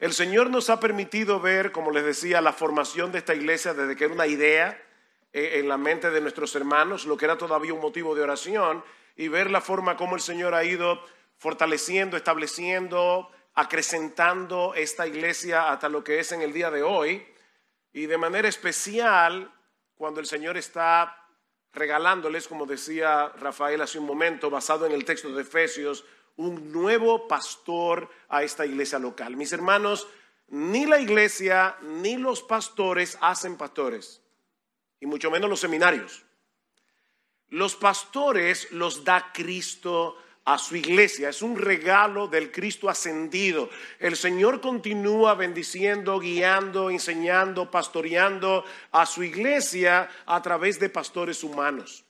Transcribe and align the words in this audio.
el 0.00 0.14
Señor 0.14 0.48
nos 0.48 0.70
ha 0.70 0.80
permitido 0.80 1.40
ver, 1.40 1.72
como 1.72 1.90
les 1.90 2.04
decía, 2.04 2.40
la 2.40 2.54
formación 2.54 3.12
de 3.12 3.18
esta 3.18 3.34
iglesia 3.34 3.74
desde 3.74 3.96
que 3.96 4.04
era 4.04 4.14
una 4.14 4.26
idea 4.26 4.82
eh, 5.34 5.58
en 5.60 5.68
la 5.68 5.76
mente 5.76 6.10
de 6.10 6.22
nuestros 6.22 6.56
hermanos, 6.56 7.04
lo 7.04 7.18
que 7.18 7.26
era 7.26 7.36
todavía 7.36 7.74
un 7.74 7.82
motivo 7.82 8.14
de 8.14 8.22
oración, 8.22 8.82
y 9.14 9.28
ver 9.28 9.50
la 9.50 9.60
forma 9.60 9.98
como 9.98 10.16
el 10.16 10.22
Señor 10.22 10.54
ha 10.54 10.64
ido 10.64 11.04
fortaleciendo, 11.36 12.16
estableciendo, 12.16 13.30
acrecentando 13.52 14.72
esta 14.74 15.06
iglesia 15.06 15.70
hasta 15.70 15.90
lo 15.90 16.02
que 16.02 16.18
es 16.18 16.32
en 16.32 16.40
el 16.40 16.54
día 16.54 16.70
de 16.70 16.82
hoy. 16.82 17.26
Y 17.92 18.06
de 18.06 18.16
manera 18.16 18.48
especial, 18.48 19.52
cuando 19.96 20.20
el 20.20 20.26
Señor 20.26 20.56
está 20.56 21.26
regalándoles, 21.74 22.48
como 22.48 22.64
decía 22.64 23.28
Rafael 23.38 23.82
hace 23.82 23.98
un 23.98 24.06
momento, 24.06 24.48
basado 24.48 24.86
en 24.86 24.92
el 24.92 25.04
texto 25.04 25.30
de 25.30 25.42
Efesios, 25.42 26.06
un 26.40 26.72
nuevo 26.72 27.28
pastor 27.28 28.08
a 28.30 28.42
esta 28.42 28.64
iglesia 28.64 28.98
local. 28.98 29.36
Mis 29.36 29.52
hermanos, 29.52 30.08
ni 30.48 30.86
la 30.86 30.98
iglesia 30.98 31.76
ni 31.82 32.16
los 32.16 32.42
pastores 32.42 33.18
hacen 33.20 33.56
pastores, 33.56 34.22
y 35.00 35.06
mucho 35.06 35.30
menos 35.30 35.50
los 35.50 35.60
seminarios. 35.60 36.24
Los 37.48 37.76
pastores 37.76 38.72
los 38.72 39.04
da 39.04 39.32
Cristo 39.34 40.16
a 40.46 40.56
su 40.56 40.76
iglesia. 40.76 41.28
Es 41.28 41.42
un 41.42 41.58
regalo 41.58 42.26
del 42.26 42.50
Cristo 42.50 42.88
ascendido. 42.88 43.68
El 43.98 44.16
Señor 44.16 44.62
continúa 44.62 45.34
bendiciendo, 45.34 46.18
guiando, 46.20 46.88
enseñando, 46.90 47.70
pastoreando 47.70 48.64
a 48.92 49.04
su 49.04 49.22
iglesia 49.22 50.08
a 50.24 50.40
través 50.40 50.80
de 50.80 50.88
pastores 50.88 51.44
humanos. 51.44 52.04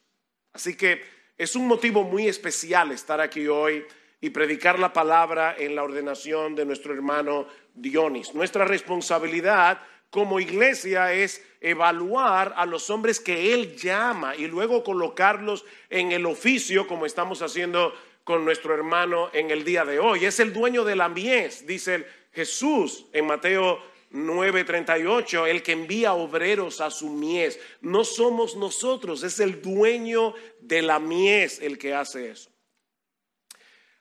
Así 0.53 0.77
que 0.77 1.03
es 1.37 1.57
un 1.57 1.67
motivo 1.67 2.05
muy 2.05 2.29
especial 2.29 2.93
estar 2.93 3.21
aquí 3.21 3.49
hoy 3.49 3.85
y 4.21 4.31
predicar 4.31 4.79
la 4.79 4.93
palabra 4.93 5.57
en 5.59 5.75
la 5.75 5.83
ordenación 5.83 6.55
de 6.55 6.67
nuestro 6.67 6.93
hermano 6.93 7.47
Dionis. 7.75 8.35
Nuestra 8.35 8.65
responsabilidad 8.65 9.81
como 10.11 10.41
iglesia 10.41 11.13
es 11.13 11.43
evaluar 11.61 12.53
a 12.57 12.67
los 12.67 12.91
hombres 12.91 13.21
que 13.21 13.55
Él 13.55 13.77
llama 13.77 14.35
y 14.37 14.47
luego 14.47 14.83
colocarlos 14.83 15.65
en 15.89 16.13
el 16.13 16.27
oficio 16.27 16.87
como 16.87 17.07
estamos 17.07 17.43
haciendo 17.43 17.95
con 18.25 18.45
nuestro 18.45 18.75
hermano 18.75 19.31
en 19.33 19.51
el 19.51 19.65
día 19.65 19.85
de 19.85 19.99
hoy. 19.99 20.25
Es 20.25 20.41
el 20.41 20.53
dueño 20.53 20.85
de 20.85 20.97
la 20.97 21.09
mies, 21.09 21.67
dice 21.67 22.07
Jesús 22.33 23.07
en 23.13 23.27
Mateo 23.27 23.79
9:38, 24.11 25.47
el 25.47 25.63
que 25.63 25.73
envía 25.73 26.15
obreros 26.15 26.81
a 26.81 26.91
su 26.91 27.09
mies. 27.09 27.59
No 27.81 28.05
somos 28.05 28.57
nosotros, 28.57 29.23
es 29.23 29.39
el 29.39 29.63
dueño 29.63 30.35
de 30.61 30.83
la 30.83 30.99
mies 30.99 31.61
el 31.61 31.79
que 31.79 31.95
hace 31.95 32.31
eso. 32.31 32.51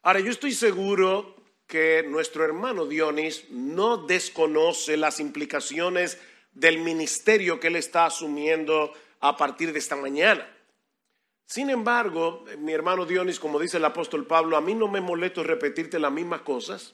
Ahora, 0.02 0.22
yo 0.22 0.32
estoy 0.32 0.54
seguro 0.54 1.36
que 1.68 2.04
nuestro 2.08 2.46
hermano 2.46 2.86
Dionis 2.86 3.46
no 3.50 3.98
desconoce 3.98 4.96
las 4.96 5.20
implicaciones 5.20 6.18
del 6.54 6.80
ministerio 6.80 7.60
que 7.60 7.68
él 7.68 7.76
está 7.76 8.06
asumiendo 8.06 8.94
a 9.20 9.36
partir 9.36 9.74
de 9.74 9.80
esta 9.80 9.96
mañana. 9.96 10.48
Sin 11.46 11.70
embargo, 11.70 12.46
mi 12.60 12.72
hermano 12.72 13.06
Dionis, 13.06 13.40
como 13.40 13.60
dice 13.60 13.78
el 13.78 13.86
apóstol 13.86 14.26
Pablo, 14.26 14.56
a 14.56 14.62
mí 14.62 14.74
no 14.74 14.88
me 14.88 15.02
molesto 15.02 15.44
repetirte 15.44 16.00
las 16.00 16.12
mismas 16.12 16.42
cosas 16.42 16.94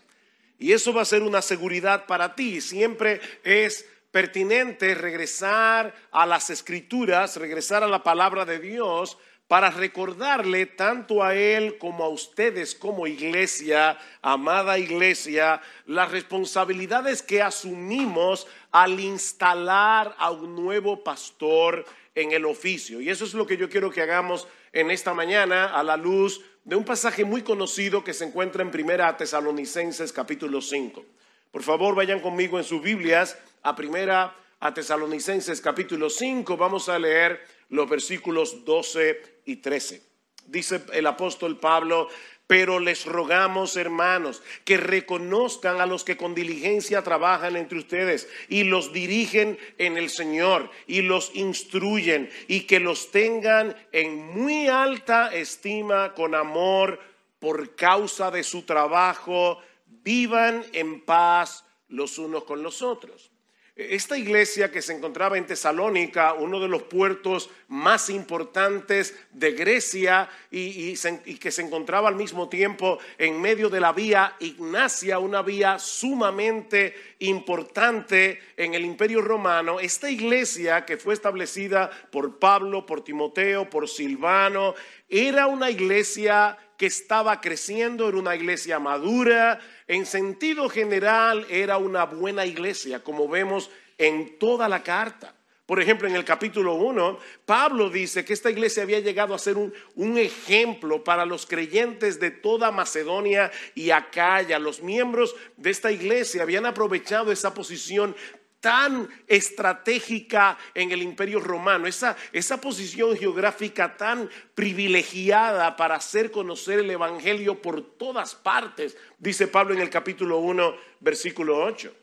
y 0.57 0.71
eso 0.71 0.93
va 0.93 1.01
a 1.01 1.05
ser 1.05 1.21
una 1.23 1.41
seguridad 1.41 2.07
para 2.07 2.35
ti. 2.35 2.59
Siempre 2.59 3.21
es 3.43 3.87
pertinente 4.11 4.95
regresar 4.95 5.93
a 6.11 6.25
las 6.25 6.49
escrituras, 6.49 7.35
regresar 7.35 7.83
a 7.83 7.87
la 7.87 8.01
palabra 8.01 8.45
de 8.45 8.59
Dios 8.59 9.17
para 9.47 9.69
recordarle 9.69 10.65
tanto 10.65 11.23
a 11.23 11.35
Él 11.35 11.77
como 11.77 12.03
a 12.03 12.09
ustedes 12.09 12.73
como 12.73 13.05
iglesia, 13.05 13.97
amada 14.21 14.79
iglesia, 14.79 15.61
las 15.85 16.11
responsabilidades 16.11 17.21
que 17.21 17.41
asumimos 17.41 18.47
al 18.71 18.99
instalar 18.99 20.15
a 20.17 20.31
un 20.31 20.55
nuevo 20.55 21.03
pastor 21.03 21.85
en 22.15 22.31
el 22.31 22.45
oficio. 22.45 23.01
Y 23.01 23.09
eso 23.09 23.25
es 23.25 23.33
lo 23.33 23.45
que 23.45 23.57
yo 23.57 23.69
quiero 23.69 23.91
que 23.91 24.01
hagamos 24.01 24.47
en 24.73 24.89
esta 24.89 25.13
mañana 25.13 25.65
a 25.65 25.83
la 25.83 25.95
luz 25.95 26.41
de 26.63 26.75
un 26.75 26.83
pasaje 26.83 27.23
muy 27.23 27.43
conocido 27.43 28.03
que 28.03 28.13
se 28.13 28.25
encuentra 28.25 28.63
en 28.63 28.71
Primera 28.71 29.15
Tesalonicenses 29.15 30.11
capítulo 30.11 30.59
5. 30.61 31.05
Por 31.51 31.61
favor, 31.61 31.93
vayan 31.93 32.19
conmigo 32.19 32.57
en 32.57 32.63
sus 32.63 32.81
Biblias 32.81 33.37
a 33.61 33.75
Primera 33.75 34.35
a 34.59 34.73
Tesalonicenses 34.73 35.61
capítulo 35.61 36.09
5. 36.09 36.57
Vamos 36.57 36.89
a 36.89 36.97
leer 36.97 37.39
los 37.69 37.89
versículos 37.89 38.65
12 38.65 39.41
y 39.45 39.57
13. 39.57 40.01
Dice 40.47 40.81
el 40.93 41.07
apóstol 41.07 41.57
Pablo, 41.57 42.07
pero 42.47 42.79
les 42.79 43.05
rogamos, 43.05 43.75
hermanos, 43.75 44.43
que 44.63 44.77
reconozcan 44.77 45.81
a 45.81 45.87
los 45.87 46.03
que 46.03 46.17
con 46.17 46.35
diligencia 46.35 47.03
trabajan 47.03 47.55
entre 47.55 47.79
ustedes 47.79 48.29
y 48.49 48.63
los 48.63 48.93
dirigen 48.93 49.57
en 49.79 49.97
el 49.97 50.09
Señor 50.09 50.69
y 50.85 51.01
los 51.01 51.31
instruyen 51.33 52.29
y 52.47 52.61
que 52.61 52.79
los 52.79 53.09
tengan 53.11 53.75
en 53.91 54.27
muy 54.27 54.67
alta 54.67 55.33
estima 55.33 56.13
con 56.13 56.35
amor 56.35 56.99
por 57.39 57.75
causa 57.75 58.29
de 58.29 58.43
su 58.43 58.61
trabajo. 58.61 59.59
Vivan 59.87 60.63
en 60.73 61.01
paz 61.01 61.65
los 61.87 62.19
unos 62.19 62.43
con 62.43 62.61
los 62.61 62.83
otros. 62.83 63.31
Esta 63.75 64.17
iglesia 64.17 64.71
que 64.71 64.81
se 64.81 64.93
encontraba 64.93 65.37
en 65.37 65.45
Tesalónica, 65.45 66.33
uno 66.33 66.61
de 66.61 66.69
los 66.69 66.83
puertos 66.83 67.49
más 67.67 68.09
importantes 68.09 69.13
de 69.33 69.51
Grecia 69.51 70.29
y, 70.49 70.93
que 70.93 71.51
se 71.51 71.61
encontraba 71.61 72.07
al 72.07 72.15
mismo 72.15 72.47
tiempo 72.47 72.99
en 73.17 73.41
medio 73.41 73.69
de 73.69 73.81
la 73.81 73.91
vía 73.91 74.37
Ignacia, 74.39 75.19
una 75.19 75.41
vía 75.41 75.77
sumamente 75.77 76.95
importante 77.19 78.39
en 78.55 78.75
el 78.75 78.85
imperio 78.85 79.21
romano, 79.21 79.81
esta 79.81 80.09
iglesia 80.09 80.85
que 80.85 80.95
fue 80.95 81.13
establecida 81.13 81.91
por 82.11 82.39
Pablo, 82.39 82.85
por 82.85 83.03
Timoteo, 83.03 83.69
por 83.69 83.89
Silvano, 83.89 84.73
era 85.09 85.47
una 85.47 85.69
iglesia 85.69 86.57
que 86.77 86.87
estaba 86.87 87.39
creciendo, 87.41 88.07
era 88.07 88.17
una 88.17 88.35
iglesia 88.35 88.79
madura, 88.79 89.59
en 89.87 90.05
sentido 90.05 90.69
general 90.69 91.45
era 91.49 91.77
una 91.77 92.05
buena 92.05 92.45
iglesia, 92.45 93.03
como 93.03 93.27
vemos 93.27 93.69
en 93.97 94.37
toda 94.39 94.67
la 94.67 94.83
carta. 94.83 95.35
Por 95.65 95.81
ejemplo, 95.81 96.07
en 96.07 96.15
el 96.15 96.23
capítulo 96.23 96.75
1, 96.75 97.17
Pablo 97.43 97.89
dice 97.89 98.23
que 98.23 98.33
esta 98.33 98.51
iglesia 98.51 98.83
había 98.83 98.99
llegado 98.99 99.33
a 99.33 99.39
ser 99.39 99.57
un, 99.57 99.73
un, 99.95 100.19
ejemplo 100.19 101.03
para 101.03 101.25
los 101.25 101.47
creyentes 101.47 102.19
de 102.19 102.29
toda 102.29 102.69
Macedonia 102.69 103.51
y 103.73 103.89
Acaya. 103.89 104.59
Los 104.59 104.83
miembros 104.83 105.35
de 105.57 105.71
esta 105.71 105.91
iglesia 105.91 106.43
habían 106.43 106.67
aprovechado 106.67 107.31
esa 107.31 107.55
posición 107.55 108.15
tan 108.65 109.07
estratégica 109.27 110.57
en 110.73 110.89
el 110.89 111.03
imperio 111.03 111.39
romano, 111.39 111.85
esa, 111.85 112.17
esa 112.33 112.59
posición 112.59 113.15
geográfica 113.15 113.95
tan 113.95 114.27
privilegiada 114.55 115.75
para 115.75 115.97
hacer 115.97 116.31
conocer 116.31 116.79
el 116.79 116.89
Evangelio 116.89 117.61
por 117.61 117.95
todas 117.95 118.33
partes, 118.33 118.97
dice 119.19 119.47
Pablo 119.47 119.75
en 119.75 119.81
el 119.81 119.91
capítulo 119.91 120.39
1, 120.39 120.75
versículo 120.99 121.63
8. 121.63 121.93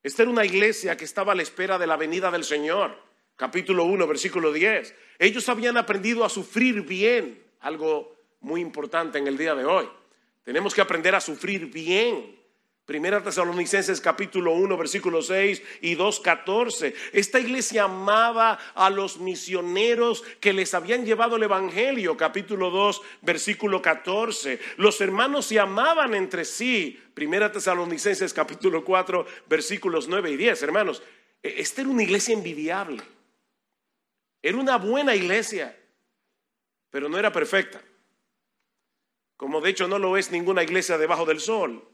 Esta 0.00 0.22
era 0.22 0.30
una 0.30 0.44
iglesia 0.44 0.96
que 0.96 1.04
estaba 1.04 1.32
a 1.32 1.34
la 1.34 1.42
espera 1.42 1.76
de 1.76 1.88
la 1.88 1.96
venida 1.96 2.30
del 2.30 2.44
Señor, 2.44 2.96
capítulo 3.34 3.82
1, 3.82 4.06
versículo 4.06 4.52
10. 4.52 4.94
Ellos 5.18 5.48
habían 5.48 5.76
aprendido 5.76 6.24
a 6.24 6.28
sufrir 6.28 6.82
bien, 6.82 7.42
algo 7.58 8.14
muy 8.38 8.60
importante 8.60 9.18
en 9.18 9.26
el 9.26 9.36
día 9.36 9.56
de 9.56 9.64
hoy. 9.64 9.88
Tenemos 10.44 10.72
que 10.72 10.82
aprender 10.82 11.16
a 11.16 11.20
sufrir 11.20 11.66
bien. 11.66 12.39
Primera 12.90 13.22
Tesalonicenses 13.22 14.00
capítulo 14.00 14.50
1 14.50 14.76
versículo 14.76 15.22
6 15.22 15.62
y 15.82 15.94
2 15.94 16.18
14. 16.18 16.92
Esta 17.12 17.38
iglesia 17.38 17.84
amaba 17.84 18.58
a 18.74 18.90
los 18.90 19.20
misioneros 19.20 20.24
que 20.40 20.52
les 20.52 20.74
habían 20.74 21.06
llevado 21.06 21.36
el 21.36 21.44
evangelio, 21.44 22.16
capítulo 22.16 22.68
2 22.70 23.00
versículo 23.22 23.80
14. 23.80 24.58
Los 24.76 25.00
hermanos 25.00 25.46
se 25.46 25.60
amaban 25.60 26.16
entre 26.16 26.44
sí. 26.44 27.00
Primera 27.14 27.52
Tesalonicenses 27.52 28.34
capítulo 28.34 28.84
4 28.84 29.24
versículos 29.48 30.08
9 30.08 30.32
y 30.32 30.36
10. 30.36 30.60
Hermanos, 30.60 31.00
e, 31.44 31.60
esta 31.60 31.82
era 31.82 31.90
una 31.90 32.02
iglesia 32.02 32.34
envidiable. 32.34 33.04
Era 34.42 34.58
una 34.58 34.78
buena 34.78 35.14
iglesia, 35.14 35.78
pero 36.90 37.08
no 37.08 37.20
era 37.20 37.30
perfecta. 37.30 37.80
Como 39.36 39.60
de 39.60 39.70
hecho 39.70 39.86
no 39.86 40.00
lo 40.00 40.16
es 40.16 40.32
ninguna 40.32 40.64
iglesia 40.64 40.98
debajo 40.98 41.24
del 41.24 41.38
sol. 41.38 41.86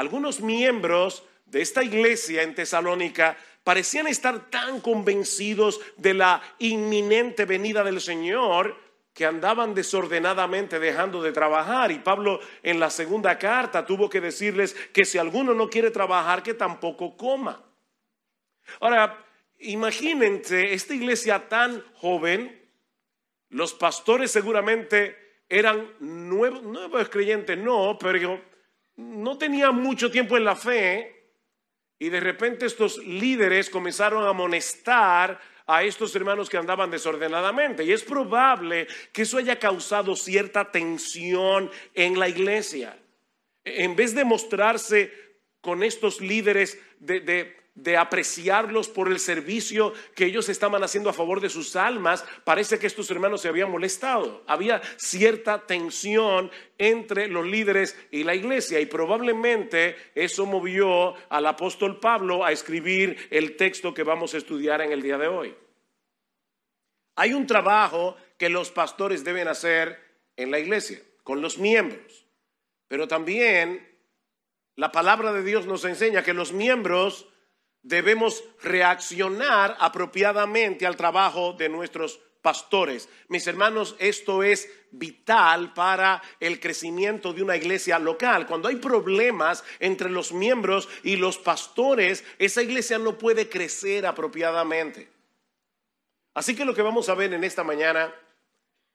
Algunos 0.00 0.40
miembros 0.40 1.24
de 1.44 1.60
esta 1.60 1.84
iglesia 1.84 2.42
en 2.42 2.54
Tesalónica 2.54 3.36
parecían 3.62 4.06
estar 4.06 4.48
tan 4.48 4.80
convencidos 4.80 5.78
de 5.98 6.14
la 6.14 6.40
inminente 6.58 7.44
venida 7.44 7.84
del 7.84 8.00
Señor 8.00 8.74
que 9.12 9.26
andaban 9.26 9.74
desordenadamente 9.74 10.78
dejando 10.78 11.20
de 11.20 11.32
trabajar. 11.32 11.92
Y 11.92 11.98
Pablo 11.98 12.40
en 12.62 12.80
la 12.80 12.88
segunda 12.88 13.38
carta 13.38 13.84
tuvo 13.84 14.08
que 14.08 14.22
decirles 14.22 14.72
que 14.94 15.04
si 15.04 15.18
alguno 15.18 15.52
no 15.52 15.68
quiere 15.68 15.90
trabajar, 15.90 16.42
que 16.42 16.54
tampoco 16.54 17.14
coma. 17.14 17.62
Ahora, 18.80 19.22
imagínense 19.58 20.72
esta 20.72 20.94
iglesia 20.94 21.46
tan 21.46 21.84
joven, 21.96 22.58
los 23.50 23.74
pastores 23.74 24.30
seguramente 24.30 25.42
eran 25.50 25.92
nuevos, 26.00 26.62
nuevos 26.62 27.10
creyentes, 27.10 27.58
no, 27.58 27.98
pero 28.00 28.40
no 29.00 29.38
tenían 29.38 29.74
mucho 29.76 30.10
tiempo 30.10 30.36
en 30.36 30.44
la 30.44 30.56
fe 30.56 31.20
y 31.98 32.08
de 32.08 32.20
repente 32.20 32.66
estos 32.66 32.98
líderes 32.98 33.68
comenzaron 33.70 34.24
a 34.24 34.30
amonestar 34.30 35.40
a 35.66 35.82
estos 35.84 36.14
hermanos 36.16 36.48
que 36.48 36.56
andaban 36.56 36.90
desordenadamente. 36.90 37.84
Y 37.84 37.92
es 37.92 38.02
probable 38.02 38.88
que 39.12 39.22
eso 39.22 39.38
haya 39.38 39.58
causado 39.58 40.16
cierta 40.16 40.72
tensión 40.72 41.70
en 41.94 42.18
la 42.18 42.28
iglesia. 42.28 42.98
En 43.64 43.94
vez 43.94 44.14
de 44.14 44.24
mostrarse 44.24 45.12
con 45.60 45.82
estos 45.82 46.20
líderes 46.20 46.78
de, 46.98 47.20
de 47.20 47.59
apreciarlos 47.96 48.88
por 48.88 49.08
el 49.08 49.18
servicio 49.18 49.92
que 50.14 50.26
ellos 50.26 50.48
estaban 50.48 50.82
haciendo 50.82 51.10
a 51.10 51.14
favor 51.14 51.40
de 51.40 51.48
sus 51.48 51.76
almas, 51.76 52.24
parece 52.44 52.78
que 52.78 52.86
estos 52.86 53.10
hermanos 53.10 53.40
se 53.40 53.48
habían 53.48 53.70
molestado. 53.70 54.42
Había 54.46 54.80
cierta 54.96 55.66
tensión 55.66 56.50
entre 56.78 57.28
los 57.28 57.46
líderes 57.46 57.96
y 58.10 58.24
la 58.24 58.34
iglesia 58.34 58.80
y 58.80 58.86
probablemente 58.86 59.96
eso 60.14 60.46
movió 60.46 61.14
al 61.28 61.46
apóstol 61.46 62.00
Pablo 62.00 62.44
a 62.44 62.52
escribir 62.52 63.28
el 63.30 63.56
texto 63.56 63.94
que 63.94 64.02
vamos 64.02 64.34
a 64.34 64.38
estudiar 64.38 64.80
en 64.80 64.92
el 64.92 65.02
día 65.02 65.18
de 65.18 65.28
hoy. 65.28 65.54
Hay 67.16 67.34
un 67.34 67.46
trabajo 67.46 68.16
que 68.38 68.48
los 68.48 68.70
pastores 68.70 69.24
deben 69.24 69.48
hacer 69.48 69.98
en 70.36 70.50
la 70.50 70.58
iglesia, 70.58 71.00
con 71.22 71.42
los 71.42 71.58
miembros, 71.58 72.26
pero 72.88 73.06
también 73.06 73.86
la 74.76 74.90
palabra 74.90 75.32
de 75.32 75.42
Dios 75.42 75.66
nos 75.66 75.84
enseña 75.84 76.24
que 76.24 76.32
los 76.32 76.52
miembros 76.52 77.28
debemos 77.82 78.44
reaccionar 78.62 79.76
apropiadamente 79.80 80.86
al 80.86 80.96
trabajo 80.96 81.52
de 81.52 81.68
nuestros 81.68 82.20
pastores. 82.42 83.08
Mis 83.28 83.46
hermanos, 83.46 83.96
esto 83.98 84.42
es 84.42 84.68
vital 84.90 85.72
para 85.74 86.22
el 86.40 86.58
crecimiento 86.58 87.32
de 87.32 87.42
una 87.42 87.56
iglesia 87.56 87.98
local. 87.98 88.46
Cuando 88.46 88.68
hay 88.68 88.76
problemas 88.76 89.62
entre 89.78 90.10
los 90.10 90.32
miembros 90.32 90.88
y 91.02 91.16
los 91.16 91.38
pastores, 91.38 92.24
esa 92.38 92.62
iglesia 92.62 92.98
no 92.98 93.18
puede 93.18 93.48
crecer 93.48 94.06
apropiadamente. 94.06 95.08
Así 96.34 96.54
que 96.54 96.64
lo 96.64 96.74
que 96.74 96.82
vamos 96.82 97.08
a 97.08 97.14
ver 97.14 97.32
en 97.32 97.44
esta 97.44 97.64
mañana 97.64 98.12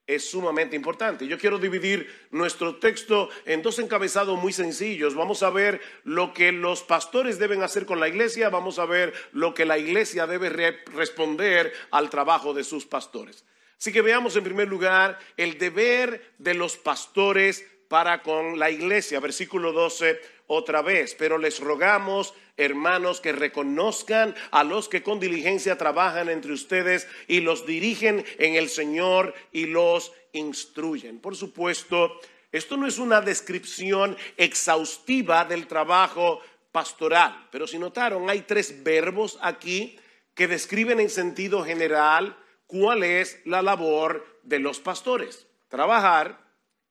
es 0.06 0.30
sumamente 0.30 0.76
importante. 0.76 1.26
Yo 1.26 1.38
quiero 1.38 1.58
dividir 1.58 2.26
nuestro 2.30 2.76
texto 2.76 3.28
en 3.44 3.62
dos 3.62 3.78
encabezados 3.78 4.38
muy 4.38 4.52
sencillos. 4.52 5.14
Vamos 5.14 5.42
a 5.42 5.50
ver 5.50 5.80
lo 6.04 6.32
que 6.32 6.52
los 6.52 6.82
pastores 6.82 7.38
deben 7.38 7.62
hacer 7.62 7.86
con 7.86 7.98
la 7.98 8.08
iglesia, 8.08 8.48
vamos 8.48 8.78
a 8.78 8.86
ver 8.86 9.12
lo 9.32 9.54
que 9.54 9.64
la 9.64 9.78
iglesia 9.78 10.26
debe 10.26 10.50
responder 10.94 11.72
al 11.90 12.08
trabajo 12.10 12.54
de 12.54 12.64
sus 12.64 12.86
pastores. 12.86 13.44
Así 13.78 13.92
que 13.92 14.02
veamos 14.02 14.36
en 14.36 14.44
primer 14.44 14.68
lugar 14.68 15.18
el 15.36 15.58
deber 15.58 16.34
de 16.38 16.54
los 16.54 16.76
pastores 16.76 17.66
para 17.88 18.22
con 18.22 18.58
la 18.58 18.70
iglesia. 18.70 19.20
Versículo 19.20 19.72
12 19.72 20.20
otra 20.46 20.82
vez, 20.82 21.14
pero 21.18 21.38
les 21.38 21.60
rogamos, 21.60 22.34
hermanos, 22.56 23.20
que 23.20 23.32
reconozcan 23.32 24.34
a 24.50 24.64
los 24.64 24.88
que 24.88 25.02
con 25.02 25.20
diligencia 25.20 25.76
trabajan 25.76 26.28
entre 26.28 26.52
ustedes 26.52 27.08
y 27.26 27.40
los 27.40 27.66
dirigen 27.66 28.24
en 28.38 28.54
el 28.54 28.68
Señor 28.68 29.34
y 29.52 29.66
los 29.66 30.12
instruyen. 30.32 31.20
Por 31.20 31.36
supuesto, 31.36 32.20
esto 32.52 32.76
no 32.76 32.86
es 32.86 32.98
una 32.98 33.20
descripción 33.20 34.16
exhaustiva 34.36 35.44
del 35.44 35.66
trabajo 35.66 36.40
pastoral, 36.72 37.48
pero 37.50 37.66
si 37.66 37.78
notaron, 37.78 38.30
hay 38.30 38.42
tres 38.42 38.82
verbos 38.82 39.38
aquí 39.40 39.98
que 40.34 40.46
describen 40.46 41.00
en 41.00 41.10
sentido 41.10 41.64
general 41.64 42.36
cuál 42.66 43.02
es 43.02 43.40
la 43.44 43.62
labor 43.62 44.40
de 44.42 44.58
los 44.58 44.80
pastores. 44.80 45.46
Trabajar, 45.68 46.38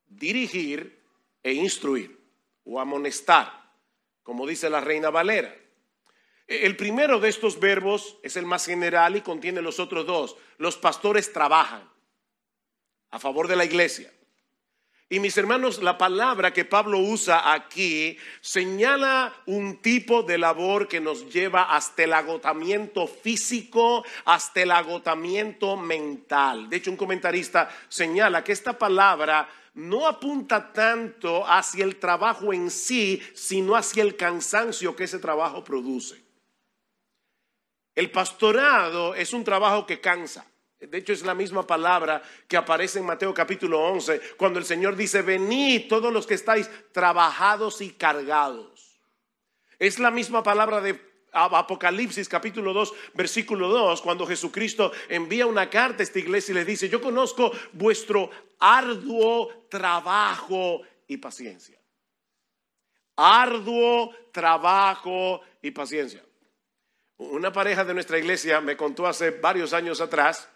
dirigir 0.07 1.01
e 1.43 1.53
instruir 1.53 2.14
o 2.65 2.79
amonestar, 2.79 3.71
como 4.23 4.45
dice 4.45 4.69
la 4.69 4.81
reina 4.81 5.09
Valera. 5.09 5.55
El 6.47 6.75
primero 6.75 7.19
de 7.19 7.29
estos 7.29 7.59
verbos 7.59 8.17
es 8.21 8.35
el 8.35 8.45
más 8.45 8.65
general 8.65 9.15
y 9.15 9.21
contiene 9.21 9.61
los 9.61 9.79
otros 9.79 10.05
dos. 10.05 10.35
Los 10.57 10.77
pastores 10.77 11.33
trabajan 11.33 11.89
a 13.09 13.19
favor 13.19 13.47
de 13.47 13.55
la 13.55 13.65
iglesia. 13.65 14.11
Y 15.07 15.19
mis 15.19 15.37
hermanos, 15.37 15.83
la 15.83 15.99
palabra 15.99 16.51
que 16.51 16.65
Pablo 16.65 16.97
usa 16.97 17.53
aquí 17.53 18.17
señala 18.41 19.33
un 19.45 19.77
tipo 19.77 20.23
de 20.23 20.39
labor 20.39 20.87
que 20.87 20.99
nos 20.99 21.31
lleva 21.31 21.75
hasta 21.75 22.03
el 22.03 22.13
agotamiento 22.13 23.05
físico, 23.05 24.03
hasta 24.25 24.63
el 24.63 24.71
agotamiento 24.71 25.77
mental. 25.77 26.69
De 26.69 26.77
hecho, 26.77 26.89
un 26.89 26.97
comentarista 26.97 27.69
señala 27.87 28.43
que 28.43 28.51
esta 28.51 28.77
palabra 28.77 29.47
no 29.75 30.07
apunta 30.07 30.71
tanto 30.71 31.45
hacia 31.45 31.83
el 31.83 31.97
trabajo 31.97 32.53
en 32.53 32.71
sí, 32.71 33.21
sino 33.33 33.75
hacia 33.75 34.03
el 34.03 34.15
cansancio 34.15 34.95
que 34.95 35.03
ese 35.03 35.19
trabajo 35.19 35.63
produce. 35.63 36.23
El 37.93 38.09
pastorado 38.09 39.15
es 39.15 39.33
un 39.33 39.43
trabajo 39.43 39.85
que 39.85 40.01
cansa. 40.01 40.45
De 40.79 40.97
hecho, 40.97 41.13
es 41.13 41.23
la 41.23 41.33
misma 41.33 41.65
palabra 41.65 42.21
que 42.47 42.57
aparece 42.57 42.99
en 42.99 43.05
Mateo 43.05 43.33
capítulo 43.33 43.79
11, 43.79 44.21
cuando 44.37 44.59
el 44.59 44.65
Señor 44.65 44.95
dice, 44.95 45.21
venid 45.21 45.87
todos 45.87 46.11
los 46.11 46.27
que 46.27 46.33
estáis 46.33 46.69
trabajados 46.91 47.81
y 47.81 47.91
cargados. 47.91 48.99
Es 49.79 49.99
la 49.99 50.11
misma 50.11 50.43
palabra 50.43 50.81
de 50.81 51.14
Apocalipsis 51.35 52.29
capítulo 52.29 52.71
2, 52.71 52.93
versículo 53.13 53.67
2, 53.67 54.01
cuando 54.01 54.25
Jesucristo 54.25 54.91
envía 55.09 55.45
una 55.45 55.69
carta 55.69 56.01
a 56.01 56.05
esta 56.05 56.19
iglesia 56.19 56.53
y 56.53 56.55
le 56.55 56.65
dice, 56.65 56.87
yo 56.87 57.01
conozco 57.01 57.51
vuestro 57.73 58.29
arduo 58.59 59.67
trabajo 59.69 60.81
y 61.07 61.17
paciencia. 61.17 61.77
Arduo 63.17 64.13
trabajo 64.31 65.41
y 65.61 65.71
paciencia. 65.71 66.23
Una 67.17 67.51
pareja 67.51 67.83
de 67.83 67.93
nuestra 67.93 68.17
iglesia 68.17 68.61
me 68.61 68.77
contó 68.77 69.05
hace 69.05 69.31
varios 69.31 69.73
años 69.73 69.99
atrás 70.01 70.49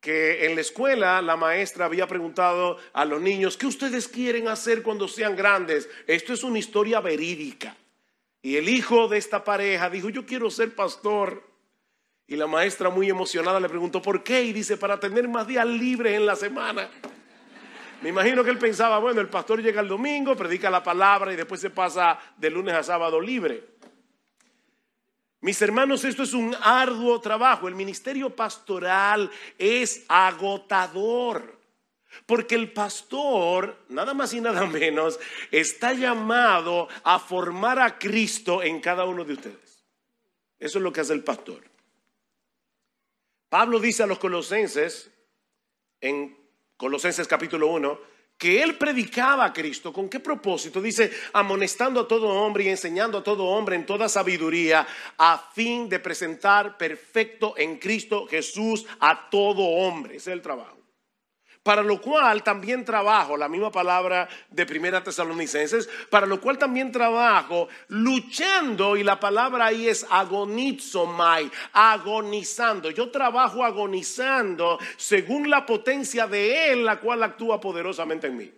que 0.00 0.46
en 0.46 0.54
la 0.54 0.60
escuela 0.60 1.22
la 1.22 1.36
maestra 1.36 1.86
había 1.86 2.06
preguntado 2.06 2.78
a 2.92 3.04
los 3.04 3.20
niños, 3.20 3.56
¿qué 3.56 3.66
ustedes 3.66 4.06
quieren 4.08 4.48
hacer 4.48 4.82
cuando 4.82 5.08
sean 5.08 5.34
grandes? 5.34 5.88
Esto 6.06 6.32
es 6.32 6.44
una 6.44 6.58
historia 6.58 7.00
verídica. 7.00 7.76
Y 8.46 8.56
el 8.56 8.68
hijo 8.68 9.08
de 9.08 9.18
esta 9.18 9.42
pareja 9.42 9.90
dijo, 9.90 10.08
yo 10.08 10.24
quiero 10.24 10.52
ser 10.52 10.72
pastor. 10.72 11.42
Y 12.28 12.36
la 12.36 12.46
maestra 12.46 12.90
muy 12.90 13.10
emocionada 13.10 13.58
le 13.58 13.68
preguntó, 13.68 14.00
¿por 14.00 14.22
qué? 14.22 14.44
Y 14.44 14.52
dice, 14.52 14.76
para 14.76 15.00
tener 15.00 15.26
más 15.26 15.48
días 15.48 15.66
libres 15.66 16.14
en 16.14 16.26
la 16.26 16.36
semana. 16.36 16.88
Me 18.02 18.10
imagino 18.10 18.44
que 18.44 18.50
él 18.50 18.58
pensaba, 18.58 19.00
bueno, 19.00 19.20
el 19.20 19.28
pastor 19.28 19.60
llega 19.60 19.80
el 19.80 19.88
domingo, 19.88 20.36
predica 20.36 20.70
la 20.70 20.80
palabra 20.80 21.32
y 21.32 21.36
después 21.36 21.60
se 21.60 21.70
pasa 21.70 22.20
de 22.36 22.48
lunes 22.50 22.72
a 22.76 22.84
sábado 22.84 23.20
libre. 23.20 23.64
Mis 25.40 25.60
hermanos, 25.60 26.04
esto 26.04 26.22
es 26.22 26.32
un 26.32 26.54
arduo 26.62 27.20
trabajo. 27.20 27.66
El 27.66 27.74
ministerio 27.74 28.30
pastoral 28.30 29.28
es 29.58 30.04
agotador. 30.06 31.55
Porque 32.24 32.54
el 32.54 32.72
pastor, 32.72 33.84
nada 33.88 34.14
más 34.14 34.32
y 34.32 34.40
nada 34.40 34.64
menos, 34.66 35.18
está 35.50 35.92
llamado 35.92 36.88
a 37.04 37.18
formar 37.18 37.78
a 37.78 37.98
Cristo 37.98 38.62
en 38.62 38.80
cada 38.80 39.04
uno 39.04 39.24
de 39.24 39.34
ustedes. 39.34 39.84
Eso 40.58 40.78
es 40.78 40.82
lo 40.82 40.92
que 40.92 41.00
hace 41.02 41.12
el 41.12 41.24
pastor. 41.24 41.62
Pablo 43.48 43.78
dice 43.78 44.02
a 44.02 44.06
los 44.06 44.18
colosenses, 44.18 45.10
en 46.00 46.36
Colosenses 46.76 47.28
capítulo 47.28 47.68
1, 47.68 48.00
que 48.36 48.62
él 48.62 48.76
predicaba 48.76 49.46
a 49.46 49.52
Cristo. 49.52 49.92
¿Con 49.92 50.08
qué 50.08 50.20
propósito? 50.20 50.82
Dice, 50.82 51.10
amonestando 51.32 52.00
a 52.00 52.08
todo 52.08 52.28
hombre 52.28 52.64
y 52.64 52.68
enseñando 52.68 53.18
a 53.18 53.22
todo 53.22 53.44
hombre 53.44 53.76
en 53.76 53.86
toda 53.86 54.08
sabiduría, 54.08 54.86
a 55.16 55.38
fin 55.54 55.88
de 55.88 55.98
presentar 56.00 56.76
perfecto 56.76 57.54
en 57.56 57.78
Cristo 57.78 58.26
Jesús 58.26 58.84
a 59.00 59.30
todo 59.30 59.62
hombre. 59.62 60.16
Ese 60.16 60.30
es 60.30 60.34
el 60.34 60.42
trabajo 60.42 60.76
para 61.66 61.82
lo 61.82 62.00
cual 62.00 62.44
también 62.44 62.84
trabajo, 62.84 63.36
la 63.36 63.48
misma 63.48 63.72
palabra 63.72 64.28
de 64.52 64.64
Primera 64.64 65.02
Tesalonicenses, 65.02 65.88
para 66.08 66.24
lo 66.24 66.40
cual 66.40 66.58
también 66.58 66.92
trabajo 66.92 67.66
luchando, 67.88 68.96
y 68.96 69.02
la 69.02 69.18
palabra 69.18 69.66
ahí 69.66 69.88
es 69.88 70.06
agonizomai, 70.08 71.50
agonizando. 71.72 72.88
Yo 72.92 73.10
trabajo 73.10 73.64
agonizando 73.64 74.78
según 74.96 75.50
la 75.50 75.66
potencia 75.66 76.28
de 76.28 76.70
Él, 76.70 76.84
la 76.84 77.00
cual 77.00 77.24
actúa 77.24 77.60
poderosamente 77.60 78.28
en 78.28 78.36
mí. 78.36 78.52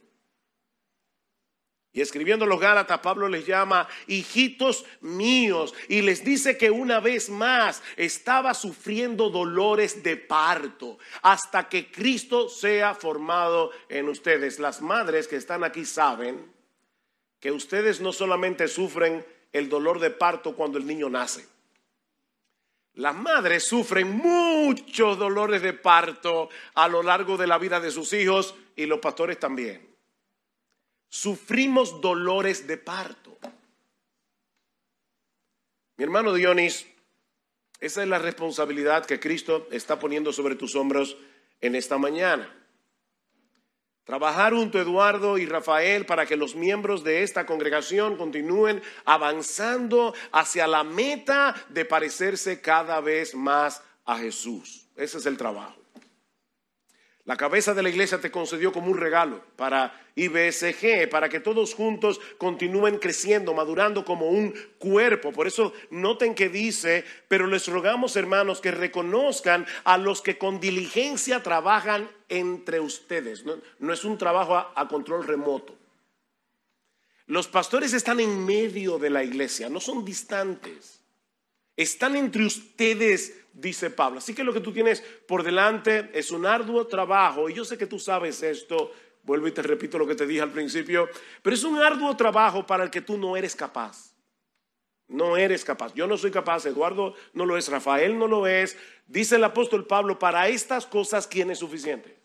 Y 1.98 2.00
escribiendo 2.00 2.46
los 2.46 2.60
Gálatas, 2.60 3.00
Pablo 3.00 3.28
les 3.28 3.44
llama 3.44 3.88
hijitos 4.06 4.84
míos 5.00 5.74
y 5.88 6.00
les 6.00 6.24
dice 6.24 6.56
que 6.56 6.70
una 6.70 7.00
vez 7.00 7.28
más 7.28 7.82
estaba 7.96 8.54
sufriendo 8.54 9.30
dolores 9.30 10.00
de 10.04 10.16
parto 10.16 10.98
hasta 11.22 11.68
que 11.68 11.90
Cristo 11.90 12.48
sea 12.48 12.94
formado 12.94 13.72
en 13.88 14.08
ustedes. 14.08 14.60
Las 14.60 14.80
madres 14.80 15.26
que 15.26 15.34
están 15.34 15.64
aquí 15.64 15.84
saben 15.84 16.52
que 17.40 17.50
ustedes 17.50 18.00
no 18.00 18.12
solamente 18.12 18.68
sufren 18.68 19.26
el 19.52 19.68
dolor 19.68 19.98
de 19.98 20.10
parto 20.10 20.54
cuando 20.54 20.78
el 20.78 20.86
niño 20.86 21.10
nace. 21.10 21.48
Las 22.94 23.16
madres 23.16 23.64
sufren 23.64 24.08
muchos 24.08 25.18
dolores 25.18 25.62
de 25.62 25.72
parto 25.72 26.48
a 26.74 26.86
lo 26.86 27.02
largo 27.02 27.36
de 27.36 27.48
la 27.48 27.58
vida 27.58 27.80
de 27.80 27.90
sus 27.90 28.12
hijos 28.12 28.54
y 28.76 28.86
los 28.86 29.00
pastores 29.00 29.40
también 29.40 29.97
sufrimos 31.08 32.00
dolores 32.00 32.66
de 32.66 32.76
parto. 32.76 33.38
Mi 35.96 36.04
hermano 36.04 36.32
Dionis, 36.32 36.86
esa 37.80 38.02
es 38.02 38.08
la 38.08 38.18
responsabilidad 38.18 39.06
que 39.06 39.20
Cristo 39.20 39.68
está 39.70 39.98
poniendo 39.98 40.32
sobre 40.32 40.54
tus 40.54 40.74
hombros 40.76 41.16
en 41.60 41.74
esta 41.74 41.98
mañana. 41.98 42.54
Trabajar 44.04 44.54
junto 44.54 44.78
a 44.78 44.82
Eduardo 44.82 45.36
y 45.36 45.44
Rafael 45.44 46.06
para 46.06 46.24
que 46.24 46.36
los 46.36 46.54
miembros 46.54 47.04
de 47.04 47.22
esta 47.22 47.44
congregación 47.44 48.16
continúen 48.16 48.82
avanzando 49.04 50.14
hacia 50.32 50.66
la 50.66 50.82
meta 50.82 51.54
de 51.68 51.84
parecerse 51.84 52.62
cada 52.62 53.00
vez 53.00 53.34
más 53.34 53.82
a 54.06 54.16
Jesús. 54.16 54.88
Ese 54.96 55.18
es 55.18 55.26
el 55.26 55.36
trabajo. 55.36 55.77
La 57.28 57.36
cabeza 57.36 57.74
de 57.74 57.82
la 57.82 57.90
iglesia 57.90 58.22
te 58.22 58.30
concedió 58.30 58.72
como 58.72 58.90
un 58.90 58.96
regalo 58.96 59.44
para 59.56 59.92
IBSG, 60.14 61.10
para 61.10 61.28
que 61.28 61.40
todos 61.40 61.74
juntos 61.74 62.22
continúen 62.38 62.96
creciendo, 62.96 63.52
madurando 63.52 64.02
como 64.06 64.30
un 64.30 64.54
cuerpo. 64.78 65.30
Por 65.30 65.46
eso 65.46 65.74
noten 65.90 66.34
que 66.34 66.48
dice, 66.48 67.04
pero 67.28 67.46
les 67.46 67.66
rogamos 67.66 68.16
hermanos 68.16 68.62
que 68.62 68.70
reconozcan 68.70 69.66
a 69.84 69.98
los 69.98 70.22
que 70.22 70.38
con 70.38 70.58
diligencia 70.58 71.42
trabajan 71.42 72.08
entre 72.30 72.80
ustedes. 72.80 73.44
No, 73.44 73.92
es 73.92 74.04
un 74.06 74.16
trabajo 74.16 74.56
a 74.56 74.88
control 74.88 75.26
remoto. 75.26 75.76
Los 77.26 77.46
pastores 77.46 77.92
están 77.92 78.20
en 78.20 78.42
medio 78.46 78.98
de 78.98 79.10
la 79.10 79.22
iglesia, 79.22 79.68
no 79.68 79.80
son 79.80 80.02
distantes. 80.02 80.98
Están 81.76 82.16
entre 82.16 82.46
ustedes, 82.46 83.34
dice 83.58 83.90
Pablo. 83.90 84.18
Así 84.18 84.34
que 84.34 84.44
lo 84.44 84.52
que 84.52 84.60
tú 84.60 84.72
tienes 84.72 85.00
por 85.26 85.42
delante 85.42 86.10
es 86.14 86.30
un 86.30 86.46
arduo 86.46 86.86
trabajo. 86.86 87.48
Y 87.48 87.54
yo 87.54 87.64
sé 87.64 87.76
que 87.76 87.86
tú 87.86 87.98
sabes 87.98 88.42
esto. 88.42 88.92
Vuelvo 89.22 89.48
y 89.48 89.52
te 89.52 89.62
repito 89.62 89.98
lo 89.98 90.06
que 90.06 90.14
te 90.14 90.26
dije 90.26 90.40
al 90.40 90.52
principio. 90.52 91.08
Pero 91.42 91.54
es 91.54 91.64
un 91.64 91.78
arduo 91.78 92.16
trabajo 92.16 92.66
para 92.66 92.84
el 92.84 92.90
que 92.90 93.02
tú 93.02 93.18
no 93.18 93.36
eres 93.36 93.54
capaz. 93.54 94.14
No 95.08 95.36
eres 95.36 95.64
capaz. 95.64 95.92
Yo 95.94 96.06
no 96.06 96.16
soy 96.16 96.30
capaz. 96.30 96.66
Eduardo 96.66 97.14
no 97.32 97.44
lo 97.44 97.56
es. 97.56 97.68
Rafael 97.68 98.18
no 98.18 98.26
lo 98.26 98.46
es. 98.46 98.76
Dice 99.06 99.36
el 99.36 99.44
apóstol 99.44 99.86
Pablo, 99.86 100.18
para 100.18 100.48
estas 100.48 100.86
cosas, 100.86 101.26
¿quién 101.26 101.50
es 101.50 101.58
suficiente? 101.58 102.18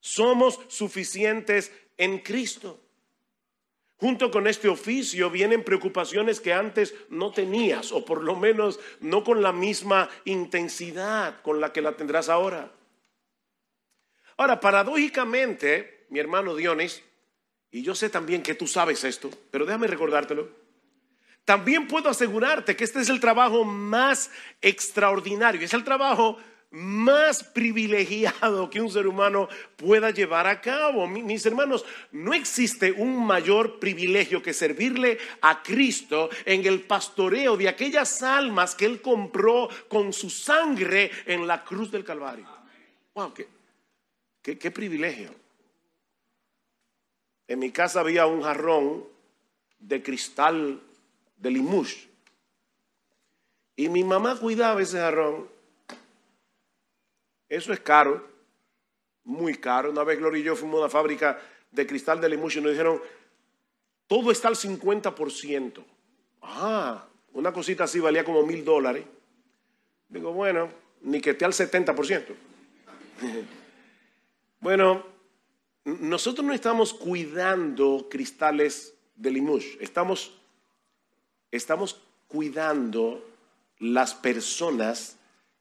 Somos 0.00 0.60
suficientes 0.68 1.72
en 1.96 2.18
Cristo. 2.18 2.80
Junto 3.98 4.30
con 4.30 4.46
este 4.46 4.68
oficio 4.68 5.30
vienen 5.30 5.64
preocupaciones 5.64 6.40
que 6.40 6.52
antes 6.52 6.94
no 7.08 7.32
tenías, 7.32 7.92
o 7.92 8.04
por 8.04 8.22
lo 8.22 8.36
menos 8.36 8.78
no 9.00 9.24
con 9.24 9.42
la 9.42 9.52
misma 9.52 10.10
intensidad 10.26 11.40
con 11.40 11.60
la 11.60 11.72
que 11.72 11.80
la 11.80 11.96
tendrás 11.96 12.28
ahora. 12.28 12.70
Ahora, 14.36 14.60
paradójicamente, 14.60 16.06
mi 16.10 16.18
hermano 16.18 16.54
Dionis, 16.54 17.02
y 17.70 17.82
yo 17.82 17.94
sé 17.94 18.10
también 18.10 18.42
que 18.42 18.54
tú 18.54 18.66
sabes 18.66 19.02
esto, 19.02 19.30
pero 19.50 19.64
déjame 19.64 19.86
recordártelo, 19.86 20.50
también 21.46 21.86
puedo 21.86 22.10
asegurarte 22.10 22.76
que 22.76 22.84
este 22.84 23.00
es 23.00 23.08
el 23.08 23.20
trabajo 23.20 23.64
más 23.64 24.30
extraordinario, 24.60 25.62
es 25.62 25.72
el 25.72 25.84
trabajo 25.84 26.38
más 26.76 27.42
privilegiado 27.42 28.68
que 28.68 28.82
un 28.82 28.90
ser 28.90 29.06
humano 29.06 29.48
pueda 29.76 30.10
llevar 30.10 30.46
a 30.46 30.60
cabo. 30.60 31.06
Mis 31.06 31.46
hermanos, 31.46 31.86
no 32.12 32.34
existe 32.34 32.92
un 32.92 33.24
mayor 33.26 33.78
privilegio 33.78 34.42
que 34.42 34.52
servirle 34.52 35.16
a 35.40 35.62
Cristo 35.62 36.28
en 36.44 36.66
el 36.66 36.82
pastoreo 36.82 37.56
de 37.56 37.70
aquellas 37.70 38.22
almas 38.22 38.74
que 38.74 38.84
Él 38.84 39.00
compró 39.00 39.70
con 39.88 40.12
su 40.12 40.28
sangre 40.28 41.10
en 41.24 41.46
la 41.46 41.64
cruz 41.64 41.90
del 41.90 42.04
Calvario. 42.04 42.46
Wow, 43.14 43.32
qué, 44.42 44.58
qué 44.58 44.70
privilegio. 44.70 45.34
En 47.48 47.58
mi 47.58 47.70
casa 47.70 48.00
había 48.00 48.26
un 48.26 48.42
jarrón 48.42 49.02
de 49.78 50.02
cristal 50.02 50.82
de 51.38 51.50
limush. 51.50 52.04
Y 53.76 53.88
mi 53.88 54.04
mamá 54.04 54.36
cuidaba 54.36 54.82
ese 54.82 54.98
jarrón 54.98 55.55
eso 57.48 57.72
es 57.72 57.80
caro, 57.80 58.26
muy 59.24 59.54
caro. 59.56 59.90
Una 59.90 60.04
vez 60.04 60.18
Gloria 60.18 60.40
y 60.40 60.44
yo 60.44 60.56
fuimos 60.56 60.78
a 60.78 60.80
una 60.84 60.88
fábrica 60.88 61.40
de 61.70 61.86
cristal 61.86 62.20
de 62.20 62.28
limusio 62.28 62.60
y 62.60 62.64
nos 62.64 62.72
dijeron, 62.72 63.00
todo 64.06 64.30
está 64.30 64.48
al 64.48 64.56
50%. 64.56 65.84
Ah, 66.42 67.06
una 67.32 67.52
cosita 67.52 67.84
así 67.84 68.00
valía 68.00 68.24
como 68.24 68.44
mil 68.44 68.64
dólares. 68.64 69.04
Digo, 70.08 70.32
bueno, 70.32 70.70
ni 71.02 71.20
que 71.20 71.30
esté 71.30 71.44
al 71.44 71.52
70%. 71.52 72.24
bueno, 74.60 75.04
nosotros 75.84 76.44
no 76.44 76.52
estamos 76.52 76.94
cuidando 76.94 78.08
cristales 78.10 78.94
de 79.14 79.30
limush, 79.30 79.76
estamos, 79.80 80.32
estamos 81.50 82.02
cuidando 82.28 83.24
las 83.78 84.14
personas 84.14 85.15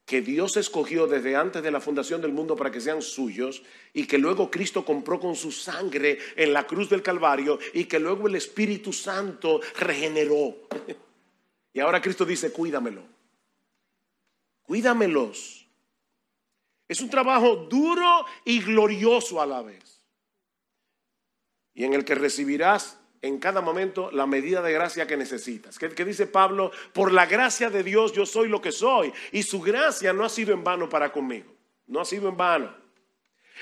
que 0.05 0.21
Dios 0.21 0.55
escogió 0.55 1.07
desde 1.07 1.35
antes 1.35 1.63
de 1.63 1.71
la 1.71 1.81
fundación 1.81 2.21
del 2.21 2.31
mundo 2.31 2.55
para 2.55 2.71
que 2.71 2.79
sean 2.79 3.01
suyos 3.01 3.63
y 3.91 4.05
que 4.05 4.19
luego 4.19 4.51
Cristo 4.51 4.85
compró 4.85 5.19
con 5.19 5.35
su 5.35 5.51
sangre 5.51 6.19
en 6.35 6.53
la 6.53 6.67
cruz 6.67 6.89
del 6.89 7.01
Calvario 7.01 7.57
y 7.73 7.85
que 7.85 7.99
luego 7.99 8.27
el 8.27 8.35
Espíritu 8.35 8.93
Santo 8.93 9.59
regeneró. 9.79 10.55
Y 11.73 11.81
ahora 11.81 12.01
Cristo 12.01 12.23
dice, 12.23 12.53
cuídamelo, 12.53 13.03
cuídamelos. 14.61 15.67
Es 16.87 17.01
un 17.01 17.09
trabajo 17.09 17.67
duro 17.69 18.25
y 18.45 18.61
glorioso 18.61 19.41
a 19.41 19.45
la 19.45 19.61
vez. 19.61 20.01
Y 21.73 21.83
en 21.83 21.93
el 21.93 22.05
que 22.05 22.15
recibirás 22.15 22.97
en 23.25 23.39
cada 23.39 23.61
momento 23.61 24.11
la 24.11 24.27
medida 24.27 24.61
de 24.61 24.71
gracia 24.71 25.07
que 25.07 25.17
necesitas. 25.17 25.79
¿Qué, 25.79 26.05
dice 26.05 26.27
Pablo? 26.27 26.71
Por 26.93 27.11
la 27.11 27.25
gracia 27.25 27.69
de 27.69 27.83
Dios 27.83 28.13
yo 28.13 28.25
soy 28.25 28.47
lo 28.47 28.61
que 28.61 28.71
soy. 28.71 29.11
Y 29.31 29.43
su 29.43 29.61
gracia 29.61 30.13
no 30.13 30.23
ha 30.23 30.29
sido 30.29 30.53
en 30.53 30.63
vano 30.63 30.87
para 30.87 31.11
conmigo. 31.11 31.51
No 31.87 32.01
ha 32.01 32.05
sido 32.05 32.29
en 32.29 32.37
vano. 32.37 32.75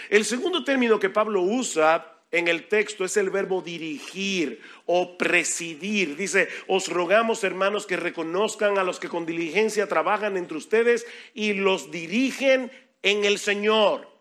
El 0.10 0.26
segundo 0.26 0.64
término 0.64 1.00
que 1.00 1.10
Pablo 1.10 1.42
usa 1.42 2.10
en 2.32 2.48
el 2.48 2.68
texto 2.68 3.06
es 3.06 3.16
el 3.16 3.30
verbo 3.30 3.62
dirigir 3.62 4.62
o 4.86 5.18
presidir. 5.18 6.18
Dice, 6.18 6.50
os 6.68 6.88
rogamos 6.88 7.44
hermanos 7.44 7.86
que 7.86 7.96
reconozcan 7.96 8.78
a 8.78 8.84
los 8.84 9.00
que 9.00 9.08
con 9.08 9.26
diligencia 9.26 9.88
trabajan 9.88 10.36
entre 10.36 10.58
ustedes 10.58 11.06
y 11.34 11.54
los 11.54 11.92
dirigen 11.92 12.72
en 13.02 13.24
el 13.24 13.38
Señor. 13.38 14.13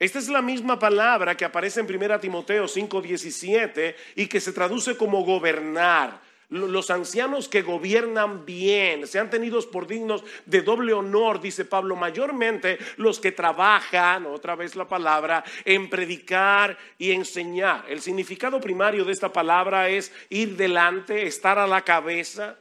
Esta 0.00 0.18
es 0.18 0.30
la 0.30 0.40
misma 0.40 0.78
palabra 0.78 1.36
que 1.36 1.44
aparece 1.44 1.80
en 1.80 1.86
1 1.86 2.20
Timoteo 2.20 2.66
5:17 2.66 3.94
y 4.16 4.26
que 4.28 4.40
se 4.40 4.54
traduce 4.54 4.96
como 4.96 5.22
gobernar. 5.24 6.22
Los 6.48 6.90
ancianos 6.90 7.48
que 7.48 7.60
gobiernan 7.60 8.46
bien, 8.46 9.06
sean 9.06 9.28
tenidos 9.28 9.66
por 9.66 9.86
dignos 9.86 10.24
de 10.46 10.62
doble 10.62 10.94
honor, 10.94 11.38
dice 11.38 11.66
Pablo, 11.66 11.96
mayormente 11.96 12.78
los 12.96 13.20
que 13.20 13.30
trabajan, 13.30 14.24
otra 14.24 14.56
vez 14.56 14.74
la 14.74 14.88
palabra, 14.88 15.44
en 15.66 15.90
predicar 15.90 16.78
y 16.96 17.12
enseñar. 17.12 17.84
El 17.86 18.00
significado 18.00 18.58
primario 18.58 19.04
de 19.04 19.12
esta 19.12 19.30
palabra 19.30 19.90
es 19.90 20.10
ir 20.30 20.56
delante, 20.56 21.26
estar 21.26 21.58
a 21.58 21.66
la 21.66 21.82
cabeza. 21.82 22.56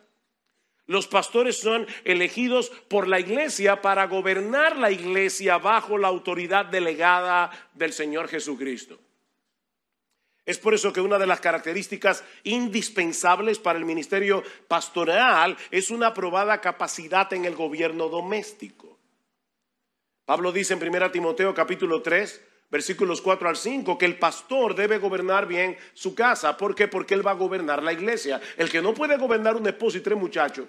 Los 0.89 1.05
pastores 1.05 1.59
son 1.59 1.85
elegidos 2.03 2.71
por 2.87 3.07
la 3.07 3.19
iglesia 3.19 3.79
para 3.79 4.07
gobernar 4.07 4.75
la 4.75 4.89
iglesia 4.89 5.59
bajo 5.59 5.99
la 5.99 6.07
autoridad 6.07 6.65
delegada 6.65 7.51
del 7.75 7.93
Señor 7.93 8.27
Jesucristo. 8.27 8.97
Es 10.47 10.57
por 10.57 10.73
eso 10.73 10.91
que 10.91 10.99
una 10.99 11.19
de 11.19 11.27
las 11.27 11.41
características 11.41 12.23
indispensables 12.43 13.59
para 13.59 13.77
el 13.77 13.85
ministerio 13.85 14.41
pastoral 14.67 15.55
es 15.69 15.91
una 15.91 16.07
aprobada 16.07 16.59
capacidad 16.59 17.31
en 17.33 17.45
el 17.45 17.53
gobierno 17.53 18.09
doméstico. 18.09 18.97
Pablo 20.25 20.51
dice 20.51 20.73
en 20.73 20.81
1 20.83 21.11
Timoteo 21.11 21.53
capítulo 21.53 22.01
3, 22.01 22.41
versículos 22.69 23.21
4 23.21 23.49
al 23.49 23.55
5, 23.55 23.97
que 23.97 24.05
el 24.05 24.17
pastor 24.17 24.75
debe 24.75 24.97
gobernar 24.97 25.47
bien 25.47 25.77
su 25.93 26.13
casa. 26.15 26.57
¿Por 26.57 26.75
qué? 26.75 26.87
Porque 26.87 27.13
él 27.13 27.25
va 27.25 27.31
a 27.31 27.35
gobernar 27.35 27.83
la 27.83 27.93
iglesia. 27.93 28.39
El 28.57 28.69
que 28.69 28.81
no 28.81 28.93
puede 28.93 29.17
gobernar 29.17 29.55
un 29.55 29.67
esposo 29.67 29.97
y 29.97 30.01
tres 30.01 30.17
muchachos, 30.17 30.67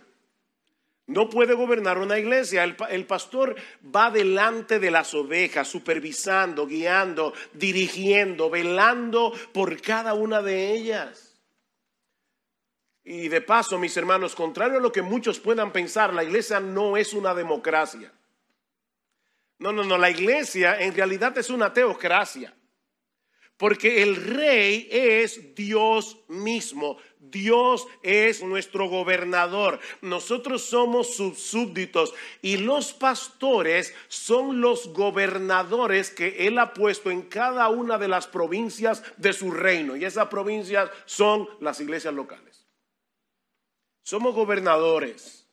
no 1.11 1.28
puede 1.28 1.54
gobernar 1.54 1.99
una 1.99 2.19
iglesia. 2.19 2.62
El, 2.62 3.04
pastor 3.04 3.57
va 3.85 4.12
delante 4.12 4.78
de 4.78 4.92
las 4.92 5.12
ovejas, 5.12 5.66
supervisando, 5.66 6.66
guiando, 6.66 7.35
dirigiendo, 7.52 8.49
velando 8.49 9.33
por 9.52 9.80
cada 9.83 10.14
una 10.14 10.40
de 10.40 10.73
ellas. 10.73 11.37
Y 13.02 13.28
de 13.28 13.40
paso, 13.40 13.76
mis 13.76 13.97
hermanos, 13.97 14.37
contrario 14.37 14.78
a 14.78 14.80
lo 14.80 14.92
que 14.92 15.02
muchos 15.02 15.40
puedan 15.40 15.73
pensar, 15.73 16.14
la 16.14 16.23
iglesia 16.23 16.61
no 16.61 16.97
es 16.97 17.12
una 17.12 17.35
democracia. 17.35 18.12
No, 19.61 19.73
no, 19.73 19.85
no, 19.85 19.99
la 19.99 20.11
iglesia 20.11 20.81
en 20.81 20.95
realidad 20.95 21.37
es 21.37 21.50
una 21.50 21.73
teocracia. 21.73 22.52
Porque 23.59 24.02
el 24.02 24.17
rey 24.17 24.88
es 24.90 25.55
Dios 25.55 26.17
mismo. 26.29 26.97
Dios 27.19 27.87
es 28.02 28.43
nuestro 28.43 28.88
gobernador. 28.88 29.79
Nosotros 30.00 30.62
somos 30.62 31.14
sus 31.14 31.38
súbditos 31.38 32.14
y 32.40 32.57
los 32.57 32.95
pastores 32.95 33.95
son 34.09 34.62
los 34.62 34.95
gobernadores 34.95 36.09
que 36.09 36.47
Él 36.47 36.59
ha 36.59 36.73
puesto 36.73 37.11
en 37.11 37.21
cada 37.21 37.69
una 37.69 37.99
de 37.99 38.09
las 38.09 38.26
provincias 38.26 39.02
de 39.19 39.35
su 39.35 39.50
reino. 39.50 39.95
Y 39.95 40.07
esas 40.07 40.29
provincias 40.29 40.88
son 41.05 41.47
las 41.61 41.79
iglesias 41.81 42.14
locales. 42.14 42.67
Somos 44.02 44.35
gobernadores, 44.35 45.47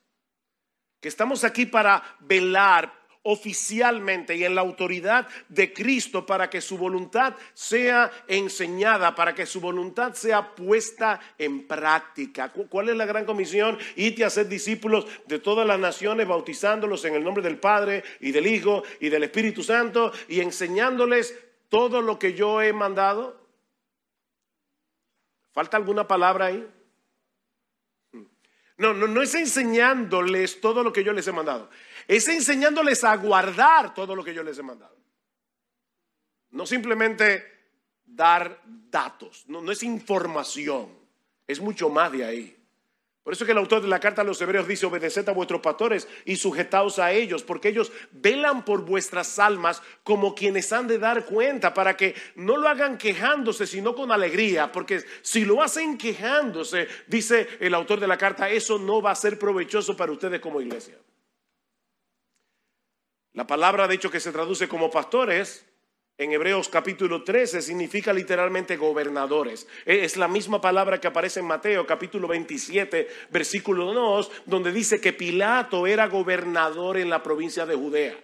que 1.02 1.10
estamos 1.10 1.44
aquí 1.44 1.66
para 1.66 2.02
velar 2.22 2.97
oficialmente 3.30 4.36
y 4.38 4.46
en 4.46 4.56
la 4.56 4.62
autoridad 4.62 5.28
de 5.50 5.74
Cristo 5.74 6.26
para 6.26 6.50
que 6.50 6.62
su 6.62 6.78
voluntad 6.78 7.36
sea 7.54 8.10
enseñada, 8.26 9.14
para 9.16 9.36
que 9.36 9.46
su 9.46 9.60
voluntad 9.60 10.14
sea 10.14 10.56
puesta 10.56 11.20
en 11.38 11.68
práctica. 11.68 12.54
¿Cuál 12.54 12.88
es 12.88 12.96
la 12.96 13.06
gran 13.06 13.26
comisión? 13.26 13.78
Irte 13.98 14.24
a 14.24 14.30
ser 14.30 14.48
discípulos 14.48 15.06
de 15.26 15.40
todas 15.40 15.68
las 15.68 15.78
naciones, 15.78 16.26
bautizándolos 16.26 17.04
en 17.04 17.16
el 17.16 17.24
nombre 17.24 17.44
del 17.44 17.58
Padre 17.58 18.02
y 18.22 18.32
del 18.32 18.48
Hijo 18.48 18.84
y 19.02 19.10
del 19.10 19.24
Espíritu 19.24 19.62
Santo 19.62 20.14
y 20.30 20.40
enseñándoles 20.40 21.38
todo 21.68 22.02
lo 22.02 22.18
que 22.18 22.34
yo 22.34 22.62
he 22.62 22.72
mandado. 22.72 23.46
¿Falta 25.52 25.76
alguna 25.76 26.08
palabra 26.08 26.46
ahí? 26.46 26.66
No, 28.78 28.94
no, 28.94 29.08
no 29.08 29.22
es 29.22 29.36
enseñándoles 29.36 30.62
todo 30.62 30.82
lo 30.82 30.94
que 30.94 31.04
yo 31.04 31.12
les 31.12 31.28
he 31.28 31.32
mandado. 31.34 31.70
Es 32.08 32.28
enseñándoles 32.28 33.04
a 33.04 33.16
guardar 33.18 33.94
todo 33.94 34.16
lo 34.16 34.24
que 34.24 34.34
yo 34.34 34.44
les 34.44 34.58
he 34.58 34.64
mandado. 34.64 34.96
No 36.52 36.66
simplemente 36.66 37.44
dar 38.06 38.62
datos, 38.66 39.44
no, 39.48 39.70
es 39.70 39.84
información, 39.84 40.90
es 41.46 41.60
mucho 41.60 41.90
más 41.90 42.12
de 42.12 42.24
ahí. 42.24 42.54
Por 43.22 43.34
eso 43.34 43.46
que 43.46 43.52
el 43.52 43.58
autor 43.58 43.82
de 43.82 43.90
la 43.90 44.00
carta 44.00 44.22
a 44.22 44.26
los 44.26 44.42
hebreos 44.42 44.70
dice, 44.70 44.86
obedeced 44.86 45.28
a 45.28 45.34
vuestros 45.34 45.60
pastores 45.60 46.08
y 46.24 46.38
sujetaos 46.38 46.98
a 46.98 47.12
ellos, 47.12 47.44
porque 47.44 47.68
ellos 47.68 47.92
velan 48.14 48.64
por 48.64 48.86
vuestras 48.86 49.38
almas 49.38 49.84
como 50.04 50.34
quienes 50.34 50.72
han 50.72 50.88
de 50.88 50.98
dar 50.98 51.26
cuenta, 51.26 51.74
para 51.74 51.98
que 51.98 52.16
no 52.36 52.56
lo 52.56 52.70
hagan 52.70 52.98
quejándose, 52.98 53.68
sino 53.68 53.94
con 53.94 54.14
alegría, 54.14 54.72
porque 54.72 55.04
si 55.22 55.44
lo 55.44 55.62
hacen 55.62 55.98
quejándose, 55.98 56.88
dice 57.08 57.50
el 57.60 57.74
autor 57.74 58.00
de 58.00 58.08
la 58.08 58.18
carta, 58.18 58.50
eso 58.50 58.80
no 58.80 59.02
va 59.02 59.12
a 59.12 59.16
ser 59.16 59.38
provechoso 59.38 59.98
para 59.98 60.14
ustedes 60.14 60.40
como 60.40 60.62
iglesia. 60.62 60.96
La 63.38 63.46
palabra, 63.46 63.88
de 63.88 63.94
hecho, 63.94 64.10
que 64.10 64.20
se 64.20 64.32
traduce 64.32 64.68
como 64.68 64.90
pastores, 64.90 65.64
en 66.18 66.32
Hebreos 66.32 66.70
capítulo 66.70 67.24
13 67.24 67.62
significa 67.62 68.12
literalmente 68.12 68.78
gobernadores. 68.78 69.68
E, 69.86 70.04
es 70.04 70.18
la 70.18 70.28
misma 70.28 70.60
palabra 70.60 71.00
que 71.00 71.06
aparece 71.06 71.42
en 71.42 71.46
Mateo 71.46 71.86
capítulo 71.86 72.28
27, 72.28 73.08
versículo 73.30 73.94
2, 73.94 74.32
donde 74.48 74.72
dice 74.72 75.00
que 75.00 75.14
Pilato 75.14 75.86
era 75.86 76.08
gobernador 76.08 76.98
en 76.98 77.12
la 77.12 77.22
provincia 77.22 77.68
de 77.68 77.76
Judea 77.76 78.18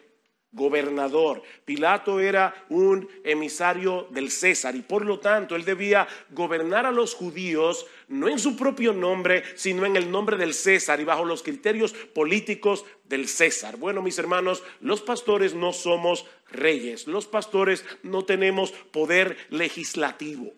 gobernador. 0.54 1.42
Pilato 1.66 2.20
era 2.20 2.66
un 2.70 3.10
emisario 3.24 4.08
del 4.12 4.32
César 4.32 4.76
y 4.76 4.82
por 4.82 5.06
lo 5.06 5.20
tanto 5.20 5.56
él 5.56 5.66
debía 5.66 6.08
gobernar 6.30 6.86
a 6.86 6.92
los 6.92 7.16
judíos 7.16 7.86
no 8.08 8.30
en 8.30 8.40
su 8.40 8.56
propio 8.56 8.94
nombre, 8.94 9.44
sino 9.56 9.86
en 9.86 9.96
el 9.96 10.10
nombre 10.10 10.38
del 10.38 10.54
César 10.54 11.02
y 11.02 11.04
bajo 11.04 11.26
los 11.26 11.44
criterios 11.44 11.94
políticos 11.94 12.86
del 13.06 13.28
César. 13.28 13.78
Bueno, 13.78 14.02
mis 14.02 14.20
hermanos, 14.20 14.64
los 14.80 15.02
pastores 15.02 15.54
no 15.54 15.74
somos 15.74 16.26
reyes, 16.50 17.08
los 17.08 17.28
pastores 17.28 17.84
no 18.04 18.24
tenemos 18.24 18.72
poder 18.72 19.36
legislativo 19.50 20.54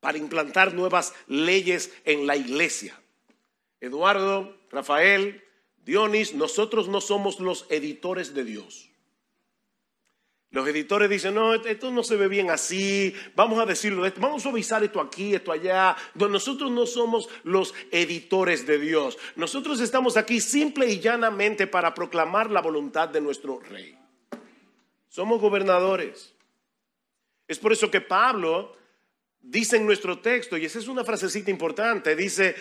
para 0.00 0.18
implantar 0.18 0.74
nuevas 0.74 1.14
leyes 1.28 1.92
en 2.04 2.26
la 2.26 2.36
iglesia. 2.36 3.00
Eduardo, 3.80 4.56
Rafael, 4.70 5.43
Dionis, 5.84 6.34
nosotros 6.34 6.88
no 6.88 7.00
somos 7.00 7.40
los 7.40 7.66
editores 7.68 8.34
de 8.34 8.44
Dios. 8.44 8.90
Los 10.50 10.68
editores 10.68 11.10
dicen, 11.10 11.34
no, 11.34 11.52
esto 11.52 11.90
no 11.90 12.04
se 12.04 12.14
ve 12.14 12.28
bien 12.28 12.48
así, 12.48 13.12
vamos 13.34 13.58
a 13.58 13.66
decirlo, 13.66 14.08
vamos 14.18 14.40
a 14.40 14.44
suavizar 14.44 14.84
esto 14.84 15.00
aquí, 15.00 15.34
esto 15.34 15.50
allá. 15.50 15.96
Nosotros 16.14 16.70
no 16.70 16.86
somos 16.86 17.28
los 17.42 17.74
editores 17.90 18.64
de 18.64 18.78
Dios. 18.78 19.18
Nosotros 19.34 19.80
estamos 19.80 20.16
aquí 20.16 20.40
simple 20.40 20.86
y 20.86 21.00
llanamente 21.00 21.66
para 21.66 21.92
proclamar 21.92 22.52
la 22.52 22.60
voluntad 22.60 23.08
de 23.08 23.20
nuestro 23.20 23.58
rey. 23.58 23.98
Somos 25.08 25.40
gobernadores. 25.40 26.32
Es 27.48 27.58
por 27.58 27.72
eso 27.72 27.90
que 27.90 28.00
Pablo 28.00 28.76
dice 29.40 29.76
en 29.76 29.86
nuestro 29.86 30.20
texto, 30.20 30.56
y 30.56 30.64
esa 30.64 30.78
es 30.78 30.86
una 30.86 31.04
frasecita 31.04 31.50
importante, 31.50 32.14
dice, 32.14 32.54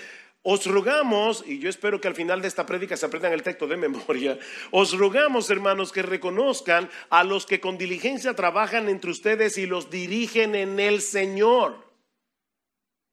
os 0.46 0.66
rogamos, 0.66 1.44
y 1.48 1.60
yo 1.60 1.70
espero 1.70 2.02
que 2.02 2.10
al 2.10 2.16
final 2.16 2.42
de 2.42 2.50
esta 2.50 2.66
prédica 2.66 2.98
se 2.98 3.06
aprendan 3.06 3.32
el 3.32 3.44
texto 3.44 3.66
de 3.66 3.78
memoria, 3.78 4.38
os 4.72 4.92
rogamos, 4.98 5.50
hermanos, 5.50 5.94
que 5.94 6.02
reconozcan 6.02 6.90
a 7.10 7.24
los 7.24 7.46
que 7.46 7.62
con 7.62 7.78
diligencia 7.78 8.36
trabajan 8.36 8.90
entre 8.90 9.12
ustedes 9.12 9.58
y 9.58 9.66
los 9.66 9.90
dirigen 9.90 10.56
en 10.56 10.82
el 10.82 11.02
Señor. 11.02 11.78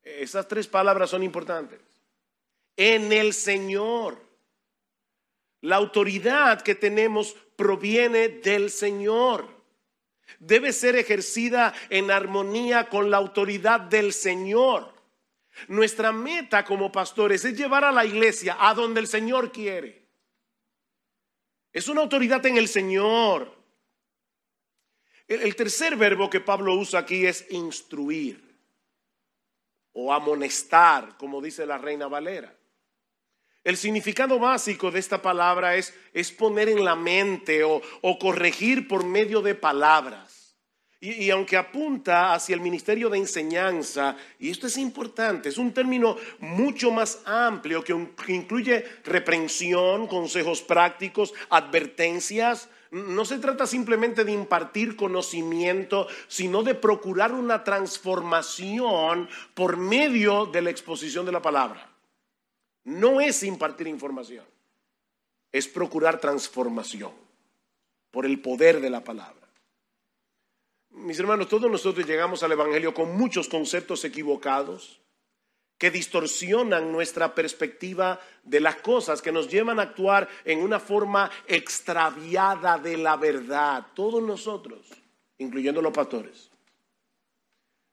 Esas 0.02 0.48
tres 0.48 0.66
palabras 0.66 1.10
son 1.10 1.22
importantes. 1.22 1.80
En 2.76 3.12
el 3.12 3.32
Señor. 3.32 4.18
La 5.60 5.76
autoridad 5.76 6.62
que 6.62 6.74
tenemos 6.74 7.36
proviene 7.54 8.28
del 8.28 8.70
Señor. 8.70 9.46
Debe 10.38 10.72
ser 10.72 10.96
ejercida 10.96 11.74
en 11.90 12.10
armonía 12.10 12.88
con 12.88 13.10
la 13.10 13.18
autoridad 13.18 13.80
del 13.80 14.12
Señor. 14.12 14.99
Nuestra 15.68 16.12
meta 16.12 16.64
como 16.64 16.90
pastores 16.90 17.44
es 17.44 17.56
llevar 17.56 17.84
a 17.84 17.92
la 17.92 18.04
iglesia 18.04 18.56
a 18.58 18.74
donde 18.74 19.00
el 19.00 19.06
Señor 19.06 19.52
quiere. 19.52 20.08
Es 21.72 21.88
una 21.88 22.00
autoridad 22.00 22.44
en 22.46 22.56
el 22.56 22.68
Señor. 22.68 23.56
El, 25.28 25.54
tercer 25.54 25.96
verbo 25.96 26.28
que 26.28 26.40
Pablo 26.40 26.74
usa 26.74 27.00
aquí 27.00 27.24
es 27.24 27.46
instruir 27.50 28.42
o 29.92 30.12
amonestar, 30.12 31.16
como 31.16 31.40
dice 31.40 31.66
la 31.66 31.78
reina 31.78 32.08
Valera. 32.08 32.52
El 33.62 33.76
significado 33.76 34.38
básico 34.38 34.90
de 34.90 34.98
esta 34.98 35.22
palabra 35.22 35.76
es, 35.76 35.92
poner 36.32 36.68
en 36.68 36.84
la 36.84 36.96
mente 36.96 37.62
o 37.62 38.18
corregir 38.18 38.88
por 38.88 39.04
medio 39.04 39.40
de 39.42 39.54
palabras. 39.54 40.39
Y, 41.02 41.30
aunque 41.30 41.56
apunta 41.56 42.34
hacia 42.34 42.54
el 42.54 42.60
ministerio 42.60 43.08
de 43.08 43.16
enseñanza, 43.16 44.18
y 44.38 44.50
esto 44.50 44.66
es 44.66 44.76
importante, 44.76 45.48
es 45.48 45.56
un 45.56 45.72
término 45.72 46.18
mucho 46.40 46.90
más 46.90 47.22
amplio 47.24 47.82
que, 47.82 47.94
incluye 48.28 48.84
reprensión, 49.04 50.06
consejos 50.06 50.60
prácticos, 50.60 51.32
advertencias, 51.48 52.68
no 52.90 53.24
se 53.24 53.38
trata 53.38 53.66
simplemente 53.66 54.24
de 54.24 54.32
impartir 54.32 54.94
conocimiento, 54.94 56.06
sino 56.28 56.62
de 56.62 56.74
procurar 56.74 57.32
una 57.32 57.64
transformación 57.64 59.26
por 59.54 59.78
medio 59.78 60.46
de 60.46 60.60
la 60.60 60.70
exposición 60.70 61.24
de 61.24 61.32
la 61.32 61.40
palabra. 61.40 61.88
No 62.84 63.22
es 63.22 63.42
impartir 63.42 63.86
información, 63.86 64.44
es 65.50 65.66
procurar 65.66 66.20
transformación 66.20 67.12
por 68.10 68.26
el 68.26 68.40
poder 68.40 68.80
de 68.82 68.90
la 68.90 69.02
palabra. 69.02 69.39
Mis 71.02 71.18
hermanos, 71.18 71.48
todos 71.48 71.70
nosotros 71.70 72.06
llegamos 72.06 72.42
al 72.42 72.52
Evangelio 72.52 72.92
con 72.92 73.16
muchos 73.16 73.48
conceptos 73.48 74.04
equivocados 74.04 75.00
que 75.78 75.90
distorsionan 75.90 76.92
nuestra 76.92 77.34
perspectiva 77.34 78.20
de 78.44 78.60
las 78.60 78.76
cosas, 78.76 79.22
que 79.22 79.32
nos 79.32 79.48
llevan 79.48 79.78
a 79.78 79.84
actuar 79.84 80.28
en 80.44 80.60
una 80.60 80.78
forma 80.78 81.30
extraviada 81.46 82.76
de 82.78 82.98
la 82.98 83.16
verdad. 83.16 83.86
Todos 83.94 84.22
nosotros, 84.22 84.86
incluyendo 85.38 85.80
los 85.80 85.92
pastores. 85.92 86.49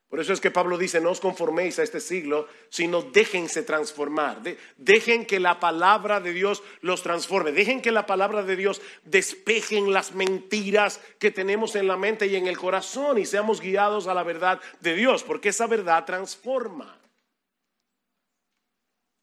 Por 0.09 0.21
eso 0.21 0.31
es 0.31 0.39
que 0.39 0.51
Pablo 0.51 0.77
dice, 0.77 1.01
no 1.01 1.11
os 1.11 1.19
conforméis 1.19 1.79
a 1.79 1.83
este 1.83 1.99
siglo, 1.99 2.47
sino 2.69 3.01
déjense 3.01 3.61
transformar. 3.63 4.39
dejen 4.77 5.25
que 5.25 5.39
la 5.39 5.59
palabra 5.59 6.21
de 6.21 6.31
Dios 6.31 6.63
los 6.79 7.03
transforme. 7.03 7.51
Dejen 7.51 7.81
que 7.81 7.91
la 7.91 8.05
palabra 8.05 8.43
de 8.43 8.55
Dios 8.55 8.81
despejen 9.03 9.91
las 9.91 10.13
mentiras 10.13 11.01
que 11.19 11.31
tenemos 11.31 11.75
en 11.75 11.87
la 11.87 11.97
mente 11.97 12.27
y 12.27 12.37
en 12.37 12.47
el 12.47 12.57
corazón 12.57 13.17
y 13.17 13.25
seamos 13.25 13.59
guiados 13.59 14.07
a 14.07 14.13
la 14.13 14.23
verdad 14.23 14.61
de 14.79 14.95
Dios, 14.95 15.23
porque 15.23 15.49
esa 15.49 15.67
verdad 15.67 16.05
transforma. 16.05 16.97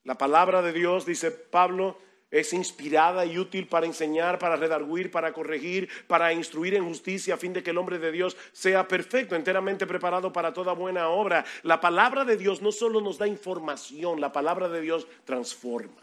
La 0.03 0.19
palabra 0.19 0.61
de 0.61 0.75
Dios, 0.75 1.07
dice 1.07 1.31
Pablo, 1.31 1.99
es 2.35 2.53
inspirada 2.53 3.25
y 3.25 3.39
útil 3.39 3.69
para 3.69 3.87
enseñar, 3.87 4.41
para 4.41 4.57
redarguir, 4.57 5.13
para 5.13 5.33
corregir, 5.33 5.89
para 6.09 6.33
instruir 6.33 6.75
en 6.75 6.85
justicia, 6.85 7.35
a 7.35 7.37
fin 7.37 7.53
de 7.53 7.63
que 7.63 7.71
el 7.71 7.79
hombre 7.79 8.01
de 8.01 8.11
Dios 8.11 8.37
sea 8.53 8.89
perfecto, 8.89 9.37
enteramente 9.37 9.87
preparado 9.87 10.33
para 10.33 10.53
toda 10.53 10.73
buena 10.73 11.09
obra. 11.09 11.45
La 11.63 11.81
palabra 11.81 12.25
de 12.25 12.37
Dios 12.37 12.61
no 12.61 12.73
solo 12.73 13.01
nos 13.01 13.19
da 13.19 13.29
información, 13.29 14.21
la 14.21 14.33
palabra 14.33 14.69
de 14.69 14.81
Dios 14.81 15.07
transforma. 15.25 16.03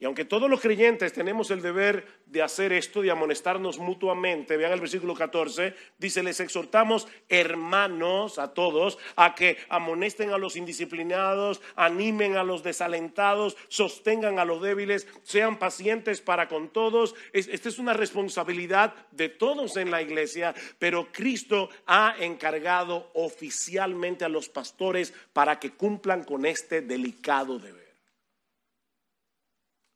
Y 0.00 0.06
aunque 0.06 0.24
todos 0.24 0.50
los 0.50 0.60
creyentes 0.60 1.12
tenemos 1.12 1.52
el 1.52 1.62
deber 1.62 2.04
de 2.26 2.42
hacer 2.42 2.72
esto, 2.72 3.00
de 3.00 3.12
amonestarnos 3.12 3.78
mutuamente, 3.78 4.56
vean 4.56 4.72
el 4.72 4.80
versículo 4.80 5.14
14, 5.14 5.72
dice, 5.98 6.24
les 6.24 6.40
exhortamos 6.40 7.06
hermanos 7.28 8.40
a 8.40 8.54
todos 8.54 8.98
a 9.14 9.36
que 9.36 9.56
amonesten 9.68 10.30
a 10.30 10.38
los 10.38 10.56
indisciplinados, 10.56 11.62
animen 11.76 12.36
a 12.36 12.42
los 12.42 12.64
desalentados, 12.64 13.56
sostengan 13.68 14.40
a 14.40 14.44
los 14.44 14.60
débiles, 14.60 15.06
sean 15.22 15.60
pacientes 15.60 16.20
para 16.20 16.48
con 16.48 16.70
todos. 16.70 17.14
Esta 17.32 17.68
es 17.68 17.78
una 17.78 17.92
responsabilidad 17.92 18.94
de 19.12 19.28
todos 19.28 19.76
en 19.76 19.92
la 19.92 20.02
iglesia, 20.02 20.54
pero 20.80 21.12
Cristo 21.12 21.70
ha 21.86 22.16
encargado 22.18 23.12
oficialmente 23.14 24.24
a 24.24 24.28
los 24.28 24.48
pastores 24.48 25.14
para 25.32 25.60
que 25.60 25.70
cumplan 25.70 26.24
con 26.24 26.46
este 26.46 26.80
delicado 26.80 27.60
deber. 27.60 27.83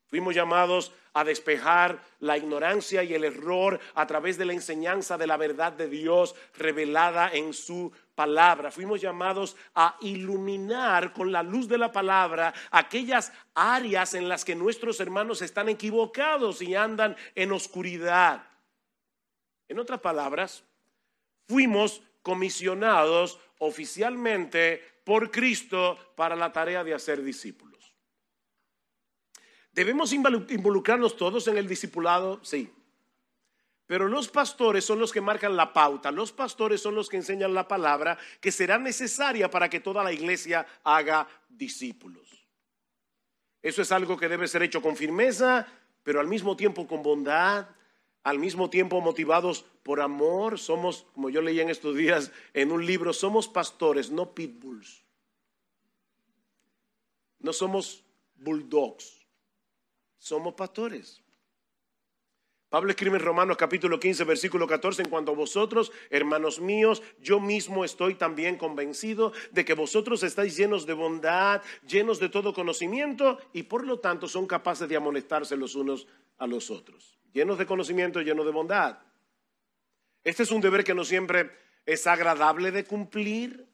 Fuimos 0.08 0.34
llamados 0.34 0.92
a 1.12 1.22
despejar 1.22 2.02
la 2.20 2.38
ignorancia 2.38 3.02
y 3.02 3.12
el 3.12 3.24
error 3.24 3.78
a 3.94 4.06
través 4.06 4.38
de 4.38 4.46
la 4.46 4.54
enseñanza 4.54 5.18
de 5.18 5.26
la 5.26 5.36
verdad 5.36 5.72
de 5.72 5.88
Dios 5.88 6.34
revelada 6.56 7.30
en 7.32 7.52
su 7.52 7.92
palabra. 8.14 8.70
Fuimos 8.70 9.00
llamados 9.00 9.54
a 9.74 9.96
iluminar 10.00 11.12
con 11.12 11.30
la 11.30 11.42
luz 11.42 11.68
de 11.68 11.76
la 11.76 11.92
palabra 11.92 12.54
aquellas 12.70 13.32
áreas 13.54 14.14
en 14.14 14.28
las 14.28 14.44
que 14.44 14.54
nuestros 14.54 14.98
hermanos 15.00 15.42
están 15.42 15.68
equivocados 15.68 16.62
y 16.62 16.74
andan 16.74 17.14
en 17.34 17.52
oscuridad. 17.52 18.44
En 19.68 19.78
otras 19.78 20.00
palabras, 20.00 20.64
fuimos 21.46 22.02
comisionados 22.22 23.38
oficialmente 23.58 24.82
por 25.04 25.30
Cristo 25.30 25.98
para 26.16 26.34
la 26.34 26.52
tarea 26.52 26.82
de 26.82 26.94
hacer 26.94 27.22
discípulos. 27.22 27.77
¿Debemos 29.72 30.12
involucrarnos 30.12 31.16
todos 31.16 31.46
en 31.48 31.56
el 31.58 31.68
discipulado? 31.68 32.40
Sí. 32.42 32.72
Pero 33.86 34.06
los 34.06 34.28
pastores 34.28 34.84
son 34.84 34.98
los 34.98 35.12
que 35.12 35.22
marcan 35.22 35.56
la 35.56 35.72
pauta, 35.72 36.10
los 36.10 36.30
pastores 36.30 36.82
son 36.82 36.94
los 36.94 37.08
que 37.08 37.16
enseñan 37.16 37.54
la 37.54 37.66
palabra 37.66 38.18
que 38.40 38.52
será 38.52 38.76
necesaria 38.76 39.50
para 39.50 39.70
que 39.70 39.80
toda 39.80 40.04
la 40.04 40.12
iglesia 40.12 40.66
haga 40.84 41.26
discípulos. 41.48 42.46
Eso 43.62 43.80
es 43.80 43.90
algo 43.90 44.18
que 44.18 44.28
debe 44.28 44.46
ser 44.46 44.62
hecho 44.62 44.82
con 44.82 44.94
firmeza, 44.94 45.66
pero 46.02 46.20
al 46.20 46.26
mismo 46.26 46.54
tiempo 46.54 46.86
con 46.86 47.02
bondad, 47.02 47.66
al 48.24 48.38
mismo 48.38 48.68
tiempo 48.68 49.00
motivados 49.00 49.64
por 49.82 50.02
amor. 50.02 50.58
Somos, 50.58 51.06
como 51.14 51.30
yo 51.30 51.40
leí 51.40 51.60
en 51.60 51.70
estos 51.70 51.96
días 51.96 52.30
en 52.52 52.72
un 52.72 52.84
libro, 52.84 53.14
somos 53.14 53.48
pastores, 53.48 54.10
no 54.10 54.34
pitbulls. 54.34 55.02
No 57.40 57.54
somos 57.54 58.04
bulldogs 58.36 59.17
somos 60.18 60.54
pastores. 60.54 61.22
Pablo 62.68 62.90
escribe 62.90 63.16
en 63.16 63.24
Romanos 63.24 63.56
capítulo 63.56 63.98
15, 63.98 64.24
versículo 64.24 64.66
14, 64.66 65.02
en 65.02 65.08
cuanto 65.08 65.32
a 65.32 65.34
vosotros, 65.34 65.90
hermanos 66.10 66.60
míos, 66.60 67.02
yo 67.18 67.40
mismo 67.40 67.82
estoy 67.82 68.14
también 68.14 68.58
convencido 68.58 69.32
de 69.52 69.64
que 69.64 69.72
vosotros 69.72 70.22
estáis 70.22 70.54
llenos 70.54 70.84
de 70.84 70.92
bondad, 70.92 71.62
llenos 71.86 72.20
de 72.20 72.28
todo 72.28 72.52
conocimiento 72.52 73.38
y 73.54 73.62
por 73.62 73.86
lo 73.86 74.00
tanto 74.00 74.28
son 74.28 74.46
capaces 74.46 74.86
de 74.86 74.96
amonestarse 74.96 75.56
los 75.56 75.76
unos 75.76 76.06
a 76.36 76.46
los 76.46 76.70
otros. 76.70 77.18
Llenos 77.32 77.56
de 77.56 77.64
conocimiento, 77.64 78.20
llenos 78.20 78.44
de 78.44 78.52
bondad. 78.52 78.98
Este 80.22 80.42
es 80.42 80.50
un 80.50 80.60
deber 80.60 80.84
que 80.84 80.94
no 80.94 81.04
siempre 81.04 81.50
es 81.86 82.06
agradable 82.06 82.70
de 82.70 82.84
cumplir. 82.84 83.66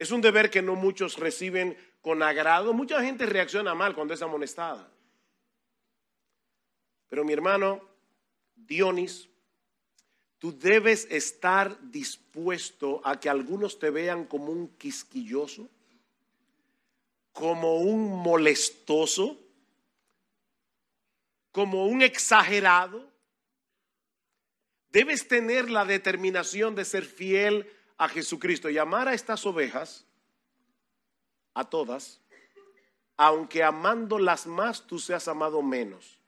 Es 0.00 0.10
un 0.10 0.20
deber 0.20 0.50
que 0.50 0.62
no 0.62 0.74
muchos 0.74 1.16
reciben 1.16 1.76
con 2.00 2.24
agrado. 2.24 2.72
Mucha 2.72 3.00
gente 3.02 3.24
reacciona 3.24 3.72
mal 3.72 3.94
cuando 3.94 4.14
es 4.14 4.22
amonestada. 4.22 4.90
Pero 7.12 7.26
mi 7.26 7.34
hermano 7.34 7.86
Dionis, 8.54 9.28
tú 10.38 10.58
debes 10.58 11.06
estar 11.10 11.78
dispuesto 11.90 13.02
a 13.04 13.20
que 13.20 13.28
algunos 13.28 13.78
te 13.78 13.90
vean 13.90 14.24
como 14.24 14.46
un 14.46 14.68
quisquilloso, 14.78 15.68
como 17.34 17.80
un 17.80 18.16
molestoso, 18.22 19.38
como 21.50 21.84
un 21.84 22.00
exagerado. 22.00 23.06
Debes 24.88 25.28
tener 25.28 25.68
la 25.68 25.84
determinación 25.84 26.74
de 26.74 26.86
ser 26.86 27.04
fiel 27.04 27.70
a 27.98 28.08
Jesucristo 28.08 28.70
y 28.70 28.78
amar 28.78 29.06
a 29.06 29.12
estas 29.12 29.44
ovejas, 29.44 30.06
a 31.52 31.68
todas, 31.68 32.22
aunque 33.18 33.62
amándolas 33.62 34.46
más 34.46 34.86
tú 34.86 34.98
seas 34.98 35.28
amado 35.28 35.60
menos 35.60 36.21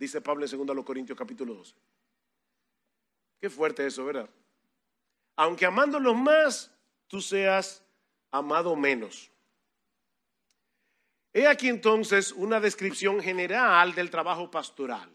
dice 0.00 0.20
Pablo 0.22 0.46
en 0.46 0.66
2 0.66 0.84
Corintios 0.84 1.16
capítulo 1.16 1.54
12. 1.54 1.74
Qué 3.38 3.50
fuerte 3.50 3.86
eso, 3.86 4.04
¿verdad? 4.04 4.28
Aunque 5.36 5.66
amándolos 5.66 6.16
más, 6.16 6.74
tú 7.06 7.20
seas 7.20 7.84
amado 8.30 8.74
menos. 8.74 9.30
He 11.32 11.46
aquí 11.46 11.68
entonces 11.68 12.32
una 12.32 12.60
descripción 12.60 13.20
general 13.20 13.94
del 13.94 14.10
trabajo 14.10 14.50
pastoral. 14.50 15.12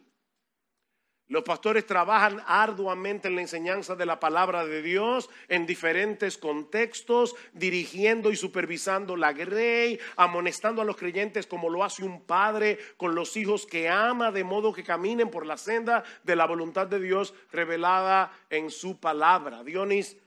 Los 1.27 1.43
pastores 1.43 1.87
trabajan 1.87 2.39
arduamente 2.45 3.27
en 3.27 3.35
la 3.35 3.41
enseñanza 3.41 3.95
de 3.95 4.05
la 4.05 4.19
palabra 4.19 4.63
de 4.63 4.83
Dios 4.83 5.27
en 5.47 5.65
diferentes 5.65 6.37
contextos, 6.37 7.35
dirigiendo 7.51 8.31
y 8.31 8.35
supervisando 8.35 9.15
la 9.15 9.33
grey, 9.33 9.99
amonestando 10.17 10.83
a 10.83 10.85
los 10.85 10.97
creyentes 10.97 11.47
como 11.47 11.69
lo 11.69 11.83
hace 11.83 12.03
un 12.03 12.25
padre 12.25 12.77
con 12.97 13.15
los 13.15 13.35
hijos 13.37 13.65
que 13.65 13.89
ama, 13.89 14.31
de 14.31 14.43
modo 14.43 14.71
que 14.71 14.83
caminen 14.83 15.31
por 15.31 15.47
la 15.47 15.57
senda 15.57 16.03
de 16.23 16.35
la 16.35 16.45
voluntad 16.45 16.85
de 16.85 16.99
Dios 16.99 17.33
revelada 17.51 18.31
en 18.51 18.69
su 18.69 18.99
palabra. 18.99 19.63
Dionis, 19.63 20.17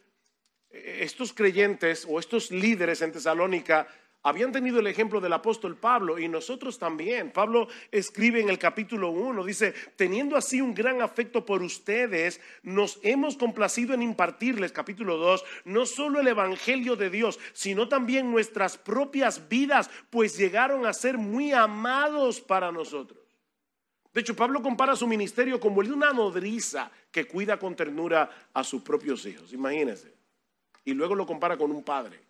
estos 0.70 1.32
creyentes 1.32 2.06
o 2.08 2.18
estos 2.18 2.50
líderes 2.50 3.02
en 3.02 3.12
Tesalónica 3.12 3.87
habían 4.22 4.52
tenido 4.52 4.81
el 4.81 4.87
ejemplo 4.87 5.20
del 5.20 5.33
apóstol 5.33 5.76
Pablo 5.76 6.18
y 6.18 6.28
nosotros 6.28 6.78
también. 6.78 7.31
Pablo 7.33 7.68
escribe 7.90 8.40
en 8.40 8.48
el 8.48 8.59
capítulo 8.59 9.11
1, 9.11 9.44
dice, 9.44 9.74
teniendo 9.96 10.37
así 10.37 10.61
un 10.61 10.74
gran 10.74 11.00
afecto 11.02 11.46
por 11.46 11.62
ustedes, 11.62 12.40
nos 12.62 12.98
hemos 13.02 13.37
complacido 13.37 13.94
en 13.94 14.02
impartirles, 14.02 14.72
capítulo 14.72 15.16
2, 15.16 15.44
no 15.66 15.87
solo 15.87 16.20
el 16.20 16.28
Evangelio 16.28 16.96
de 16.96 17.11
Dios, 17.11 17.38
sino 17.52 17.88
también 17.88 18.31
nuestras 18.31 18.76
propias 18.76 19.48
vidas, 19.48 19.88
pues 20.11 20.37
llegaron 20.37 20.85
a 20.85 20.92
ser 20.92 21.16
muy 21.16 21.52
amados 21.52 22.40
para 22.40 22.72
nosotros. 22.72 23.18
De 24.12 24.22
hecho, 24.22 24.35
Pablo 24.35 24.62
compara 24.62 24.96
su 24.96 25.07
ministerio 25.07 25.61
como 25.61 25.81
el 25.81 25.88
de 25.88 25.94
una 25.94 26.12
nodriza 26.12 26.90
que 27.12 27.26
cuida 27.26 27.59
con 27.59 27.76
ternura 27.76 28.48
a 28.52 28.64
sus 28.64 28.83
propios 28.83 29.24
hijos, 29.26 29.52
imagínense. 29.52 30.12
Y 30.85 30.94
luego 30.94 31.14
lo 31.14 31.26
compara 31.26 31.57
con 31.57 31.70
un 31.70 31.85
padre 31.85 32.27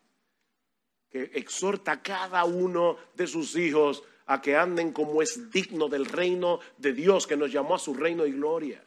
que 1.10 1.30
exhorta 1.34 1.92
a 1.92 2.02
cada 2.02 2.44
uno 2.44 2.96
de 3.14 3.26
sus 3.26 3.56
hijos 3.56 4.02
a 4.26 4.42
que 4.42 4.56
anden 4.56 4.92
como 4.92 5.22
es 5.22 5.50
digno 5.50 5.88
del 5.88 6.04
reino 6.04 6.60
de 6.76 6.92
Dios 6.92 7.26
que 7.26 7.36
nos 7.36 7.50
llamó 7.50 7.74
a 7.74 7.78
su 7.78 7.94
reino 7.94 8.26
y 8.26 8.32
gloria. 8.32 8.84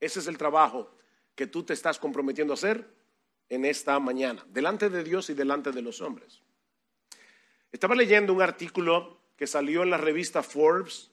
Ese 0.00 0.20
es 0.20 0.26
el 0.26 0.38
trabajo 0.38 0.90
que 1.34 1.46
tú 1.46 1.62
te 1.62 1.74
estás 1.74 1.98
comprometiendo 1.98 2.52
a 2.52 2.54
hacer 2.54 2.88
en 3.50 3.64
esta 3.64 3.98
mañana, 3.98 4.44
delante 4.48 4.88
de 4.88 5.04
Dios 5.04 5.28
y 5.30 5.34
delante 5.34 5.72
de 5.72 5.82
los 5.82 6.00
hombres. 6.00 6.40
Estaba 7.70 7.94
leyendo 7.94 8.32
un 8.32 8.42
artículo 8.42 9.20
que 9.36 9.46
salió 9.46 9.82
en 9.82 9.90
la 9.90 9.98
revista 9.98 10.42
Forbes, 10.42 11.10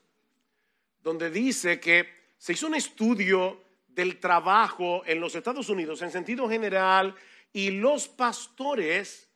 donde 1.02 1.30
dice 1.30 1.80
que 1.80 2.08
se 2.38 2.54
hizo 2.54 2.68
un 2.68 2.76
estudio 2.76 3.62
del 3.88 4.20
trabajo 4.20 5.04
en 5.06 5.20
los 5.20 5.36
Estados 5.36 5.70
Unidos 5.70 6.02
en 6.02 6.12
sentido 6.12 6.50
general 6.50 7.16
y 7.56 7.72
los 7.72 8.10
pastores 8.10 9.30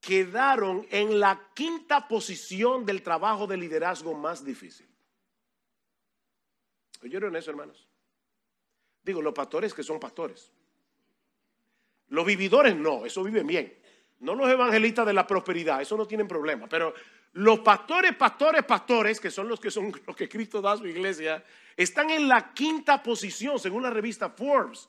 quedaron 0.00 0.86
en 0.90 1.20
la 1.20 1.50
quinta 1.54 2.08
posición 2.08 2.86
del 2.86 3.02
trabajo 3.02 3.46
de 3.46 3.58
liderazgo 3.58 4.14
más 4.14 4.42
difícil. 4.42 4.88
¿Oyeron 7.02 7.36
eso, 7.36 7.50
hermanos? 7.50 7.86
Digo, 9.02 9.20
los 9.20 9.34
pastores 9.34 9.74
que 9.74 9.82
son 9.82 10.00
pastores. 10.00 10.50
Los 12.08 12.24
vividores 12.24 12.74
no, 12.74 13.04
eso 13.04 13.22
viven 13.22 13.46
bien. 13.46 13.78
No 14.20 14.34
los 14.34 14.48
evangelistas 14.48 15.04
de 15.04 15.12
la 15.12 15.26
prosperidad, 15.26 15.82
eso 15.82 15.98
no 15.98 16.06
tienen 16.06 16.26
problema. 16.26 16.70
Pero 16.70 16.94
los 17.34 17.58
pastores, 17.58 18.16
pastores, 18.16 18.64
pastores, 18.64 19.20
que 19.20 19.30
son 19.30 19.48
los 19.48 19.60
que 19.60 19.70
son 19.70 19.92
los 20.06 20.16
que 20.16 20.30
Cristo 20.30 20.62
da 20.62 20.72
a 20.72 20.76
su 20.78 20.86
iglesia, 20.86 21.44
están 21.76 22.08
en 22.08 22.26
la 22.26 22.54
quinta 22.54 23.02
posición, 23.02 23.58
según 23.58 23.82
la 23.82 23.90
revista 23.90 24.30
Forbes 24.30 24.88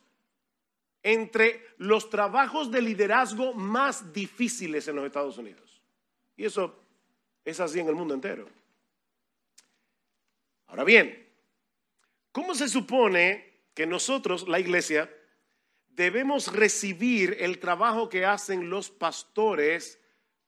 entre 1.07 1.65
los 1.77 2.09
trabajos 2.09 2.69
de 2.69 2.81
liderazgo 2.81 3.53
más 3.53 4.11
difíciles 4.11 4.89
en 4.89 4.97
los 4.97 5.05
Estados 5.05 5.37
Unidos. 5.37 5.81
Y 6.35 6.43
eso 6.43 6.83
es 7.45 7.61
así 7.61 7.79
en 7.79 7.87
el 7.87 7.95
mundo 7.95 8.13
entero. 8.13 8.49
Ahora 10.67 10.83
bien, 10.83 11.29
¿cómo 12.33 12.53
se 12.53 12.67
supone 12.67 13.61
que 13.73 13.87
nosotros, 13.87 14.49
la 14.49 14.59
iglesia, 14.59 15.09
debemos 15.87 16.51
recibir 16.51 17.37
el 17.39 17.59
trabajo 17.59 18.09
que 18.09 18.25
hacen 18.25 18.69
los 18.69 18.89
pastores 18.89 20.01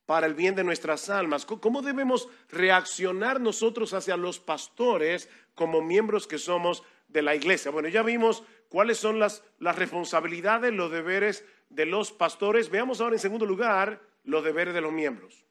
para 0.04 0.26
el 0.26 0.34
bien 0.34 0.54
de 0.56 0.64
nuestras 0.64 1.08
almas. 1.08 1.46
¿Cómo 1.46 1.80
debemos 1.80 2.28
reaccionar 2.50 3.40
nosotros 3.40 3.94
hacia 3.94 4.18
los 4.18 4.40
pastores 4.40 5.30
como 5.54 5.80
miembros 5.80 6.26
que 6.26 6.36
somos 6.36 6.82
de 7.08 7.22
la 7.22 7.34
iglesia? 7.34 7.70
Bueno, 7.70 7.88
ya 7.88 8.02
vimos 8.02 8.42
cuáles 8.70 8.98
son 8.98 9.18
las, 9.18 9.42
las 9.58 9.76
responsabilidades, 9.76 10.72
los 10.72 10.90
deberes 10.90 11.44
de 11.68 11.84
los 11.84 12.12
pastores. 12.12 12.70
Veamos 12.70 13.00
ahora 13.00 13.16
en 13.16 13.20
segundo 13.20 13.44
lugar 13.44 14.00
los 14.24 14.42
deberes 14.42 14.72
de 14.72 14.80
los 14.80 14.92
miembros, 14.92 15.44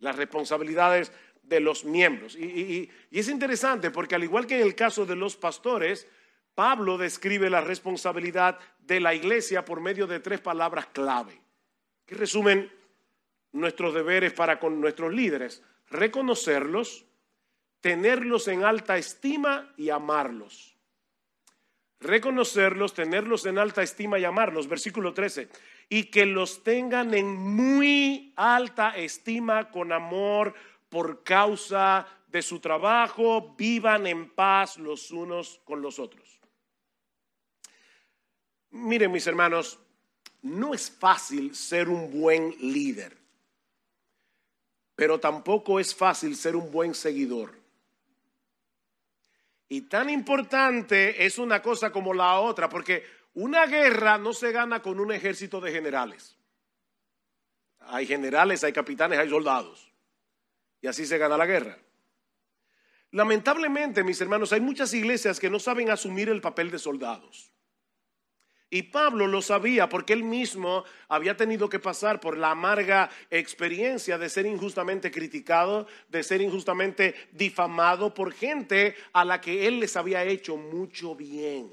las 0.00 0.16
responsabilidades 0.16 1.12
de 1.42 1.60
los 1.60 1.84
miembros. 1.84 2.34
Y, 2.34 2.90
y, 3.10 3.18
es 3.18 3.28
interesante 3.28 3.90
porque 3.90 4.14
al 4.14 4.24
igual 4.24 4.46
que 4.46 4.56
en 4.56 4.62
el 4.62 4.74
caso 4.74 5.04
de 5.06 5.14
los 5.14 5.36
pastores, 5.36 6.08
Pablo 6.54 6.96
describe 6.98 7.50
la 7.50 7.60
responsabilidad 7.60 8.58
de 8.78 8.98
la 8.98 9.14
iglesia 9.14 9.64
por 9.64 9.80
medio 9.80 10.06
de 10.06 10.20
tres 10.20 10.40
palabras 10.40 10.86
clave, 10.86 11.38
que 12.06 12.14
resumen 12.14 12.72
nuestros 13.52 13.92
deberes 13.92 14.32
para 14.32 14.58
con 14.58 14.80
nuestros 14.80 15.12
líderes, 15.12 15.62
reconocerlos, 15.90 17.04
tenerlos 17.82 18.48
en 18.48 18.64
alta 18.64 18.96
estima 18.96 19.74
y 19.76 19.90
amarlos. 19.90 20.71
Reconocerlos, 22.02 22.94
tenerlos 22.94 23.46
en 23.46 23.58
alta 23.58 23.82
estima 23.82 24.18
y 24.18 24.24
amarlos. 24.24 24.68
Versículo 24.68 25.14
13. 25.14 25.48
Y 25.88 26.04
que 26.04 26.26
los 26.26 26.62
tengan 26.62 27.14
en 27.14 27.26
muy 27.26 28.32
alta 28.36 28.96
estima 28.96 29.70
con 29.70 29.92
amor 29.92 30.54
por 30.88 31.22
causa 31.22 32.06
de 32.28 32.42
su 32.42 32.60
trabajo, 32.60 33.54
vivan 33.56 34.06
en 34.06 34.30
paz 34.30 34.78
los 34.78 35.10
unos 35.10 35.60
con 35.64 35.82
los 35.82 35.98
otros. 35.98 36.40
Miren 38.70 39.12
mis 39.12 39.26
hermanos, 39.26 39.78
no 40.42 40.74
es 40.74 40.90
fácil 40.90 41.54
ser 41.54 41.88
un 41.88 42.10
buen 42.10 42.54
líder 42.58 43.22
pero 45.02 45.18
tampoco 45.18 45.80
es 45.80 45.94
fácil 45.94 46.36
ser 46.36 46.54
un 46.56 46.70
buen 46.70 46.94
seguidor. 46.94 47.61
Y 49.72 49.80
tan 49.80 50.10
importante 50.10 51.24
es 51.24 51.38
una 51.38 51.62
cosa 51.62 51.90
como 51.90 52.12
la 52.12 52.40
otra, 52.40 52.68
porque 52.68 53.06
una 53.32 53.64
guerra 53.64 54.18
no 54.18 54.34
se 54.34 54.52
gana 54.52 54.82
con 54.82 55.00
un 55.00 55.10
ejército 55.10 55.62
de 55.62 55.72
generales. 55.72 56.36
Hay 57.78 58.06
generales, 58.06 58.62
hay 58.64 58.74
capitanes, 58.74 59.18
hay 59.18 59.30
soldados. 59.30 59.90
Y 60.82 60.88
así 60.88 61.06
se 61.06 61.16
gana 61.16 61.38
la 61.38 61.46
guerra. 61.46 61.78
Lamentablemente, 63.12 64.04
mis 64.04 64.20
hermanos, 64.20 64.52
hay 64.52 64.60
muchas 64.60 64.92
iglesias 64.92 65.40
que 65.40 65.48
no 65.48 65.58
saben 65.58 65.88
asumir 65.88 66.28
el 66.28 66.42
papel 66.42 66.70
de 66.70 66.78
soldados. 66.78 67.51
Y 68.74 68.84
Pablo 68.84 69.26
lo 69.26 69.42
sabía 69.42 69.86
porque 69.90 70.14
él 70.14 70.24
mismo 70.24 70.84
había 71.06 71.36
tenido 71.36 71.68
que 71.68 71.78
pasar 71.78 72.20
por 72.20 72.38
la 72.38 72.52
amarga 72.52 73.10
experiencia 73.28 74.16
de 74.16 74.30
ser 74.30 74.46
injustamente 74.46 75.10
criticado, 75.10 75.86
de 76.08 76.22
ser 76.22 76.40
injustamente 76.40 77.14
difamado 77.32 78.14
por 78.14 78.32
gente 78.32 78.94
a 79.12 79.26
la 79.26 79.42
que 79.42 79.66
él 79.68 79.78
les 79.78 79.94
había 79.94 80.24
hecho 80.24 80.56
mucho 80.56 81.14
bien. 81.14 81.70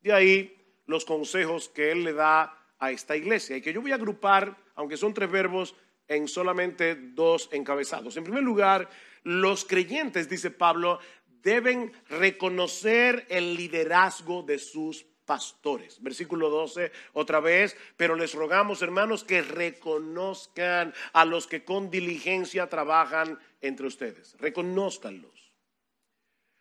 De 0.00 0.12
ahí 0.12 0.56
los 0.86 1.04
consejos 1.04 1.68
que 1.68 1.92
él 1.92 2.02
le 2.02 2.14
da 2.14 2.58
a 2.80 2.90
esta 2.90 3.16
iglesia 3.16 3.56
y 3.56 3.62
que 3.62 3.72
yo 3.72 3.80
voy 3.80 3.92
a 3.92 3.94
agrupar, 3.94 4.56
aunque 4.74 4.96
son 4.96 5.14
tres 5.14 5.30
verbos, 5.30 5.76
en 6.08 6.26
solamente 6.26 6.96
dos 6.96 7.48
encabezados. 7.52 8.16
En 8.16 8.24
primer 8.24 8.42
lugar, 8.42 8.90
los 9.22 9.64
creyentes, 9.64 10.28
dice 10.28 10.50
Pablo, 10.50 10.98
deben 11.28 11.92
reconocer 12.08 13.24
el 13.28 13.54
liderazgo 13.54 14.42
de 14.42 14.58
sus 14.58 15.06
pastores. 15.32 15.96
Versículo 16.02 16.50
12, 16.50 16.92
otra 17.14 17.40
vez, 17.40 17.74
pero 17.96 18.16
les 18.16 18.34
rogamos, 18.34 18.82
hermanos, 18.82 19.24
que 19.24 19.40
reconozcan 19.40 20.92
a 21.14 21.24
los 21.24 21.46
que 21.46 21.64
con 21.64 21.90
diligencia 21.90 22.66
trabajan 22.66 23.38
entre 23.62 23.86
ustedes. 23.86 24.36
Reconózcanlos. 24.38 25.54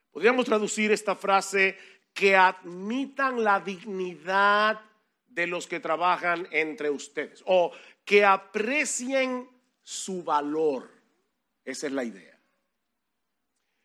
Podríamos 0.10 0.45
traducir 0.45 0.93
esta 0.93 1.17
frase 1.17 1.77
que 2.13 2.38
admitan 2.38 3.43
la 3.43 3.60
dignidad 3.60 4.79
de 5.27 5.47
los 5.47 5.67
que 5.67 5.81
trabajan 5.81 6.47
entre 6.51 6.89
ustedes 6.89 7.43
o 7.45 7.73
que 8.05 8.23
aprecien 8.23 9.49
su 9.84 10.23
valor. 10.23 10.89
Esa 11.65 11.88
es 11.88 11.93
la 11.93 12.05
idea. 12.05 12.39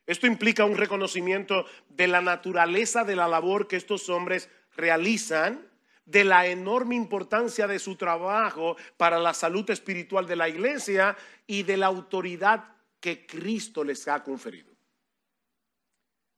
Esto 0.07 0.29
implica 0.29 0.64
un 0.64 0.77
reconocimiento 0.77 1.66
de 1.88 2.07
la 2.07 2.20
naturaleza 2.20 3.03
de 3.03 3.16
la 3.16 3.27
labor 3.27 3.66
que 3.66 3.75
estos 3.75 4.09
hombres 4.09 4.49
realizan, 4.77 5.67
de 6.07 6.25
la 6.25 6.47
enorme 6.47 6.95
importancia 6.95 7.67
de 7.67 7.81
su 7.81 7.97
trabajo 7.97 8.77
para 8.97 9.19
la 9.19 9.35
salud 9.35 9.69
espiritual 9.71 10.27
de 10.27 10.37
la 10.37 10.49
iglesia 10.49 11.17
y 11.47 11.65
de 11.65 11.77
la 11.77 11.87
autoridad 11.87 12.77
que 13.01 13.27
Cristo 13.27 13.83
les 13.83 14.07
ha 14.09 14.23
conferido. 14.23 14.73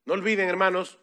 No 0.07 0.15
olviden, 0.15 0.49
hermanos, 0.49 0.99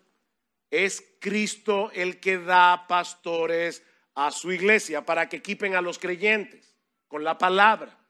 es 0.72 1.04
Cristo 1.20 1.92
el 1.94 2.20
que 2.20 2.40
da 2.40 2.88
pastores 2.88 3.84
a 4.16 4.32
su 4.32 4.52
iglesia 4.52 5.06
para 5.06 5.30
que 5.30 5.38
equipen 5.38 5.76
a 5.76 5.82
los 5.82 6.00
creyentes 6.00 6.76
con 7.08 7.24
la 7.24 7.38
palabra. 7.38 8.05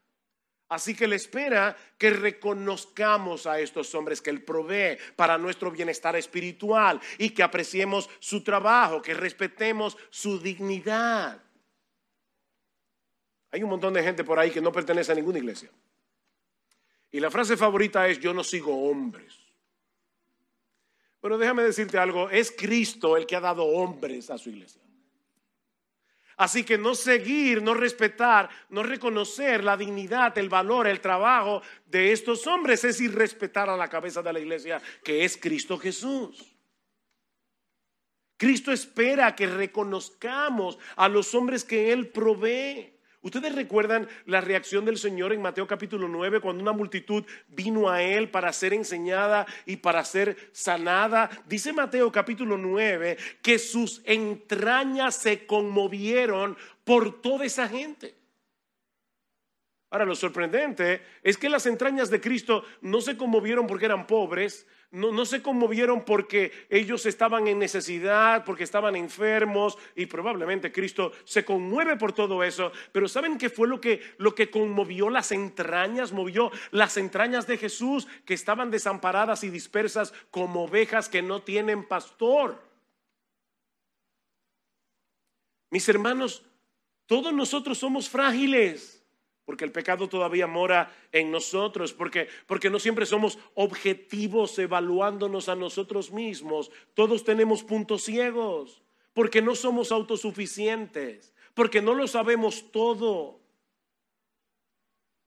Así 0.67 0.95
que 0.95 1.07
le 1.07 1.15
espera 1.15 1.77
que 1.97 2.09
reconozcamos 2.09 3.45
a 3.45 3.59
estos 3.59 3.93
hombres 3.93 4.21
que 4.21 4.31
Él 4.31 4.43
provee 4.43 4.97
para 5.15 5.37
nuestro 5.37 5.69
bienestar 5.69 6.15
espiritual 6.15 6.99
y 7.19 7.29
que 7.29 7.43
apreciemos 7.43 8.09
su 8.19 8.43
trabajo, 8.43 9.01
que 9.01 9.13
respetemos 9.13 9.95
su 10.09 10.39
dignidad. 10.39 11.39
Hay 13.51 13.63
un 13.63 13.69
montón 13.69 13.93
de 13.93 14.03
gente 14.03 14.23
por 14.23 14.39
ahí 14.39 14.49
que 14.49 14.59
no 14.59 14.71
pertenece 14.71 15.11
a 15.11 15.15
ninguna 15.15 15.37
iglesia. 15.37 15.69
Y 17.11 17.19
la 17.19 17.29
frase 17.29 17.55
favorita 17.55 18.07
es, 18.07 18.19
yo 18.19 18.33
no 18.33 18.43
sigo 18.43 18.89
hombres. 18.89 19.37
Pero 21.21 21.37
déjame 21.37 21.63
decirte 21.63 21.97
algo, 21.97 22.29
es 22.29 22.51
Cristo 22.51 23.15
el 23.15 23.25
que 23.25 23.35
ha 23.35 23.39
dado 23.39 23.63
hombres 23.65 24.29
a 24.29 24.37
su 24.37 24.49
iglesia. 24.49 24.81
Así 26.37 26.63
que 26.63 26.77
no 26.77 26.95
seguir, 26.95 27.61
no 27.61 27.73
respetar, 27.73 28.49
no 28.69 28.83
reconocer 28.83 29.63
la 29.63 29.77
dignidad, 29.77 30.37
el 30.37 30.49
valor, 30.49 30.87
el 30.87 30.99
trabajo 30.99 31.61
de 31.85 32.11
estos 32.11 32.45
hombres 32.47 32.83
es 32.83 32.99
irrespetar 32.99 33.69
a 33.69 33.77
la 33.77 33.87
cabeza 33.87 34.21
de 34.21 34.33
la 34.33 34.39
iglesia 34.39 34.81
que 35.03 35.23
es 35.23 35.37
Cristo 35.37 35.77
Jesús. 35.77 36.55
Cristo 38.37 38.71
espera 38.71 39.33
que 39.33 39.47
reconozcamos 39.47 40.77
a 40.97 41.07
los 41.07 41.33
hombres 41.33 41.63
que 41.63 41.93
Él 41.93 42.09
provee. 42.09 42.94
Ustedes 43.25 43.55
recuerdan 43.55 44.07
la 44.27 44.39
reacción 44.39 44.85
del 44.85 44.99
Señor 44.99 45.33
en 45.33 45.41
Mateo 45.41 45.65
capítulo 45.65 46.07
9 46.07 46.41
cuando 46.41 46.61
una 46.61 46.73
multitud 46.73 47.25
vino 47.47 47.89
a 47.89 48.03
Él 48.03 48.29
para 48.29 48.53
ser 48.53 48.71
enseñada 48.71 49.47
y 49.65 49.77
para 49.77 50.05
ser 50.05 50.37
sanada. 50.51 51.31
Dice 51.47 51.73
Mateo 51.73 52.11
capítulo 52.11 52.55
9 52.55 53.17
que 53.41 53.57
sus 53.57 54.03
entrañas 54.05 55.15
se 55.15 55.47
conmovieron 55.47 56.55
por 56.83 57.19
toda 57.19 57.45
esa 57.45 57.67
gente. 57.67 58.13
Ahora, 59.89 60.05
lo 60.05 60.13
sorprendente 60.13 61.01
es 61.23 61.35
que 61.35 61.49
las 61.49 61.65
entrañas 61.65 62.11
de 62.11 62.21
Cristo 62.21 62.63
no 62.81 63.01
se 63.01 63.17
conmovieron 63.17 63.65
porque 63.65 63.85
eran 63.85 64.05
pobres, 64.05 64.67
no, 64.91 65.25
se 65.25 65.41
conmovieron 65.41 66.05
porque 66.05 66.51
ellos 66.69 67.05
estaban 67.05 67.47
en 67.47 67.59
necesidad, 67.59 68.45
porque 68.45 68.63
estaban 68.63 68.95
enfermos 68.95 69.77
y 69.95 70.05
probablemente 70.05 70.71
Cristo 70.71 71.11
se 71.25 71.43
conmueve 71.43 71.97
por 71.97 72.13
todo 72.13 72.43
eso. 72.43 72.71
Pero 72.91 73.07
¿saben 73.07 73.37
qué 73.37 73.49
fue 73.49 73.67
lo 73.67 73.81
que, 73.81 74.01
lo 74.17 74.33
que 74.33 74.49
conmovió 74.49 75.09
las 75.09 75.31
entrañas? 75.31 76.13
Movió 76.13 76.51
las 76.71 76.95
entrañas 76.97 77.45
de 77.45 77.57
Jesús 77.57 78.07
que 78.25 78.33
estaban 78.33 78.71
desamparadas 78.71 79.43
y 79.43 79.49
dispersas 79.49 80.13
como 80.31 80.63
ovejas 80.63 81.09
que 81.09 81.21
no 81.21 81.41
tienen 81.41 81.85
pastor. 81.85 82.61
Mis 85.71 85.89
hermanos, 85.89 86.45
todos 87.05 87.33
nosotros 87.33 87.77
somos 87.77 88.09
frágiles 88.09 88.94
porque 89.45 89.63
el 89.63 89.71
pecado 89.71 90.09
todavía 90.09 90.47
mora 90.47 90.91
en 91.11 91.31
nosotros, 91.31 91.93
porque, 91.93 92.27
porque 92.47 92.69
no 92.69 92.79
siempre 92.79 93.05
somos 93.05 93.37
objetivos 93.53 94.57
evaluándonos 94.57 95.49
a 95.49 95.55
nosotros 95.55 96.11
mismos. 96.11 96.71
Todos 96.95 97.23
tenemos 97.23 97.63
puntos 97.63 98.03
ciegos, 98.03 98.81
porque 99.13 99.43
no 99.43 99.55
somos 99.55 99.91
autosuficientes, 99.91 101.33
porque 101.53 101.81
no 101.81 101.93
lo 101.93 102.07
sabemos 102.07 102.71
todo. 102.71 103.39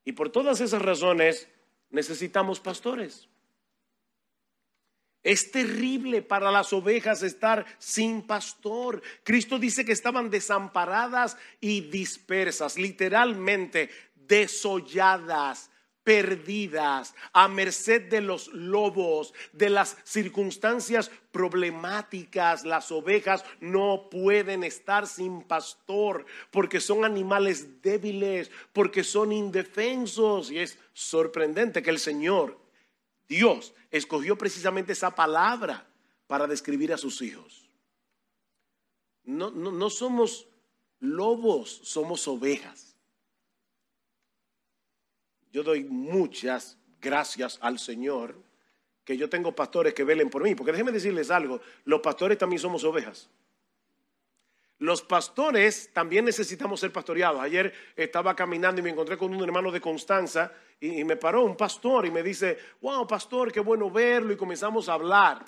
Y 0.03 0.11
por 0.11 0.29
todas 0.29 0.59
esas 0.59 0.81
razones 0.81 1.47
necesitamos 1.89 2.59
pastores. 2.59 3.29
Es 5.21 5.51
terrible 5.51 6.21
para 6.21 6.49
las 6.49 6.71
ovejas 6.71 7.23
estar 7.23 7.65
sin 7.77 8.21
pastor. 8.21 9.01
Cristo 9.23 9.59
dice 9.59 9.83
que 9.83 9.91
estaban 9.91 10.29
desamparadas 10.29 11.37
y 11.59 11.81
dispersas, 11.81 12.77
literalmente 12.77 13.89
desolladas, 14.29 15.69
perdidas, 16.05 17.13
a 17.33 17.49
merced 17.49 18.09
de 18.09 18.21
los 18.21 18.47
lobos, 18.53 19.33
de 19.51 19.69
las 19.69 19.97
circunstancias 20.05 21.11
problemáticas. 21.31 22.63
Las 22.63 22.91
ovejas 22.91 23.43
no 23.59 24.07
pueden 24.09 24.63
estar 24.63 25.05
sin 25.05 25.41
pastor 25.41 26.25
porque 26.49 26.79
son 26.79 27.03
animales 27.03 27.81
débiles, 27.81 28.49
porque 28.71 29.03
son 29.03 29.33
indefensos. 29.33 30.49
Y 30.49 30.59
es 30.59 30.79
sorprendente 30.93 31.83
que 31.83 31.89
el 31.89 31.99
Señor, 31.99 32.57
Dios, 33.27 33.73
escogió 33.91 34.37
precisamente 34.37 34.93
esa 34.93 35.13
palabra 35.13 35.85
para 36.27 36.47
describir 36.47 36.93
a 36.93 36.97
sus 36.97 37.21
hijos. 37.21 37.69
No, 39.23 39.51
no, 39.51 39.89
somos 39.91 40.47
lobos, 40.99 41.81
somos 41.83 42.27
ovejas. 42.27 42.88
Yo 45.51 45.63
doy 45.63 45.83
muchas 45.83 46.77
gracias 47.01 47.57
al 47.61 47.79
Señor 47.79 48.35
que 49.03 49.17
yo 49.17 49.29
tengo 49.29 49.55
pastores 49.55 49.93
que 49.93 50.03
velen 50.03 50.29
por 50.29 50.43
mí, 50.43 50.53
porque 50.53 50.71
déjenme 50.71 50.91
decirles 50.91 51.31
algo, 51.31 51.61
los 51.85 51.99
pastores 51.99 52.37
también 52.37 52.59
somos 52.59 52.83
ovejas. 52.83 53.29
Los 54.77 55.01
pastores 55.01 55.91
también 55.91 56.23
necesitamos 56.23 56.79
ser 56.79 56.93
pastoreados. 56.93 57.41
Ayer 57.41 57.73
estaba 57.95 58.35
caminando 58.35 58.79
y 58.79 58.83
me 58.83 58.91
encontré 58.91 59.17
con 59.17 59.33
un 59.33 59.43
hermano 59.43 59.71
de 59.71 59.81
Constanza 59.81 60.53
y, 60.79 61.01
y 61.01 61.03
me 61.03 61.17
paró 61.17 61.43
un 61.43 61.57
pastor 61.57 62.05
y 62.05 62.11
me 62.11 62.23
dice, 62.23 62.57
wow, 62.81 63.05
pastor, 63.05 63.51
qué 63.51 63.59
bueno 63.59 63.89
verlo 63.89 64.31
y 64.31 64.37
comenzamos 64.37 64.87
a 64.87 64.93
hablar. 64.93 65.43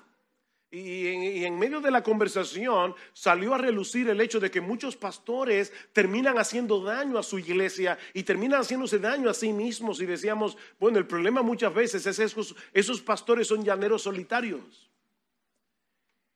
Y 0.74 1.44
en, 1.44 1.60
medio 1.60 1.82
de 1.82 1.92
la 1.92 2.02
conversación 2.02 2.96
salió 3.12 3.54
a 3.54 3.58
relucir 3.58 4.08
el 4.08 4.22
hecho 4.22 4.40
de 4.40 4.50
que 4.50 4.62
muchos 4.62 4.96
pastores 4.96 5.74
terminan 5.92 6.40
haciendo 6.40 6.82
daño 6.82 7.18
a 7.18 7.24
su 7.24 7.38
iglesia 7.38 8.00
y 8.14 8.24
terminan 8.24 8.62
haciéndose 8.62 8.98
daño 8.98 9.30
a 9.30 9.34
sí 9.34 9.52
mismos. 9.52 10.00
Y 10.00 10.06
decíamos, 10.06 10.58
bueno, 10.80 10.98
el 10.98 11.06
problema 11.06 11.42
muchas 11.42 11.74
veces 11.74 12.06
es 12.06 12.20
esos, 12.20 12.56
esos 12.72 13.02
pastores 13.02 13.48
son 13.48 13.66
llaneros 13.66 14.04
solitarios. 14.04 14.90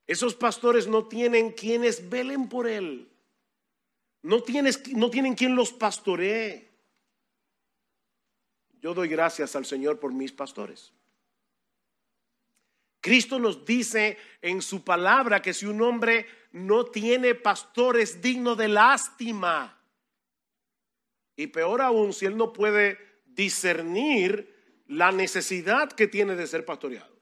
Esos 0.06 0.36
pastores 0.36 0.86
no 0.86 1.06
tienen 1.06 1.52
quienes 1.52 2.10
velen 2.10 2.50
por 2.50 2.68
él. 2.68 3.08
No, 4.22 4.44
tienes, 4.44 4.86
no 4.94 5.10
tienen 5.10 5.36
quien 5.36 5.56
los 5.56 5.72
pastoree. 5.72 6.70
Yo 8.82 8.94
doy 8.94 9.08
gracias 9.08 9.56
al 9.56 9.66
Señor 9.66 9.98
por 9.98 10.12
mis 10.12 10.34
pastores. 10.34 10.92
Cristo 13.06 13.38
nos 13.38 13.64
dice 13.64 14.18
en 14.42 14.64
su 14.64 14.84
palabra 14.84 15.40
que 15.40 15.54
si 15.54 15.68
un 15.68 15.80
hombre 15.84 16.26
no 16.54 16.86
tiene 16.86 17.36
pastor 17.36 18.00
es 18.00 18.20
digno 18.20 18.56
de 18.56 18.68
lástima. 18.68 19.80
Y 21.36 21.46
peor 21.46 21.84
aún, 21.84 22.14
si 22.14 22.26
él 22.26 22.36
no 22.36 22.52
puede 22.52 22.98
discernir 23.28 24.82
la 24.88 25.12
necesidad 25.12 25.92
que 25.92 26.08
tiene 26.08 26.36
de 26.36 26.48
ser 26.48 26.66
pastoreado. 26.66 27.16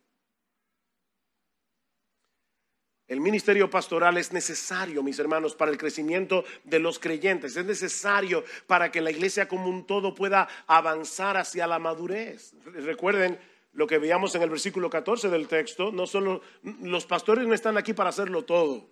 El 3.06 3.20
ministerio 3.20 3.70
pastoral 3.70 4.18
es 4.18 4.32
necesario, 4.32 5.04
mis 5.04 5.20
hermanos, 5.20 5.54
para 5.54 5.70
el 5.70 5.78
crecimiento 5.78 6.46
de 6.64 6.80
los 6.80 6.98
creyentes. 6.98 7.58
Es 7.58 7.66
necesario 7.66 8.46
para 8.68 8.90
que 8.90 9.02
la 9.02 9.12
iglesia 9.12 9.50
como 9.50 9.68
un 9.68 9.86
todo 9.86 10.16
pueda 10.16 10.48
avanzar 10.66 11.36
hacia 11.36 11.68
la 11.68 11.78
madurez. 11.78 12.54
Recuerden 12.64 13.38
lo 13.74 13.88
que 13.88 13.98
veíamos 13.98 14.34
en 14.36 14.44
el 14.44 14.50
versículo 14.50 14.90
14 14.90 15.30
del 15.30 15.48
texto, 15.48 15.92
no 15.92 16.08
solo 16.08 16.42
los 16.82 17.06
pastores 17.06 17.48
no 17.48 17.54
están 17.54 17.78
aquí 17.78 17.94
para 17.94 18.10
hacerlo 18.10 18.46
todo. 18.46 18.88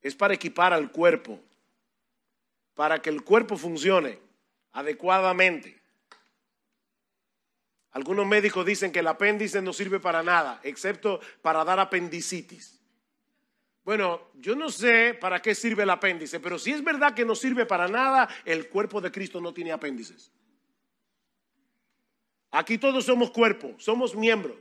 Es 0.00 0.14
para 0.14 0.34
equipar 0.34 0.72
al 0.72 0.92
cuerpo, 0.92 1.40
para 2.74 3.02
que 3.02 3.10
el 3.10 3.24
cuerpo 3.24 3.56
funcione 3.56 4.18
adecuadamente. 4.72 5.80
Algunos 7.90 8.26
médicos 8.26 8.64
dicen 8.64 8.92
que 8.92 9.00
el 9.00 9.06
apéndice 9.08 9.60
no 9.60 9.72
sirve 9.72 9.98
para 9.98 10.22
nada, 10.22 10.60
excepto 10.62 11.18
para 11.42 11.64
dar 11.64 11.80
apendicitis. 11.80 12.80
Bueno, 13.84 14.20
yo 14.34 14.54
no 14.54 14.68
sé 14.68 15.14
para 15.14 15.40
qué 15.40 15.54
sirve 15.54 15.84
el 15.84 15.90
apéndice, 15.90 16.38
pero 16.38 16.58
si 16.58 16.72
es 16.72 16.84
verdad 16.84 17.14
que 17.14 17.24
no 17.24 17.34
sirve 17.34 17.66
para 17.66 17.88
nada, 17.88 18.28
el 18.44 18.68
cuerpo 18.68 19.00
de 19.00 19.10
Cristo 19.10 19.40
no 19.40 19.54
tiene 19.54 19.72
apéndices. 19.72 20.30
Aquí 22.56 22.78
todos 22.78 23.04
somos 23.04 23.32
cuerpo, 23.32 23.74
somos 23.76 24.16
miembros. 24.16 24.56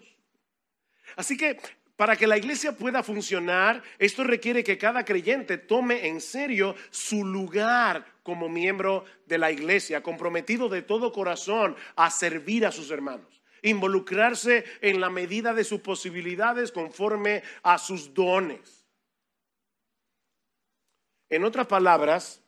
Así 1.15 1.37
que 1.37 1.57
para 1.95 2.17
que 2.17 2.27
la 2.27 2.37
iglesia 2.37 2.73
pueda 2.73 3.03
funcionar, 3.03 3.81
esto 3.99 4.25
requiere 4.25 4.65
que 4.65 4.77
cada 4.77 5.05
creyente 5.05 5.57
tome 5.57 6.07
en 6.07 6.19
serio 6.19 6.75
su 6.89 7.23
lugar 7.23 8.05
como 8.21 8.49
miembro 8.49 9.05
de 9.27 9.37
la 9.37 9.49
iglesia, 9.49 10.03
comprometido 10.03 10.67
de 10.67 10.81
todo 10.81 11.13
corazón 11.13 11.77
a 11.95 12.11
servir 12.11 12.65
a 12.65 12.73
sus 12.73 12.91
hermanos, 12.91 13.41
involucrarse 13.61 14.65
en 14.81 14.99
la 14.99 15.09
medida 15.09 15.53
de 15.53 15.63
sus 15.63 15.79
posibilidades 15.79 16.73
conforme 16.73 17.43
a 17.63 17.77
sus 17.77 18.13
dones. 18.13 18.85
En 21.29 21.45
otras 21.45 21.67
palabras, 21.67 22.43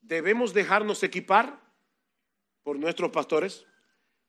debemos 0.00 0.52
dejarnos 0.52 1.04
equipar 1.04 1.60
por 2.64 2.80
nuestros 2.80 3.12
pastores 3.12 3.64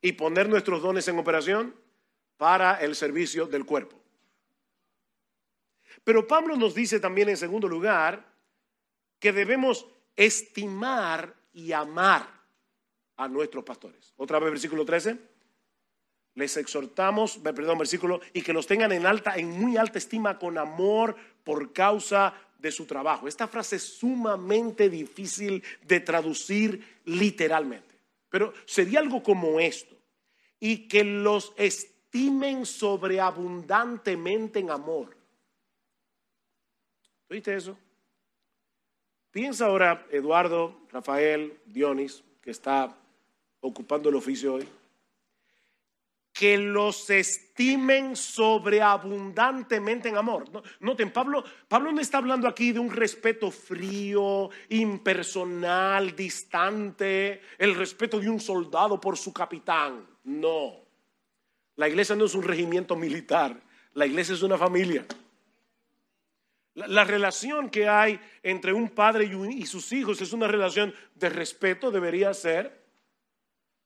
y 0.04 0.12
poner 0.12 0.50
nuestros 0.50 0.84
dones 0.84 1.08
en 1.08 1.18
operación 1.18 1.74
para 2.38 2.76
el 2.76 2.94
servicio 2.94 3.48
del 3.48 3.66
cuerpo. 3.66 3.98
Pero 6.04 6.28
Pablo 6.28 6.58
nos 6.58 6.76
dice 6.76 7.00
también 7.00 7.30
en 7.30 7.38
segundo 7.38 7.70
lugar 7.70 8.26
que 9.18 9.32
debemos 9.32 9.88
estimar 10.16 11.34
y 11.54 11.72
amar 11.72 12.30
a 13.16 13.30
nuestros 13.30 13.64
pastores. 13.64 14.14
Otra 14.18 14.40
vez 14.40 14.52
versículo 14.52 14.84
13. 14.84 15.18
Les 16.36 16.58
exhortamos, 16.58 17.38
perdón, 17.38 17.78
versículo, 17.78 18.20
y 18.34 18.42
que 18.42 18.54
los 18.54 18.68
tengan 18.68 18.92
en 18.92 19.06
alta, 19.06 19.36
en 19.38 19.52
muy 19.52 19.78
alta 19.78 20.00
estima 20.00 20.38
con 20.38 20.58
amor 20.58 21.16
por 21.46 21.72
causa 21.72 22.34
de 22.58 22.72
su 22.72 22.86
trabajo. 22.86 23.28
Esta 23.28 23.48
frase 23.48 23.78
es 23.78 23.84
sumamente 23.84 24.90
difícil 24.90 25.64
de 25.84 26.00
traducir 26.02 27.02
literalmente. 27.06 27.93
Pero 28.34 28.52
sería 28.66 29.00
algo 29.00 29.22
como 29.22 29.60
esto 29.60 29.96
y 30.60 30.88
que 30.88 31.04
los 31.04 31.54
estimen 31.56 32.66
sobreabundantemente 32.66 34.58
en 34.58 34.72
amor. 34.72 35.16
¿Viste 37.30 37.56
eso? 37.56 37.78
Piensa 39.30 39.68
ahora 39.68 40.08
Eduardo, 40.10 40.82
Rafael, 40.92 41.60
Dionis, 41.68 42.24
que 42.42 42.50
está 42.50 42.98
ocupando 43.60 44.10
el 44.10 44.16
oficio 44.16 44.56
hoy. 44.56 44.68
Que 46.44 46.58
los 46.58 47.10
estimen 47.10 48.18
sobreabundantemente 48.18 50.10
en 50.10 50.18
amor. 50.18 50.44
Noten, 50.82 51.10
Pablo, 51.14 51.42
Pablo 51.70 51.94
no 51.94 52.02
está 52.02 52.18
hablando 52.18 52.50
aquí 52.50 52.74
de 52.74 52.80
un 52.80 52.92
respeto 52.92 53.50
frío, 53.50 54.50
impersonal, 54.68 56.14
distante, 56.14 57.40
el 57.58 57.74
respeto 57.76 58.20
de 58.20 58.30
un 58.30 58.42
soldado 58.42 59.00
por 59.00 59.18
su 59.18 59.32
capitán. 59.32 60.06
No. 60.26 60.82
La 61.78 61.88
iglesia 61.88 62.14
no 62.14 62.26
es 62.26 62.36
un 62.36 62.44
regimiento 62.44 62.98
militar. 62.98 63.56
La 63.94 64.06
iglesia 64.06 64.36
es 64.36 64.42
una 64.42 64.58
familia. 64.58 65.06
La, 66.74 67.06
relación 67.06 67.70
que 67.70 67.88
hay 67.88 68.20
entre 68.42 68.74
un 68.74 68.90
padre 68.90 69.24
y, 69.24 69.66
sus 69.66 69.94
hijos 69.94 70.20
es 70.22 70.34
una 70.34 70.48
relación 70.48 70.94
de 71.16 71.30
respeto, 71.30 71.90
debería 71.90 72.34
ser, 72.34 72.83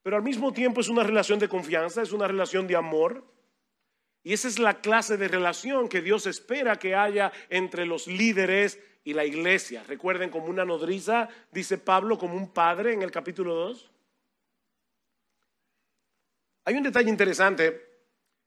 pero 0.08 0.16
al 0.16 0.24
mismo 0.24 0.54
tiempo 0.54 0.80
es 0.80 0.88
una 0.88 1.04
relación 1.04 1.38
de 1.38 1.50
confianza, 1.50 2.02
es 2.02 2.14
una 2.14 2.30
relación 2.30 2.66
de 2.66 2.78
amor. 2.78 3.26
Y 4.24 4.32
esa 4.32 4.48
es 4.48 4.58
la 4.58 4.80
clase 4.80 5.18
de 5.18 5.28
relación 5.28 5.90
que 5.90 6.02
Dios 6.02 6.28
espera 6.28 6.80
que 6.80 6.96
haya 6.96 7.34
entre 7.50 7.86
los 7.86 8.08
líderes 8.08 8.80
y 9.04 9.14
la 9.14 9.26
iglesia. 9.26 9.84
Recuerden, 9.86 10.30
como 10.30 10.46
una 10.46 10.64
nodriza, 10.64 11.28
dice 11.52 11.78
Pablo, 11.78 12.18
como 12.18 12.38
un 12.38 12.54
padre 12.54 12.94
en 12.94 13.02
el 13.02 13.12
capítulo 13.12 13.54
2. 13.54 13.92
Hay 16.64 16.76
un 16.76 16.84
detalle 16.84 17.10
interesante 17.10 18.06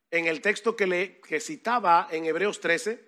en 0.09 0.25
el 0.25 0.41
texto 0.41 0.75
que, 0.75 0.87
le, 0.87 1.21
citaba 1.39 2.07
en 2.09 2.25
Hebreos 2.25 2.59
13, 2.59 3.07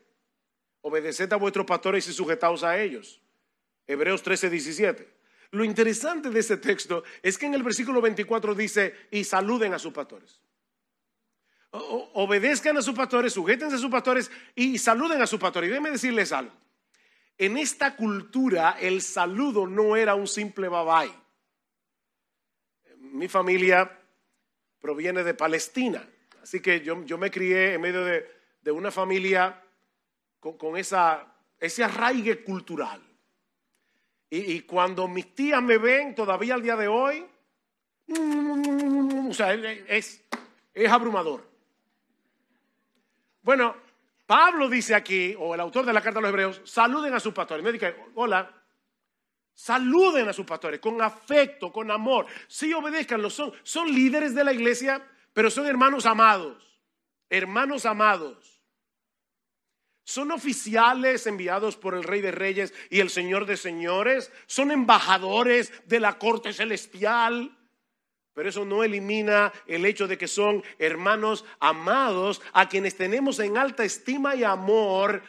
obedeced 0.82 1.34
a 1.34 1.38
vuestros 1.38 1.66
pastores 1.66 2.08
y 2.08 2.14
sujetaos 2.14 2.64
a 2.64 2.80
ellos. 2.80 3.20
Hebreos 3.88 4.22
13, 4.22 4.52
17. 4.52 5.23
Lo 5.54 5.64
interesante 5.64 6.32
de 6.32 6.40
ese 6.40 6.58
texto 6.58 7.04
es 7.22 7.38
que 7.38 7.46
en 7.46 7.54
el 7.54 7.62
versículo 7.62 8.02
24 8.02 8.56
dice, 8.56 9.08
y 9.12 9.24
saluden 9.24 9.72
a 9.76 9.80
sus 9.80 9.94
pastores. 9.94 10.42
obedezcan 11.70 12.76
a 12.78 12.82
sus 12.82 12.96
pastores, 12.96 13.34
sujétense 13.34 13.76
a 13.76 13.80
sus 13.80 13.92
pastores 13.92 14.32
y 14.56 14.80
saluden 14.80 15.22
a 15.22 15.28
sus 15.28 15.40
pastores. 15.40 15.68
Y 15.68 15.70
déjenme 15.70 15.92
decirles 15.92 16.32
algo. 16.32 16.52
En 17.38 17.58
esta 17.58 17.96
cultura 17.96 18.78
el 18.80 19.04
saludo 19.04 19.68
no 19.68 19.96
era 19.96 20.16
un 20.16 20.28
simple 20.28 20.70
bye 20.70 20.84
bye. 20.84 21.14
Mi 22.98 23.28
familia 23.28 24.00
proviene 24.80 25.24
de 25.24 25.36
Palestina. 25.36 26.04
Así 26.42 26.62
que 26.62 26.82
yo, 26.82 27.04
yo 27.06 27.20
me 27.20 27.30
crié 27.30 27.76
en 27.76 27.82
medio 27.82 28.04
de, 28.04 28.28
de 28.64 28.72
una 28.72 28.90
familia 28.90 29.64
con, 30.40 30.78
esa, 30.78 31.32
ese 31.60 31.84
arraigue 31.84 32.44
cultural. 32.44 33.02
Y, 34.36 34.62
cuando 34.62 35.08
mis 35.08 35.36
tías 35.36 35.62
me 35.62 35.78
ven, 35.78 36.16
todavía 36.16 36.56
al 36.56 36.64
día 36.64 36.76
de 36.76 36.88
hoy, 36.88 37.24
O 39.30 39.32
sea, 39.32 39.54
es, 39.54 40.24
es 40.74 40.92
abrumador. 40.92 41.48
Bueno, 43.44 43.76
Pablo 44.26 44.68
dice 44.70 44.96
aquí, 44.96 45.36
o 45.38 45.54
el 45.54 45.60
autor 45.60 45.86
de 45.86 45.94
la 45.94 46.02
carta 46.02 46.18
a 46.18 46.22
los 46.24 46.30
hebreos, 46.30 46.62
saluden 46.64 47.14
a 47.14 47.20
sus 47.20 47.32
pastores. 47.32 47.64
Me 47.64 47.72
dice, 47.72 47.96
hola, 48.16 48.52
saluden 49.54 50.28
a 50.28 50.34
sus 50.34 50.48
pastores 50.48 50.80
con 50.80 51.00
afecto, 51.00 51.72
con 51.72 51.92
amor. 51.92 52.26
Sí, 52.48 52.74
obedezcanlo, 52.74 53.30
son, 53.30 53.54
son 53.62 53.94
líderes 53.94 54.34
de 54.34 54.44
la 54.44 54.52
iglesia, 54.52 55.08
pero 55.32 55.52
son 55.52 55.68
hermanos 55.68 56.08
amados. 56.08 56.82
Hermanos 57.30 57.86
amados. 57.86 58.53
Son 60.04 60.32
oficiales 60.32 61.26
enviados 61.28 61.78
por 61.78 61.96
el 61.96 62.04
Rey 62.04 62.22
de 62.22 62.32
Reyes 62.32 62.74
y 62.90 63.00
el 63.00 63.10
Señor 63.10 63.46
de 63.46 63.56
Señores. 63.56 64.32
Son 64.48 64.72
embajadores 64.72 65.72
de 65.88 66.00
la 66.00 66.18
corte 66.18 66.52
celestial. 66.52 67.58
Pero 68.34 68.50
eso 68.50 68.66
no 68.66 68.84
elimina 68.84 69.54
el 69.68 69.86
hecho 69.86 70.08
de 70.08 70.18
que 70.18 70.28
son 70.28 70.64
hermanos 70.80 71.46
amados 71.60 72.42
a 72.52 72.68
quienes 72.68 72.98
tenemos 72.98 73.40
en 73.40 73.58
alta 73.58 73.84
estima 73.86 74.36
y 74.36 74.44
amor, 74.44 75.22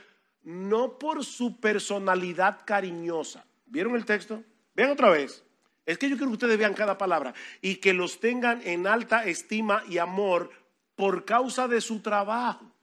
no 0.43 0.99
por 0.99 1.25
su 1.25 1.61
personalidad 1.61 2.61
cariñosa. 2.64 3.45
¿Vieron 3.66 3.95
el 3.95 4.05
texto? 4.05 4.43
Vean 4.75 4.91
otra 4.91 5.11
vez. 5.11 5.45
Es 5.87 5.99
que 5.99 6.09
yo 6.09 6.16
quiero 6.16 6.31
que 6.31 6.35
ustedes 6.35 6.59
vean 6.59 6.75
cada 6.75 6.97
palabra 6.97 7.35
y 7.61 7.77
que 7.77 7.93
los 7.93 8.18
tengan 8.20 8.62
en 8.64 8.87
alta 8.87 9.25
estima 9.27 9.85
y 9.89 9.99
amor 9.99 10.51
por 10.97 11.27
causa 11.27 11.68
de 11.68 11.81
su 11.81 12.01
trabajo. 12.01 12.74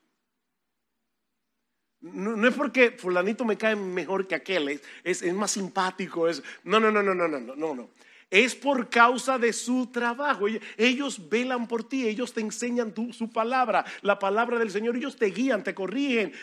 No, 2.02 2.48
es 2.48 2.56
porque 2.56 2.92
fulanito 2.92 3.46
me 3.46 3.58
cae 3.58 3.76
mejor 3.76 4.28
que 4.28 4.34
aquel, 4.34 4.70
es, 4.70 4.82
es, 5.04 5.34
más 5.34 5.52
simpático, 5.52 6.28
es... 6.28 6.42
No, 6.64 6.80
no, 6.80 6.92
no, 6.92 7.04
no, 7.04 7.14
no, 7.14 7.28
no, 7.28 7.40
no, 7.40 7.76
no. 7.76 7.90
Es 8.32 8.56
por 8.56 8.90
causa 8.90 9.38
de 9.38 9.54
su 9.54 9.88
trabajo. 9.88 10.46
Ellos 10.78 11.30
velan 11.30 11.68
por 11.68 11.88
ti, 11.88 12.08
ellos 12.08 12.34
te 12.34 12.42
enseñan 12.42 12.94
su 13.12 13.30
palabra, 13.30 13.86
la 14.02 14.18
palabra 14.18 14.58
del 14.58 14.72
Señor, 14.72 14.96
ellos 14.96 15.16
te 15.16 15.28
guían, 15.28 15.64
te 15.64 15.76
corrigen. 15.76 16.34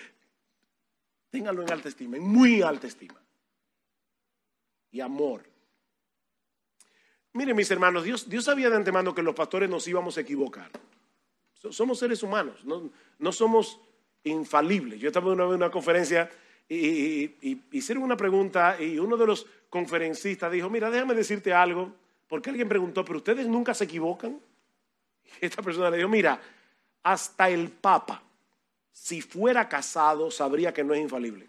Ténganlo 1.30 1.62
en 1.62 1.72
alta 1.72 1.88
estima, 1.88 2.18
en 2.18 2.22
muy 2.22 2.62
alta 2.62 2.86
estima. 2.86 3.20
Y 4.92 5.00
amor. 5.00 5.42
Miren 7.32 7.56
mis 7.56 7.70
hermanos, 7.70 8.04
Dios, 8.04 8.28
Dios 8.28 8.44
sabía 8.44 8.70
de 8.70 8.76
antemano 8.76 9.14
que 9.14 9.22
los 9.22 9.34
pastores 9.34 9.68
nos 9.68 9.86
íbamos 9.88 10.16
a 10.18 10.20
equivocar. 10.20 10.70
Somos 11.70 11.98
seres 11.98 12.22
humanos, 12.22 12.64
no, 12.64 12.90
no 13.18 13.32
somos 13.32 13.80
infalible. 14.24 14.98
Yo 14.98 15.08
estaba 15.08 15.32
una 15.32 15.44
vez 15.44 15.54
en 15.54 15.62
una 15.62 15.70
conferencia 15.70 16.30
y, 16.68 17.60
hicieron 17.72 18.04
una 18.04 18.16
pregunta 18.16 18.80
y 18.80 18.98
uno 18.98 19.16
de 19.16 19.26
los 19.26 19.46
conferencistas 19.70 20.52
dijo, 20.52 20.68
mira, 20.68 20.90
déjame 20.90 21.14
decirte 21.14 21.52
algo, 21.52 21.94
porque 22.26 22.50
alguien 22.50 22.68
preguntó, 22.68 23.04
pero 23.04 23.18
ustedes 23.18 23.46
nunca 23.46 23.74
se 23.74 23.84
equivocan. 23.84 24.38
Y 25.24 25.30
esta 25.46 25.62
persona 25.62 25.90
le 25.90 25.98
dijo, 25.98 26.08
mira, 26.08 26.40
hasta 27.02 27.48
el 27.48 27.70
Papa, 27.70 28.22
si 28.92 29.22
fuera 29.22 29.68
casado, 29.68 30.30
sabría 30.30 30.72
que 30.72 30.84
no 30.84 30.94
es 30.94 31.00
infalible. 31.00 31.46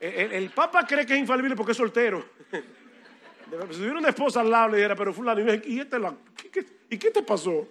El, 0.00 0.48
Papa 0.50 0.86
cree 0.86 1.04
que 1.04 1.12
es 1.12 1.20
infalible 1.20 1.54
porque 1.54 1.72
es 1.72 1.78
soltero. 1.78 2.24
Si 3.50 3.78
tuviera 3.78 3.98
una 3.98 4.10
esposa 4.10 4.42
al 4.42 4.50
lado, 4.50 4.68
le 4.68 4.76
dijera, 4.76 4.94
pero 4.94 5.12
fulano, 5.12 5.40
¿y, 5.40 5.80
este 5.80 5.96
¿y 6.88 6.96
qué 6.96 7.10
te 7.10 7.20
pasó? 7.20 7.66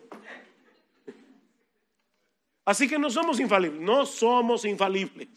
Así 2.70 2.88
que 2.88 3.00
no 3.00 3.10
somos 3.10 3.40
infalibles, 3.40 3.82
no 3.82 4.06
somos 4.06 4.64
infalibles. 4.64 5.28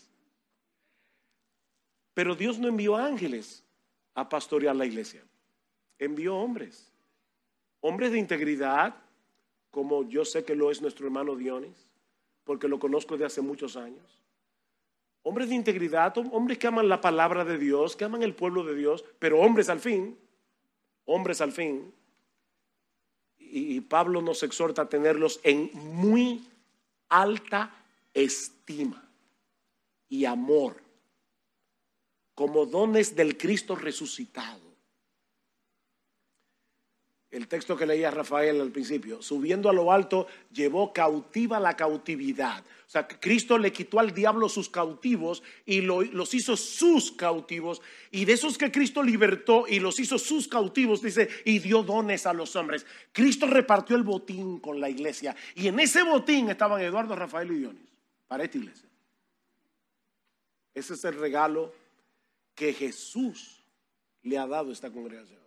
Pero 2.13 2.35
Dios 2.35 2.59
no 2.59 2.69
envió 2.69 2.95
ángeles 2.95 3.65
a 4.13 4.29
pastorear 4.29 4.77
la 4.77 4.85
iglesia. 4.85 5.23
Envió 5.99 6.37
hombres. 6.37 6.93
Hombres 7.81 8.13
de 8.13 8.19
integridad, 8.19 8.95
como 9.71 10.07
yo 10.07 10.27
sé 10.27 10.45
que 10.45 10.55
lo 10.55 10.71
es 10.71 10.83
nuestro 10.83 11.07
hermano 11.07 11.35
Dionis, 11.35 11.89
porque 12.45 12.69
lo 12.69 12.79
conozco 12.79 13.17
de 13.17 13.25
hace 13.25 13.41
muchos 13.41 13.79
años. 13.79 14.21
Hombres 15.23 15.49
de 15.49 15.55
integridad, 15.55 16.15
hombres 16.19 16.59
que 16.59 16.67
aman 16.67 16.91
la 16.91 17.01
palabra 17.01 17.47
de 17.47 17.57
Dios, 17.57 17.97
que 17.97 18.05
aman 18.05 18.23
el 18.23 18.35
pueblo 18.35 18.63
de 18.63 18.75
Dios, 18.75 19.07
pero 19.19 19.41
hombres 19.41 19.71
al 19.71 19.81
fin, 19.81 20.19
hombres 21.07 21.41
al 21.41 21.53
fin. 21.53 21.95
Y, 23.39 23.81
Pablo 23.81 24.21
nos 24.21 24.43
exhorta 24.43 24.83
a 24.83 24.89
tenerlos 24.91 25.41
en 25.45 25.71
muy 25.73 26.52
alta 27.13 27.85
estima 28.15 29.07
y 30.09 30.25
amor 30.25 30.83
como 32.35 32.65
dones 32.65 33.15
del 33.15 33.37
Cristo 33.37 33.77
resucitado. 33.77 34.72
El 37.33 37.49
texto 37.49 37.79
que 37.79 37.87
leía 37.87 38.11
Rafael 38.11 38.61
al 38.61 38.71
principio, 38.71 39.23
subiendo 39.23 39.71
a 39.71 39.73
lo 39.73 39.91
alto, 39.91 40.27
llevó 40.53 40.93
cautiva 40.93 41.59
la 41.59 41.75
cautividad. 41.75 42.61
O 42.61 42.91
sea, 42.93 43.09
Cristo 43.09 43.57
le 43.57 43.73
quitó 43.73 43.99
al 43.99 44.13
diablo 44.13 44.51
sus 44.51 44.69
cautivos 44.69 45.43
y 45.65 45.81
los 45.81 46.35
hizo 46.35 46.59
sus 46.59 47.11
cautivos. 47.11 47.81
Y 48.11 48.27
de 48.27 48.35
esos 48.35 48.59
que 48.59 48.71
Cristo 48.71 49.03
libertó 49.03 49.67
y 49.67 49.81
los 49.81 49.99
hizo 49.99 50.19
sus 50.19 50.47
cautivos, 50.47 51.01
dice, 51.01 51.27
y 51.47 51.59
dio 51.59 51.83
dones 51.83 52.27
a 52.27 52.35
los 52.35 52.55
hombres. 52.55 52.85
Cristo 53.13 53.47
repartió 53.47 53.97
el 53.97 54.03
botín 54.03 54.59
con 54.59 54.79
la 54.79 54.91
iglesia. 54.91 55.35
Y 55.55 55.69
en 55.69 55.81
ese 55.81 56.03
botín 56.03 56.51
estaban 56.51 56.83
Eduardo, 56.83 57.17
Rafael 57.17 57.51
y 57.51 57.61
Dionis, 57.61 57.91
para 58.29 58.45
esta 58.45 58.59
iglesia. 58.59 58.91
Ese 60.75 60.93
es 60.93 61.05
el 61.07 61.15
regalo 61.15 61.73
que 62.55 62.75
Jesús 62.75 63.65
le 64.23 64.37
ha 64.37 64.47
dado 64.47 64.69
a 64.69 64.73
esta 64.75 64.91
congregación. 64.91 65.42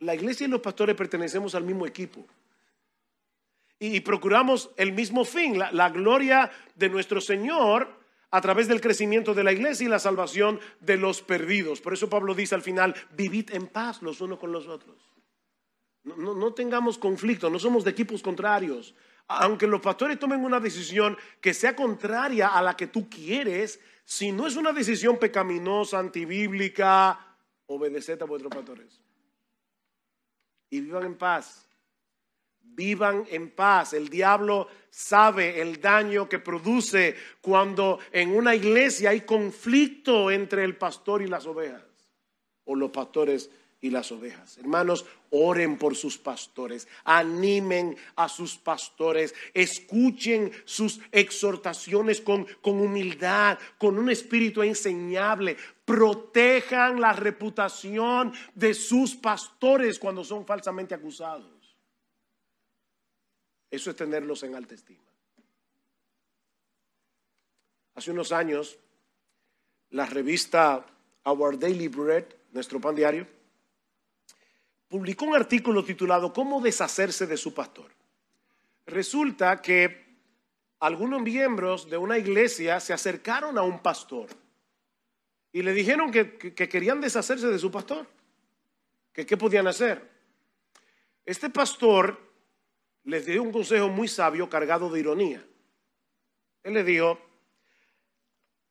La 0.00 0.14
iglesia 0.14 0.46
y 0.46 0.50
los 0.50 0.60
pastores 0.60 0.96
pertenecemos 0.96 1.54
al 1.54 1.64
mismo 1.64 1.86
equipo. 1.86 2.26
Y, 3.78 4.00
procuramos 4.00 4.70
el 4.76 4.92
mismo 4.92 5.24
fin, 5.24 5.58
la, 5.58 5.88
gloria 5.88 6.50
de 6.74 6.90
nuestro 6.90 7.20
Señor 7.20 7.88
a 8.30 8.40
través 8.40 8.68
del 8.68 8.80
crecimiento 8.80 9.32
de 9.34 9.42
la 9.42 9.52
iglesia 9.52 9.86
y 9.86 9.88
la 9.88 9.98
salvación 9.98 10.60
de 10.80 10.98
los 10.98 11.22
perdidos. 11.22 11.80
Por 11.80 11.94
eso 11.94 12.10
Pablo 12.10 12.34
dice 12.34 12.54
al 12.54 12.62
final, 12.62 12.94
vivid 13.12 13.50
en 13.52 13.66
paz 13.66 14.02
los 14.02 14.20
unos 14.20 14.38
con 14.38 14.52
los 14.52 14.68
otros. 14.68 14.96
No, 16.02 16.34
no, 16.34 16.52
tengamos 16.52 16.98
conflicto, 16.98 17.48
no 17.48 17.58
somos 17.58 17.84
de 17.84 17.90
equipos 17.90 18.22
contrarios. 18.22 18.94
Aunque 19.28 19.66
los 19.66 19.80
pastores 19.80 20.18
tomen 20.18 20.44
una 20.44 20.60
decisión 20.60 21.16
que 21.40 21.54
sea 21.54 21.74
contraria 21.74 22.48
a 22.48 22.62
la 22.62 22.76
que 22.76 22.86
tú 22.86 23.08
quieres, 23.08 23.80
si 24.04 24.32
no 24.32 24.46
es 24.46 24.56
una 24.56 24.72
decisión 24.72 25.18
pecaminosa, 25.18 25.98
antibíblica, 25.98 27.36
obedeced 27.66 28.20
a 28.20 28.24
vuestros 28.26 28.52
pastores 28.52 29.00
y 30.70 30.80
vivan 30.80 31.04
en 31.04 31.16
paz. 31.16 31.66
Vivan 32.62 33.26
en 33.28 33.50
paz. 33.50 33.92
El 33.92 34.08
diablo 34.08 34.68
sabe 34.88 35.60
el 35.60 35.80
daño 35.80 36.28
que 36.28 36.38
produce 36.38 37.16
cuando 37.40 37.98
en 38.12 38.34
una 38.34 38.54
iglesia 38.54 39.10
hay 39.10 39.22
conflicto 39.22 40.30
entre 40.30 40.64
el 40.64 40.76
pastor 40.76 41.22
y 41.22 41.26
las 41.26 41.46
ovejas, 41.46 41.82
o 42.64 42.74
los 42.74 42.90
pastores 42.90 43.50
y 43.80 43.90
las 43.90 44.12
ovejas. 44.12 44.58
Hermanos, 44.58 45.06
oren 45.30 45.78
por 45.78 45.96
sus 45.96 46.18
pastores, 46.18 46.86
animen 47.04 47.96
a 48.16 48.28
sus 48.28 48.56
pastores, 48.56 49.34
escuchen 49.54 50.52
sus 50.64 51.00
exhortaciones 51.10 52.20
con, 52.20 52.46
con 52.60 52.80
humildad, 52.80 53.58
con 53.78 53.98
un 53.98 54.10
espíritu 54.10 54.62
enseñable, 54.62 55.56
protejan 55.84 57.00
la 57.00 57.12
reputación 57.12 58.32
de 58.54 58.74
sus 58.74 59.14
pastores 59.14 59.98
cuando 59.98 60.24
son 60.24 60.44
falsamente 60.44 60.94
acusados. 60.94 61.76
Eso 63.70 63.90
es 63.90 63.96
tenerlos 63.96 64.42
en 64.42 64.54
alta 64.54 64.74
estima. 64.74 65.04
Hace 67.94 68.10
unos 68.10 68.32
años, 68.32 68.78
la 69.90 70.06
revista 70.06 70.84
Our 71.24 71.58
Daily 71.58 71.88
Bread, 71.88 72.24
nuestro 72.52 72.80
pan 72.80 72.94
diario, 72.94 73.39
publicó 74.90 75.24
un 75.24 75.36
artículo 75.36 75.84
titulado 75.84 76.32
¿Cómo 76.32 76.60
deshacerse 76.60 77.26
de 77.26 77.36
su 77.38 77.54
pastor? 77.54 77.90
Resulta 78.86 79.62
que 79.62 80.10
algunos 80.80 81.22
miembros 81.22 81.88
de 81.88 81.96
una 81.96 82.18
iglesia 82.18 82.80
se 82.80 82.92
acercaron 82.92 83.56
a 83.56 83.62
un 83.62 83.78
pastor 83.78 84.26
y 85.52 85.62
le 85.62 85.72
dijeron 85.72 86.10
que, 86.10 86.36
querían 86.54 87.00
deshacerse 87.00 87.46
de 87.46 87.58
su 87.58 87.70
pastor, 87.70 88.06
qué 89.12 89.36
podían 89.36 89.68
hacer. 89.68 90.10
Este 91.24 91.50
pastor 91.50 92.18
les 93.04 93.26
dio 93.26 93.42
un 93.42 93.52
consejo 93.52 93.88
muy 93.88 94.08
sabio 94.08 94.50
cargado 94.50 94.90
de 94.90 95.00
ironía. 95.00 95.44
Él 96.64 96.74
le 96.74 96.82
dijo, 96.82 97.20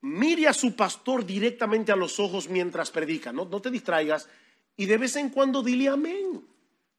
mire 0.02 0.48
a 0.48 0.54
su 0.54 0.76
pastor 0.76 1.26
directamente 1.26 1.94
a 1.94 1.96
los 1.96 2.20
ojos 2.20 2.50
mientras 2.50 2.92
predica, 2.92 3.32
no 3.32 3.62
te 3.62 3.72
distraigas 3.72 4.28
y 4.80 4.86
de 4.86 4.98
vez 4.98 5.16
en 5.18 5.30
cuando 5.30 5.62
dile 5.62 5.90
amén, 5.90 6.42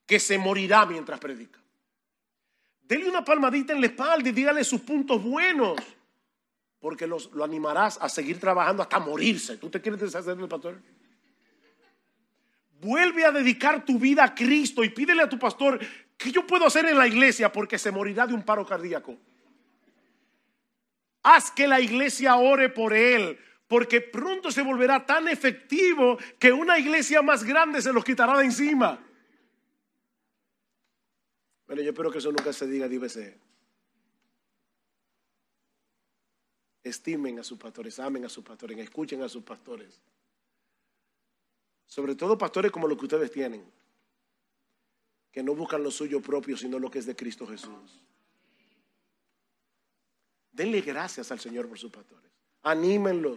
que 0.06 0.20
se 0.20 0.38
morirá 0.38 0.84
mientras 0.86 1.18
predica. 1.18 1.58
Dele 2.82 3.08
una 3.08 3.24
palmadita 3.24 3.72
en 3.72 3.80
la 3.80 3.86
espalda 3.86 4.28
y 4.28 4.32
dígale 4.32 4.62
sus 4.64 4.82
puntos 4.82 5.22
buenos 5.22 5.78
porque 6.78 7.06
lo 7.06 7.44
animarás 7.44 7.98
a 8.00 8.08
seguir 8.08 8.38
trabajando 8.38 8.82
hasta 8.82 8.98
morirse. 8.98 9.56
¿Tú 9.56 9.70
te 9.70 9.80
quieres 9.80 10.00
deshacer 10.00 10.36
del 10.36 10.48
pastor? 10.48 10.78
Vuelve 12.80 13.24
a 13.24 13.32
dedicar 13.32 13.84
tu 13.84 13.98
vida 13.98 14.24
a 14.24 14.34
Cristo 14.34 14.84
y 14.84 14.90
pídele 14.90 15.22
a 15.22 15.28
tu 15.28 15.38
pastor 15.38 15.80
¿Qué 16.20 16.30
yo 16.30 16.46
puedo 16.46 16.66
hacer 16.66 16.84
en 16.84 16.98
la 16.98 17.06
iglesia? 17.06 17.50
Porque 17.50 17.78
se 17.78 17.90
morirá 17.90 18.26
de 18.26 18.34
un 18.34 18.42
paro 18.42 18.66
cardíaco. 18.66 19.16
Haz 21.22 21.50
que 21.50 21.66
la 21.66 21.80
iglesia 21.80 22.36
ore 22.36 22.68
por 22.68 22.92
él, 22.92 23.38
porque 23.70 24.00
pronto 24.00 24.50
se 24.50 24.62
volverá 24.62 25.06
tan 25.06 25.28
efectivo 25.28 26.18
que 26.40 26.52
una 26.52 26.76
iglesia 26.76 27.22
más 27.22 27.44
grande 27.44 27.80
se 27.80 27.92
los 27.92 28.04
quitará 28.04 28.36
de 28.36 28.46
encima. 28.46 28.98
Bueno, 31.68 31.80
yo 31.80 31.90
espero 31.90 32.10
que 32.10 32.18
eso 32.18 32.32
nunca 32.32 32.52
se 32.52 32.66
diga 32.66 32.88
de. 32.88 33.38
Estimen 36.82 37.38
a 37.38 37.44
sus 37.44 37.60
pastores, 37.60 38.00
amen 38.00 38.24
a 38.24 38.28
sus 38.28 38.42
pastores, 38.42 38.76
escuchen 38.76 39.22
a 39.22 39.28
sus 39.28 39.44
pastores. 39.44 40.02
Sobre 41.86 42.16
todo 42.16 42.36
pastores 42.36 42.72
como 42.72 42.88
los 42.88 42.98
que 42.98 43.04
ustedes 43.04 43.30
tienen 43.30 43.64
que 45.30 45.44
no 45.44 45.54
buscan 45.54 45.84
lo 45.84 45.92
suyo 45.92 46.20
propio, 46.20 46.56
sino 46.56 46.80
lo 46.80 46.90
que 46.90 46.98
es 46.98 47.06
de 47.06 47.14
Cristo 47.14 47.46
Jesús. 47.46 48.02
Denle 50.50 50.80
gracias 50.80 51.30
al 51.30 51.38
Señor 51.38 51.68
por 51.68 51.78
sus 51.78 51.92
pastores. 51.92 52.29
Anímenlos. 52.62 53.36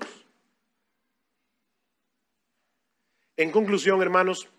En 3.35 3.51
conclusión, 3.51 4.01
hermanos, 4.01 4.49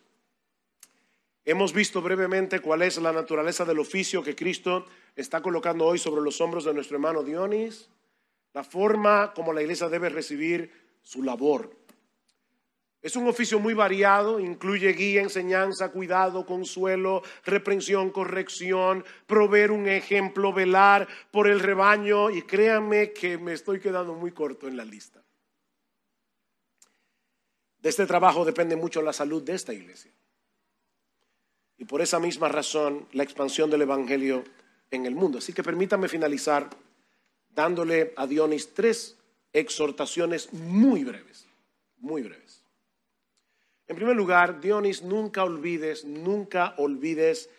hemos 1.45 1.73
visto 1.73 2.03
brevemente 2.03 2.61
cuál 2.61 2.83
es 2.83 2.99
la 2.99 3.13
naturaleza 3.13 3.65
del 3.65 3.79
oficio 3.79 4.23
que 4.23 4.35
Cristo 4.35 4.87
está 5.15 5.43
colocando 5.43 5.87
hoy 5.87 5.99
sobre 5.99 6.23
los 6.23 6.41
hombros 6.41 6.65
de 6.65 6.75
nuestro 6.75 6.97
hermano 6.97 7.23
Dionis, 7.23 7.89
la 8.53 8.65
forma 8.65 9.33
como 9.35 9.53
la 9.53 9.63
iglesia 9.63 9.89
debe 9.89 10.09
recibir 10.09 10.73
su 11.03 11.23
labor. 11.23 11.84
Es 13.05 13.17
un 13.17 13.29
oficio 13.29 13.61
muy 13.61 13.75
variado, 13.75 14.41
incluye 14.41 14.91
guía, 14.95 15.21
enseñanza, 15.21 15.93
cuidado, 15.93 16.47
consuelo, 16.47 17.23
reprensión, 17.45 18.09
corrección, 18.09 19.05
proveer 19.27 19.73
un 19.73 19.87
ejemplo, 19.87 20.55
velar 20.55 21.07
por 21.31 21.47
el 21.47 21.61
rebaño 21.61 22.31
y 22.31 22.41
créanme 22.41 23.13
que 23.13 23.37
me 23.37 23.53
estoy 23.53 23.79
quedando 23.79 24.15
muy 24.15 24.33
corto 24.33 24.69
en 24.69 24.79
la 24.79 24.87
lista. 24.87 25.23
De 27.77 27.91
este 27.91 28.07
trabajo 28.07 28.43
depende 28.43 28.75
mucho 28.75 29.03
la 29.03 29.13
salud 29.13 29.43
de 29.43 29.53
esta 29.53 29.75
iglesia. 29.75 30.11
Y 31.77 31.85
por 31.85 32.01
esa 32.01 32.19
misma 32.19 32.49
razón 32.49 33.07
la 33.13 33.23
expansión 33.23 33.69
del 33.69 33.83
Evangelio 33.83 34.45
en 34.91 35.05
el 35.05 35.15
mundo. 35.15 35.37
Así 35.37 35.53
que 35.53 35.63
permítanme 35.63 36.09
finalizar 36.09 36.71
dándole 37.51 38.15
a 38.17 38.27
Dionis 38.27 38.73
tres 38.73 39.19
exhortaciones 39.53 40.55
muy 40.55 41.05
breves, 41.05 41.45
muy 41.99 42.23
breves. 42.23 42.64
En 43.87 43.97
primer 43.97 44.17
lugar, 44.17 44.61
Dionis, 44.61 45.03
nunca 45.03 45.45
olvides, 45.45 46.05
nunca 46.05 46.75
olvides 46.79 47.51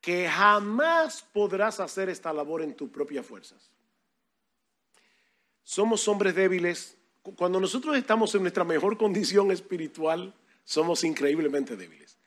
que 0.00 0.28
jamás 0.28 1.22
podrás 1.32 1.80
hacer 1.80 2.08
esta 2.08 2.32
labor 2.32 2.62
en 2.62 2.74
tus 2.74 2.90
propias 2.90 3.26
fuerzas. 3.26 3.70
Somos 5.64 6.06
hombres 6.08 6.34
débiles. 6.34 6.96
Cuando 7.36 7.60
nosotros 7.60 7.96
estamos 7.96 8.34
en 8.34 8.42
nuestra 8.42 8.64
mejor 8.64 8.96
condición 8.96 9.50
espiritual, 9.52 10.34
somos 10.64 11.04
increíblemente 11.04 11.76
débiles. 11.76 12.18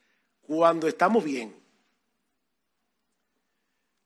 Cuando 0.41 0.87
estamos 0.87 1.23
bien, 1.23 1.55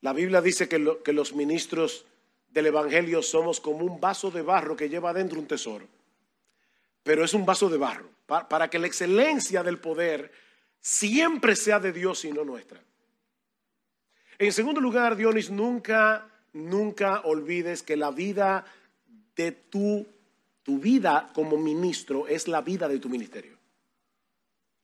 la 0.02 0.14
Biblia 0.14 0.42
dice 0.42 0.68
que, 0.68 0.80
los 0.80 1.34
ministros 1.34 2.06
del 2.50 2.68
Evangelio 2.68 3.22
somos 3.22 3.60
como 3.60 3.86
un 3.86 4.00
vaso 4.00 4.32
de 4.32 4.42
barro 4.42 4.76
que 4.76 4.90
lleva 4.90 5.10
adentro 5.12 5.40
un 5.40 5.48
tesoro 5.48 5.88
pero 7.04 7.24
es 7.24 7.34
un 7.34 7.46
vaso 7.46 7.70
de 7.70 7.78
barro, 7.78 8.10
para 8.30 8.70
que 8.70 8.80
la 8.80 8.88
excelencia 8.88 9.64
del 9.64 9.80
poder 9.80 10.32
siempre 10.80 11.56
sea 11.56 11.80
de 11.80 11.92
Dios 11.92 12.24
y 12.26 12.32
no 12.32 12.46
nuestra. 12.46 12.82
En 14.38 14.54
segundo 14.54 14.80
lugar, 14.80 15.18
Dionis, 15.18 15.50
nunca, 15.50 16.30
nunca 16.54 17.22
olvides 17.26 17.84
que 17.84 17.98
la 17.98 18.12
vida 18.12 18.66
de 19.36 19.52
tu, 19.52 20.08
tu 20.64 20.80
vida 20.80 21.30
como 21.34 21.58
ministro 21.58 22.28
es 22.28 22.48
la 22.48 22.62
vida 22.62 22.88
de 22.88 23.00
tu 23.00 23.10
ministerio. 23.10 23.58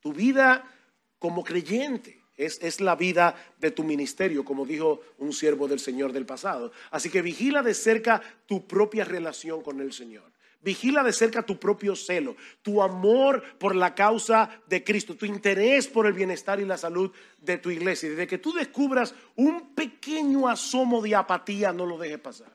Tu 0.00 0.12
vida 0.12 0.70
como 1.18 1.42
creyente 1.42 2.22
es, 2.36 2.58
es, 2.60 2.82
la 2.82 2.96
vida 2.96 3.34
de 3.58 3.70
tu 3.70 3.82
ministerio, 3.82 4.44
como 4.44 4.66
dijo 4.66 5.00
un 5.18 5.32
siervo 5.32 5.66
del 5.68 5.80
Señor 5.80 6.12
del 6.12 6.26
pasado. 6.26 6.70
Así 6.90 7.08
que 7.08 7.22
vigila 7.22 7.62
de 7.62 7.72
cerca 7.72 8.20
tu 8.44 8.66
propia 8.66 9.04
relación 9.04 9.62
con 9.62 9.80
el 9.80 9.94
Señor. 9.94 10.35
Vigila 10.62 11.04
de 11.04 11.12
cerca 11.12 11.44
tu 11.44 11.58
propio 11.58 11.94
celo, 11.94 12.36
tu 12.62 12.82
amor 12.82 13.42
por 13.58 13.76
la 13.76 13.94
causa 13.94 14.62
de 14.66 14.82
Cristo, 14.82 15.14
tu 15.14 15.24
interés 15.24 15.86
por 15.86 16.06
el 16.06 16.12
bienestar 16.12 16.58
y 16.58 16.64
la 16.64 16.76
salud 16.76 17.12
de 17.38 17.58
tu 17.58 17.70
iglesia. 17.70 18.08
Y 18.08 18.10
desde 18.10 18.26
que 18.26 18.38
tú 18.38 18.52
descubras 18.52 19.14
un 19.36 19.74
pequeño 19.74 20.48
asomo 20.48 21.02
de 21.02 21.14
apatía, 21.14 21.72
no 21.72 21.86
lo 21.86 21.98
dejes 21.98 22.18
pasar. 22.18 22.52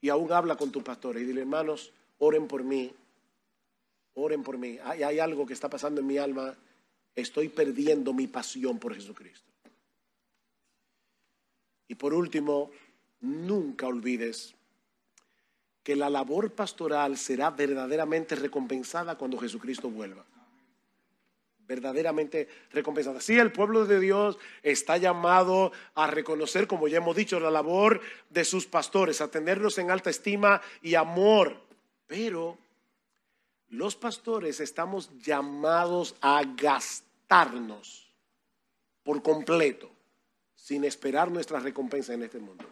Y 0.00 0.08
aún 0.08 0.32
habla 0.32 0.56
con 0.56 0.72
tus 0.72 0.82
pastores 0.82 1.22
y 1.22 1.26
dile, 1.26 1.42
hermanos, 1.42 1.92
oren 2.18 2.48
por 2.48 2.64
mí, 2.64 2.90
oren 4.14 4.42
por 4.42 4.56
mí. 4.56 4.78
Hay, 4.84 5.02
hay 5.02 5.18
algo 5.18 5.44
que 5.44 5.52
está 5.52 5.68
pasando 5.68 6.00
en 6.00 6.06
mi 6.06 6.16
alma, 6.16 6.56
estoy 7.14 7.48
perdiendo 7.48 8.14
mi 8.14 8.26
pasión 8.26 8.78
por 8.78 8.94
Jesucristo. 8.94 9.50
Y 11.86 11.96
por 11.96 12.14
último, 12.14 12.70
nunca 13.20 13.88
olvides 13.88 14.54
que 15.90 15.96
la 15.96 16.08
labor 16.08 16.52
pastoral 16.52 17.16
será 17.16 17.50
verdaderamente 17.50 18.36
recompensada 18.36 19.18
cuando 19.18 19.36
Jesucristo 19.38 19.90
vuelva. 19.90 20.24
Verdaderamente 21.66 22.46
recompensada. 22.70 23.20
Sí, 23.20 23.36
el 23.36 23.50
pueblo 23.50 23.86
de 23.86 23.98
Dios 23.98 24.38
está 24.62 24.98
llamado 24.98 25.72
a 25.96 26.06
reconocer, 26.06 26.68
como 26.68 26.86
ya 26.86 26.98
hemos 26.98 27.16
dicho, 27.16 27.40
la 27.40 27.50
labor 27.50 28.00
de 28.28 28.44
sus 28.44 28.66
pastores, 28.66 29.20
a 29.20 29.32
tenerlos 29.32 29.78
en 29.78 29.90
alta 29.90 30.10
estima 30.10 30.60
y 30.80 30.94
amor. 30.94 31.60
Pero 32.06 32.56
los 33.66 33.96
pastores 33.96 34.60
estamos 34.60 35.10
llamados 35.18 36.14
a 36.20 36.40
gastarnos 36.56 38.14
por 39.02 39.24
completo, 39.24 39.90
sin 40.54 40.84
esperar 40.84 41.32
nuestra 41.32 41.58
recompensa 41.58 42.14
en 42.14 42.22
este 42.22 42.38
mundo. 42.38 42.64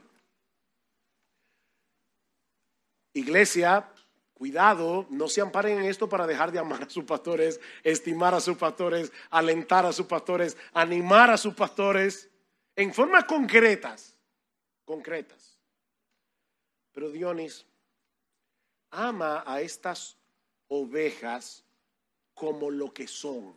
Iglesia, 3.18 3.92
cuidado, 4.34 5.06
no 5.10 5.28
se 5.28 5.40
amparen 5.40 5.78
en 5.78 5.84
esto 5.86 6.08
para 6.08 6.26
dejar 6.26 6.52
de 6.52 6.58
amar 6.58 6.84
a 6.84 6.90
sus 6.90 7.04
pastores, 7.04 7.60
estimar 7.82 8.34
a 8.34 8.40
sus 8.40 8.56
pastores, 8.56 9.12
alentar 9.30 9.84
a 9.84 9.92
sus 9.92 10.06
pastores, 10.06 10.56
animar 10.72 11.30
a 11.30 11.36
sus 11.36 11.54
pastores 11.54 12.30
en 12.76 12.94
formas 12.94 13.24
concretas, 13.24 14.16
concretas. 14.84 15.58
Pero 16.92 17.10
Dionis, 17.10 17.66
ama 18.90 19.42
a 19.46 19.60
estas 19.60 20.16
ovejas 20.68 21.64
como 22.34 22.70
lo 22.70 22.94
que 22.94 23.08
son, 23.08 23.54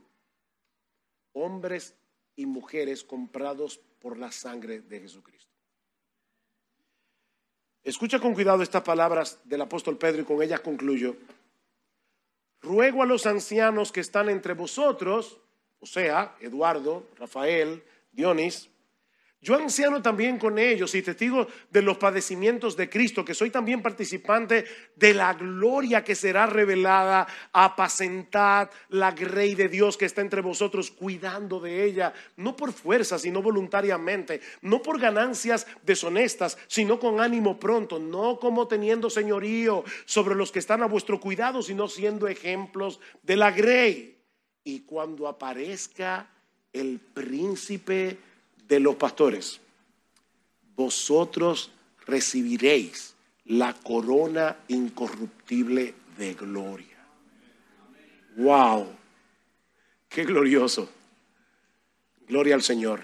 hombres 1.33 1.95
y 2.35 2.45
mujeres 2.45 3.03
comprados 3.03 3.77
por 3.99 4.17
la 4.17 4.31
sangre 4.31 4.81
de 4.81 5.01
Jesucristo. 5.01 5.50
Escucha 7.83 8.19
con 8.19 8.33
cuidado 8.33 8.61
estas 8.63 8.83
palabras 8.83 9.39
del 9.43 9.61
apóstol 9.61 9.97
Pedro 9.97 10.21
y 10.21 10.25
con 10.25 10.41
ellas 10.41 10.59
concluyo. 10.59 11.15
Ruego 12.61 13.01
a 13.01 13.07
los 13.07 13.25
ancianos 13.25 13.91
que 13.91 14.01
están 14.01 14.29
entre 14.29 14.53
vosotros, 14.53 15.39
o 15.79 15.85
sea, 15.85 16.35
Eduardo, 16.41 17.07
Rafael, 17.17 17.83
Dionis, 18.11 18.69
yo 19.43 19.55
anciano 19.55 20.03
también 20.03 20.37
con 20.37 20.59
ellos 20.59 20.93
y 20.93 21.01
testigo 21.01 21.47
de 21.71 21.81
los 21.81 21.97
padecimientos 21.97 22.77
de 22.77 22.87
Cristo, 22.87 23.25
que 23.25 23.33
soy 23.33 23.49
también 23.49 23.81
participante 23.81 24.65
de 24.95 25.15
la 25.15 25.33
gloria 25.33 26.03
que 26.03 26.13
será 26.13 26.45
revelada. 26.45 27.27
Apacentad 27.51 28.69
la 28.89 29.09
grey 29.13 29.55
de 29.55 29.67
Dios 29.67 29.97
que 29.97 30.05
está 30.05 30.21
entre 30.21 30.41
vosotros, 30.41 30.91
cuidando 30.91 31.59
de 31.59 31.83
ella, 31.83 32.13
no 32.37 32.55
por 32.55 32.71
fuerza, 32.71 33.17
sino 33.17 33.41
voluntariamente, 33.41 34.41
no 34.61 34.83
por 34.83 34.99
ganancias 34.99 35.65
deshonestas, 35.81 36.59
sino 36.67 36.99
con 36.99 37.19
ánimo 37.19 37.59
pronto, 37.59 37.97
no 37.97 38.37
como 38.37 38.67
teniendo 38.67 39.09
señorío 39.09 39.83
sobre 40.05 40.35
los 40.35 40.51
que 40.51 40.59
están 40.59 40.83
a 40.83 40.85
vuestro 40.85 41.19
cuidado, 41.19 41.63
sino 41.63 41.87
siendo 41.87 42.27
ejemplos 42.27 42.99
de 43.23 43.37
la 43.37 43.49
grey. 43.49 44.19
Y 44.63 44.81
cuando 44.81 45.27
aparezca 45.27 46.29
el 46.71 46.99
príncipe 46.99 48.19
de 48.71 48.79
los 48.79 48.95
pastores, 48.95 49.59
vosotros 50.77 51.71
recibiréis 52.07 53.13
la 53.43 53.73
corona 53.73 54.55
incorruptible 54.69 55.93
de 56.17 56.33
gloria. 56.35 57.05
¡Wow! 58.37 58.87
¡Qué 60.07 60.23
glorioso! 60.23 60.89
Gloria 62.29 62.55
al 62.55 62.61
Señor. 62.61 63.01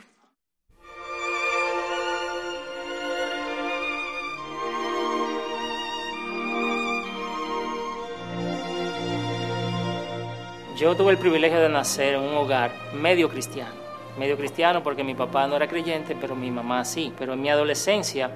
Yo 10.78 10.96
tuve 10.96 11.12
el 11.12 11.18
privilegio 11.18 11.60
de 11.60 11.68
nacer 11.68 12.14
en 12.14 12.22
un 12.22 12.36
hogar 12.36 12.72
medio 12.94 13.28
cristiano. 13.28 13.87
Medio 14.18 14.38
cristiano 14.38 14.82
porque 14.84 15.04
mi 15.04 15.14
papá 15.14 15.48
no 15.48 15.56
era 15.56 15.68
creyente, 15.68 16.16
pero 16.20 16.36
mi 16.36 16.52
mamá 16.52 16.84
sí. 16.86 17.14
Pero 17.18 17.34
en 17.34 17.42
mi 17.42 17.50
adolescencia 17.50 18.32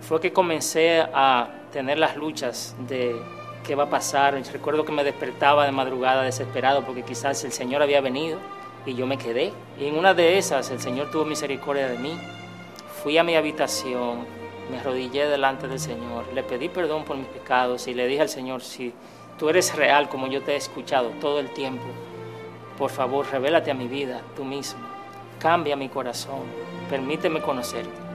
fue 0.00 0.20
que 0.20 0.32
comencé 0.32 1.00
a 1.00 1.48
tener 1.72 1.98
las 1.98 2.16
luchas 2.16 2.76
de 2.88 3.16
qué 3.64 3.74
va 3.74 3.84
a 3.84 3.90
pasar. 3.90 4.34
Recuerdo 4.52 4.84
que 4.84 4.92
me 4.92 5.04
despertaba 5.04 5.64
de 5.66 5.72
madrugada 5.72 6.22
desesperado 6.22 6.84
porque 6.84 7.02
quizás 7.02 7.42
el 7.44 7.52
Señor 7.52 7.82
había 7.82 8.00
venido 8.00 8.38
y 8.86 8.94
yo 8.94 9.06
me 9.06 9.18
quedé. 9.18 9.52
Y 9.78 9.86
en 9.86 9.98
una 9.98 10.14
de 10.14 10.38
esas 10.38 10.70
el 10.70 10.80
Señor 10.80 11.10
tuvo 11.10 11.24
misericordia 11.24 11.88
de 11.88 11.98
mí. 11.98 12.16
Fui 13.02 13.18
a 13.18 13.24
mi 13.24 13.36
habitación, 13.36 14.26
me 14.70 14.78
arrodillé 14.78 15.26
delante 15.28 15.68
del 15.68 15.78
Señor, 15.78 16.24
le 16.34 16.42
pedí 16.42 16.68
perdón 16.68 17.04
por 17.04 17.16
mis 17.16 17.26
pecados 17.26 17.86
y 17.86 17.94
le 17.94 18.06
dije 18.06 18.22
al 18.22 18.28
Señor, 18.28 18.62
si 18.62 18.92
tú 19.38 19.48
eres 19.48 19.74
real 19.76 20.08
como 20.08 20.26
yo 20.26 20.42
te 20.42 20.52
he 20.52 20.56
escuchado 20.56 21.10
todo 21.20 21.38
el 21.38 21.50
tiempo, 21.50 21.84
por 22.76 22.90
favor, 22.90 23.26
revélate 23.30 23.70
a 23.70 23.74
mi 23.74 23.86
vida 23.86 24.22
tú 24.34 24.44
mismo, 24.44 24.80
cambia 25.38 25.76
mi 25.76 25.88
corazón, 25.88 26.42
permíteme 26.88 27.40
conocerte. 27.40 28.06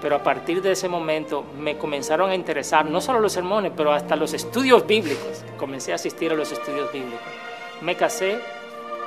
Pero 0.00 0.16
a 0.16 0.22
partir 0.22 0.62
de 0.62 0.72
ese 0.72 0.88
momento 0.88 1.44
me 1.58 1.76
comenzaron 1.76 2.30
a 2.30 2.34
interesar 2.34 2.86
no 2.86 3.00
solo 3.00 3.20
los 3.20 3.32
sermones, 3.32 3.72
pero 3.76 3.92
hasta 3.92 4.16
los 4.16 4.32
estudios 4.32 4.86
bíblicos. 4.86 5.44
Comencé 5.58 5.92
a 5.92 5.96
asistir 5.96 6.32
a 6.32 6.34
los 6.34 6.50
estudios 6.52 6.90
bíblicos. 6.90 7.20
Me 7.82 7.96
casé 7.96 8.40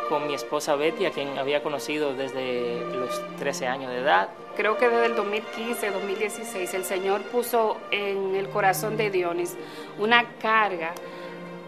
con 0.08 0.28
mi 0.28 0.36
esposa 0.36 0.76
Betty, 0.76 1.06
a 1.06 1.12
quien 1.12 1.38
había 1.40 1.64
conocido 1.64 2.14
desde 2.14 2.80
los 2.96 3.22
13 3.38 3.68
años 3.68 3.92
de 3.92 4.00
edad. 4.00 4.30
Creo 4.56 4.78
que 4.78 4.88
desde 4.88 5.08
el 5.08 5.16
2015, 5.16 5.90
2016, 5.90 6.74
el 6.76 6.84
Señor 6.84 7.22
puso 7.24 7.78
en 7.90 8.36
el 8.36 8.50
corazón 8.50 8.98
de 8.98 9.10
Dionis 9.10 9.56
una 9.98 10.26
carga 10.40 10.94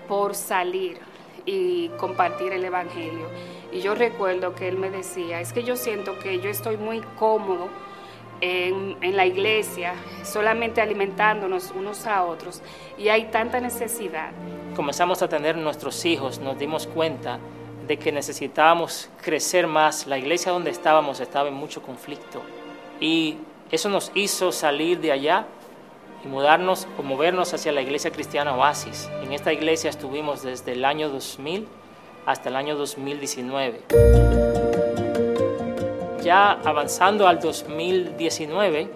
por 0.07 0.35
salir 0.35 0.99
y 1.45 1.89
compartir 1.97 2.53
el 2.53 2.63
Evangelio. 2.63 3.27
Y 3.75 3.81
yo 3.81 3.93
recuerdo 3.93 4.55
que 4.55 4.69
él 4.69 4.77
me 4.77 4.89
decía, 4.89 5.41
es 5.41 5.51
que 5.51 5.61
yo 5.63 5.75
siento 5.75 6.17
que 6.17 6.39
yo 6.39 6.49
estoy 6.49 6.77
muy 6.77 7.01
cómodo 7.19 7.67
en, 8.39 8.95
en, 9.01 9.17
la 9.17 9.25
iglesia, 9.25 9.95
solamente 10.23 10.79
alimentándonos 10.79 11.73
unos 11.75 12.07
a 12.07 12.23
otros, 12.23 12.61
y 12.97 13.09
hay 13.09 13.25
tanta 13.25 13.59
necesidad. 13.59 14.31
Comenzamos 14.77 15.21
a 15.21 15.27
tener 15.27 15.57
nuestros 15.57 16.05
hijos, 16.05 16.39
nos 16.39 16.57
dimos 16.57 16.87
cuenta 16.87 17.37
de 17.85 17.97
que 17.97 18.13
necesitábamos 18.13 19.09
crecer 19.21 19.67
más. 19.67 20.07
La 20.07 20.17
iglesia 20.17 20.53
donde 20.53 20.69
estábamos 20.69 21.19
estaba 21.19 21.49
en 21.49 21.55
mucho 21.55 21.81
conflicto 21.81 22.41
y 23.01 23.39
eso 23.71 23.89
nos 23.89 24.09
hizo 24.15 24.53
salir 24.53 25.01
de 25.01 25.11
allá 25.11 25.47
y 26.23 26.29
mudarnos 26.29 26.87
o 26.97 27.03
movernos 27.03 27.53
hacia 27.53 27.73
la 27.73 27.81
iglesia 27.81 28.09
cristiana 28.11 28.55
Oasis. 28.55 29.09
En 29.21 29.33
esta 29.33 29.51
iglesia 29.51 29.89
estuvimos 29.89 30.43
desde 30.43 30.71
el 30.71 30.85
año 30.85 31.09
2000 31.09 31.67
hasta 32.25 32.49
el 32.49 32.55
año 32.55 32.75
2019. 32.75 33.81
Ya 36.23 36.51
avanzando 36.51 37.27
al 37.27 37.39
2019, 37.39 38.89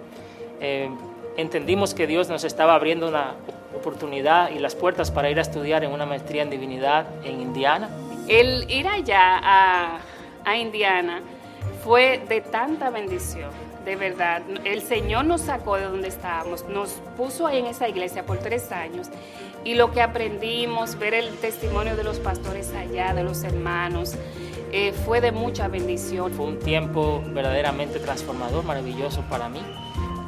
eh, 0.60 0.90
entendimos 1.36 1.94
que 1.94 2.06
Dios 2.06 2.28
nos 2.28 2.44
estaba 2.44 2.74
abriendo 2.74 3.08
una 3.08 3.34
oportunidad 3.76 4.50
y 4.50 4.58
las 4.58 4.74
puertas 4.74 5.10
para 5.10 5.30
ir 5.30 5.38
a 5.38 5.42
estudiar 5.42 5.84
en 5.84 5.92
una 5.92 6.06
maestría 6.06 6.42
en 6.42 6.50
divinidad 6.50 7.06
en 7.24 7.40
Indiana 7.40 7.88
el 8.30 8.70
ir 8.70 8.86
allá 8.86 9.40
a, 9.42 9.98
a 10.44 10.56
Indiana 10.56 11.20
fue 11.82 12.22
de 12.28 12.40
tanta 12.40 12.88
bendición, 12.90 13.50
de 13.84 13.96
verdad. 13.96 14.42
El 14.64 14.82
Señor 14.82 15.24
nos 15.24 15.42
sacó 15.42 15.76
de 15.76 15.84
donde 15.84 16.08
estábamos, 16.08 16.64
nos 16.68 16.90
puso 17.16 17.48
ahí 17.48 17.58
en 17.58 17.66
esa 17.66 17.88
iglesia 17.88 18.24
por 18.24 18.38
tres 18.38 18.70
años 18.70 19.08
y 19.64 19.74
lo 19.74 19.92
que 19.92 20.00
aprendimos, 20.00 20.98
ver 20.98 21.14
el 21.14 21.30
testimonio 21.36 21.96
de 21.96 22.04
los 22.04 22.18
pastores 22.18 22.72
allá, 22.74 23.12
de 23.14 23.24
los 23.24 23.44
hermanos, 23.44 24.14
eh, 24.72 24.92
fue 25.04 25.20
de 25.20 25.32
mucha 25.32 25.68
bendición. 25.68 26.32
Fue 26.32 26.46
un 26.46 26.58
tiempo 26.58 27.22
verdaderamente 27.28 27.98
transformador, 27.98 28.64
maravilloso 28.64 29.22
para 29.28 29.48
mí, 29.48 29.60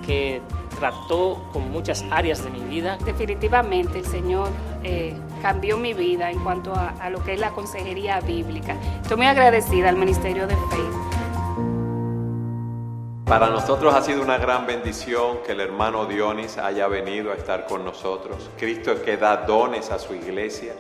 que 0.05 0.43
trató 0.79 1.49
con 1.53 1.71
muchas 1.71 2.05
áreas 2.11 2.43
de 2.45 2.51
mi 2.51 2.61
vida. 2.61 2.99
Definitivamente 3.05 4.01
el 4.01 4.07
Señor 4.07 4.49
eh, 4.83 5.15
cambió 5.41 5.79
mi 5.79 5.95
vida 5.95 6.31
en 6.31 6.41
cuanto 6.41 6.75
a, 6.75 6.89
a, 6.89 7.09
lo 7.09 7.23
que 7.23 7.35
es 7.35 7.41
la 7.41 7.51
consejería 7.51 8.21
bíblica. 8.21 8.77
Estoy 9.01 9.17
muy 9.17 9.27
agradecida 9.27 9.89
al 9.89 9.97
Ministerio 9.97 10.47
de 10.47 10.57
Faith. 10.57 11.22
Para 13.33 13.49
nosotros 13.49 13.95
ha 13.95 14.03
sido 14.03 14.21
una 14.21 14.37
gran 14.37 14.67
bendición 14.67 15.39
que 15.39 15.53
el 15.53 15.61
hermano 15.61 16.05
Dionis 16.05 16.59
haya 16.59 16.87
venido 16.87 17.33
a 17.33 17.35
estar 17.35 17.65
con 17.65 17.83
nosotros. 17.83 18.51
Cristo 18.59 18.93
es 18.93 19.01
que 19.01 19.17
da 19.17 19.39
dones 19.39 19.91
a 19.91 19.99
su 19.99 20.15
iglesia 20.15 20.75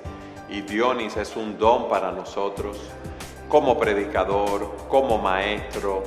y 0.50 0.60
Dionis 0.60 1.16
es 1.16 1.34
un 1.34 1.56
don 1.56 1.88
para 1.88 2.12
nosotros 2.12 2.78
como 3.48 3.78
predicador, 3.78 4.70
como 4.90 5.16
maestro, 5.16 6.02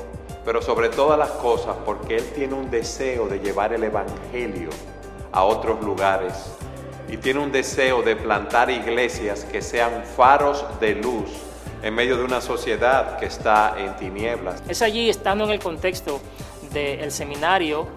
pero 0.46 0.62
sobre 0.62 0.90
todas 0.90 1.18
las 1.18 1.32
cosas 1.32 1.78
porque 1.84 2.18
Él 2.18 2.32
tiene 2.36 2.54
un 2.54 2.70
deseo 2.70 3.28
de 3.28 3.40
llevar 3.40 3.74
el 3.74 3.84
Evangelio 3.84 4.70
a 5.32 5.44
otros 5.46 5.84
lugares 5.84 6.56
y 7.08 7.18
tiene 7.18 7.40
un 7.40 7.52
deseo 7.52 8.04
de 8.04 8.16
plantar 8.16 8.70
iglesias 8.70 9.46
que 9.46 9.64
sean 9.64 10.04
faros 10.16 10.64
de 10.80 10.94
luz 10.94 11.55
en 11.86 11.94
medio 11.94 12.18
de 12.18 12.24
una 12.24 12.42
sociedad 12.42 13.20
que 13.20 13.28
está 13.28 13.76
en 13.78 13.96
tinieblas. 13.96 14.64
Es 14.68 14.82
allí, 14.82 15.08
estando 15.08 15.44
en 15.44 15.52
el 15.52 15.60
contexto 15.60 16.20
del 16.74 17.12
seminario, 17.12 17.88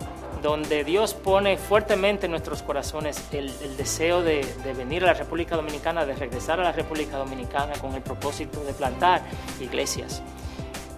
donde 0.43 0.85
Dios 0.85 1.15
pone 1.15 1.57
fuertemente 1.57 2.27
en 2.27 2.33
nuestros 2.33 2.63
corazones 2.63 3.25
el, 3.33 3.51
deseo 3.79 4.23
de, 4.23 4.47
de, 4.63 4.75
venir 4.75 5.05
a 5.05 5.07
la 5.07 5.15
República 5.15 5.57
Dominicana, 5.57 6.05
de 6.05 6.15
regresar 6.15 6.61
a 6.61 6.65
la 6.65 6.73
República 6.73 7.17
Dominicana 7.17 7.73
con 7.81 7.95
el 7.95 8.03
propósito 8.03 8.63
de 8.63 8.75
plantar 8.75 9.23
iglesias. 9.59 10.23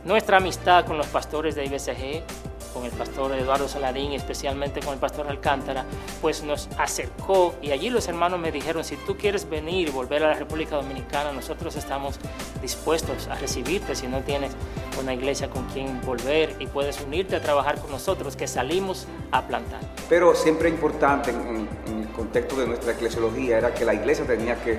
Nuestra 0.05 0.39
amistad 0.39 0.85
con 0.85 0.99
los 0.99 1.07
pastores 1.07 1.55
de 1.55 1.67
IBCG, 1.67 2.25
con 2.73 2.85
el 2.85 2.91
pastor 2.93 3.35
Eduardo 3.35 3.69
Saladín, 3.69 4.13
especialmente 4.13 4.81
con 4.81 4.95
el 4.95 4.99
pastor 5.01 5.29
Alcántara, 5.29 5.85
pues 6.21 6.43
nos 6.43 6.69
acercó 6.79 7.55
y 7.63 7.71
allí 7.73 7.91
los 7.91 8.09
hermanos 8.09 8.41
me 8.41 8.53
dijeron, 8.53 8.85
si 8.85 8.97
tú 8.97 9.17
quieres 9.17 9.49
venir 9.49 9.89
y 9.89 9.91
volver 9.91 10.25
a 10.25 10.29
la 10.29 10.35
República 10.35 10.77
Dominicana, 10.77 11.33
nosotros 11.33 11.77
estamos 11.77 12.19
dispuestos 12.63 13.29
a 13.29 13.35
recibirte 13.37 13.95
si 13.95 14.07
no 14.07 14.21
tienes 14.21 14.53
una 15.01 15.15
iglesia 15.15 15.49
con 15.49 15.65
quien 15.67 16.01
volver 16.03 16.57
y 16.59 16.67
puedes 16.67 17.01
unirte 17.01 17.37
a 17.37 17.43
trabajar 17.43 17.81
con 17.81 17.91
nosotros, 17.91 18.37
que 18.37 18.47
salimos 18.47 19.07
a 19.31 19.47
plantar. 19.47 19.81
Pero 20.09 20.35
siempre 20.35 20.69
importante 20.69 21.31
en, 21.31 21.69
el 21.87 22.09
contexto 22.11 22.57
de 22.57 22.67
nuestra 22.67 22.93
eclesiología 22.93 23.59
era 23.59 23.75
que 23.75 23.85
la 23.85 23.95
iglesia 23.95 24.27
tenía 24.27 24.57
que 24.63 24.79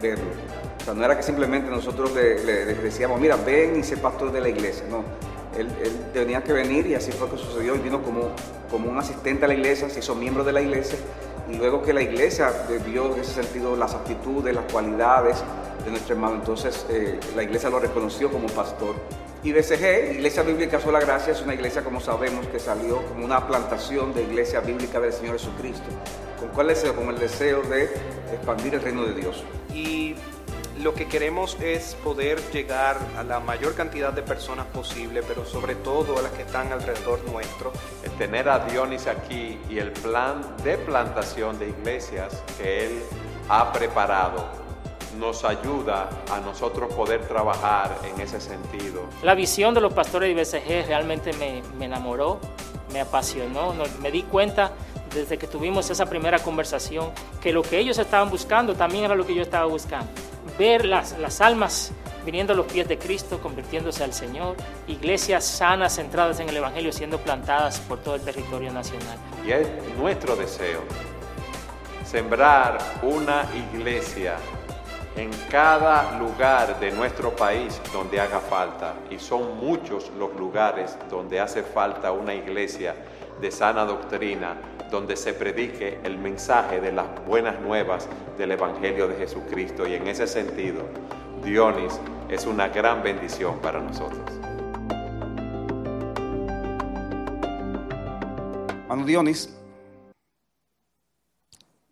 verlo. 0.00 0.24
O 0.80 0.84
sea, 0.84 0.94
no 0.94 1.04
era 1.04 1.16
que 1.16 1.22
simplemente 1.22 1.70
nosotros 1.70 2.12
le 2.14 2.64
decíamos, 2.74 3.20
mira, 3.20 3.36
ven 3.36 3.78
y 3.78 3.82
sé 3.82 3.96
pastor 3.96 4.32
de 4.32 4.40
la 4.40 4.48
iglesia. 4.48 4.84
No, 4.88 5.04
él, 5.56 5.68
él, 5.82 6.06
tenía 6.12 6.42
que 6.42 6.52
venir 6.52 6.86
y 6.86 6.94
así 6.94 7.12
fue 7.12 7.28
que 7.30 7.38
sucedió. 7.38 7.74
Y 7.74 7.78
vino 7.78 8.02
como, 8.02 8.30
como 8.70 8.90
un 8.90 8.98
asistente 8.98 9.44
a 9.44 9.48
la 9.48 9.54
iglesia, 9.54 9.88
se 9.90 10.00
hizo 10.00 10.14
miembro 10.14 10.44
de 10.44 10.52
la 10.52 10.60
iglesia. 10.60 10.98
Y 11.50 11.56
luego 11.56 11.82
que 11.82 11.92
la 11.92 12.02
iglesia 12.02 12.52
vio 12.86 13.14
en 13.14 13.20
ese 13.20 13.42
sentido 13.42 13.76
las 13.76 13.94
aptitudes, 13.94 14.54
las 14.54 14.70
cualidades 14.70 15.42
de 15.84 15.90
nuestro 15.90 16.14
hermano, 16.14 16.36
entonces 16.36 16.86
eh, 16.90 17.18
la 17.34 17.42
iglesia 17.42 17.70
lo 17.70 17.80
reconoció 17.80 18.30
como 18.30 18.46
pastor. 18.48 18.94
Y 19.42 19.52
BCG, 19.52 20.16
Iglesia 20.16 20.42
Bíblica 20.42 20.78
Sola 20.78 21.00
Gracia, 21.00 21.32
es 21.32 21.40
una 21.40 21.54
iglesia, 21.54 21.82
como 21.82 21.98
sabemos, 21.98 22.46
que 22.48 22.58
salió 22.58 23.02
como 23.06 23.24
una 23.24 23.46
plantación 23.46 24.12
de 24.12 24.22
iglesia 24.22 24.60
bíblica 24.60 25.00
del 25.00 25.14
Señor 25.14 25.38
Jesucristo. 25.38 25.86
¿Con 26.38 26.50
cuál 26.50 26.68
deseo? 26.68 26.94
Con 26.94 27.08
el 27.08 27.18
deseo 27.18 27.62
de 27.62 27.84
expandir 28.32 28.74
el 28.74 28.82
reino 28.82 29.04
de 29.06 29.14
Dios. 29.14 29.42
Y 29.72 30.14
lo 30.82 30.94
que 30.94 31.06
queremos 31.06 31.58
es 31.60 31.94
poder 32.02 32.40
llegar 32.52 32.96
a 33.18 33.22
la 33.22 33.40
mayor 33.40 33.74
cantidad 33.74 34.12
de 34.12 34.22
personas 34.22 34.66
posible, 34.66 35.22
pero 35.22 35.44
sobre 35.44 35.74
todo 35.74 36.18
a 36.18 36.22
las 36.22 36.32
que 36.32 36.42
están 36.42 36.72
alrededor 36.72 37.22
nuestro. 37.30 37.72
El 38.02 38.10
tener 38.12 38.48
a 38.48 38.60
Dionis 38.60 39.06
aquí 39.06 39.58
y 39.68 39.78
el 39.78 39.92
plan 39.92 40.40
de 40.64 40.78
plantación 40.78 41.58
de 41.58 41.68
iglesias 41.68 42.42
que 42.56 42.86
él 42.86 43.02
ha 43.48 43.72
preparado 43.72 44.48
nos 45.18 45.44
ayuda 45.44 46.08
a 46.32 46.40
nosotros 46.40 46.92
poder 46.94 47.26
trabajar 47.26 47.98
en 48.04 48.20
ese 48.20 48.40
sentido. 48.40 49.02
La 49.22 49.34
visión 49.34 49.74
de 49.74 49.80
los 49.80 49.92
pastores 49.92 50.34
de 50.34 50.40
IBCG 50.40 50.86
realmente 50.86 51.32
me, 51.34 51.62
me 51.76 51.86
enamoró, 51.86 52.40
me 52.92 53.00
apasionó, 53.00 53.74
me 54.00 54.10
di 54.10 54.22
cuenta 54.22 54.72
desde 55.14 55.38
que 55.38 55.46
tuvimos 55.46 55.90
esa 55.90 56.06
primera 56.06 56.38
conversación 56.38 57.10
que 57.40 57.52
lo 57.52 57.62
que 57.62 57.78
ellos 57.78 57.98
estaban 57.98 58.30
buscando 58.30 58.74
también 58.74 59.04
era 59.04 59.14
lo 59.14 59.26
que 59.26 59.34
yo 59.34 59.42
estaba 59.42 59.66
buscando. 59.66 60.08
Ver 60.58 60.84
las, 60.84 61.18
las 61.18 61.40
almas 61.40 61.92
viniendo 62.24 62.52
a 62.52 62.56
los 62.56 62.66
pies 62.66 62.86
de 62.88 62.98
Cristo, 62.98 63.40
convirtiéndose 63.40 64.04
al 64.04 64.12
Señor, 64.12 64.56
iglesias 64.86 65.44
sanas, 65.44 65.96
centradas 65.96 66.40
en 66.40 66.48
el 66.48 66.56
Evangelio, 66.56 66.92
siendo 66.92 67.18
plantadas 67.18 67.80
por 67.80 67.98
todo 68.00 68.14
el 68.14 68.20
territorio 68.22 68.72
nacional. 68.72 69.18
Y 69.46 69.52
es 69.52 69.68
nuestro 69.98 70.36
deseo 70.36 70.80
sembrar 72.04 72.78
una 73.02 73.44
iglesia 73.72 74.36
en 75.16 75.30
cada 75.50 76.18
lugar 76.18 76.78
de 76.80 76.90
nuestro 76.92 77.34
país 77.34 77.80
donde 77.92 78.20
haga 78.20 78.40
falta. 78.40 78.94
Y 79.10 79.18
son 79.18 79.58
muchos 79.58 80.10
los 80.18 80.34
lugares 80.34 80.96
donde 81.08 81.40
hace 81.40 81.62
falta 81.62 82.12
una 82.12 82.34
iglesia 82.34 82.94
de 83.40 83.50
sana 83.50 83.84
doctrina, 83.84 84.56
donde 84.90 85.16
se 85.16 85.32
predique 85.32 86.00
el 86.04 86.18
mensaje 86.18 86.80
de 86.80 86.92
las 86.92 87.06
buenas 87.24 87.60
nuevas 87.60 88.08
del 88.36 88.52
Evangelio 88.52 89.08
de 89.08 89.16
Jesucristo. 89.16 89.86
Y 89.86 89.94
en 89.94 90.08
ese 90.08 90.26
sentido, 90.26 90.82
Dionis 91.42 91.98
es 92.28 92.46
una 92.46 92.68
gran 92.68 93.02
bendición 93.02 93.58
para 93.60 93.80
nosotros. 93.80 94.20
Mano 98.88 99.04
Dionis, 99.04 99.56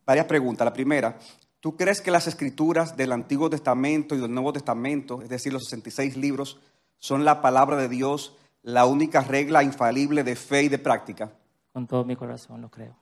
varias 0.05 0.27
preguntas. 0.27 0.65
La 0.65 0.73
primera, 0.73 1.17
¿tú 1.61 1.77
crees 1.77 2.01
que 2.01 2.11
las 2.11 2.27
escrituras 2.27 2.97
del 2.97 3.13
Antiguo 3.13 3.49
Testamento 3.49 4.17
y 4.17 4.19
del 4.19 4.35
Nuevo 4.35 4.53
Testamento, 4.53 5.23
es 5.23 5.29
decir, 5.29 5.53
los 5.53 5.67
66 5.67 6.17
libros, 6.17 6.59
son 6.99 7.25
la 7.25 7.41
palabra 7.41 7.77
de 7.77 7.89
Dios, 7.89 8.37
la 8.63 8.85
única 8.87 9.21
regla 9.21 9.63
infalible 9.63 10.25
de 10.25 10.35
fe 10.35 10.65
y 10.65 10.69
de 10.69 10.79
práctica? 10.79 11.31
Con 11.79 11.87
todo 11.87 12.05
mi 12.05 12.17
corazón 12.17 12.61
lo 12.61 12.69
creo. 12.73 12.97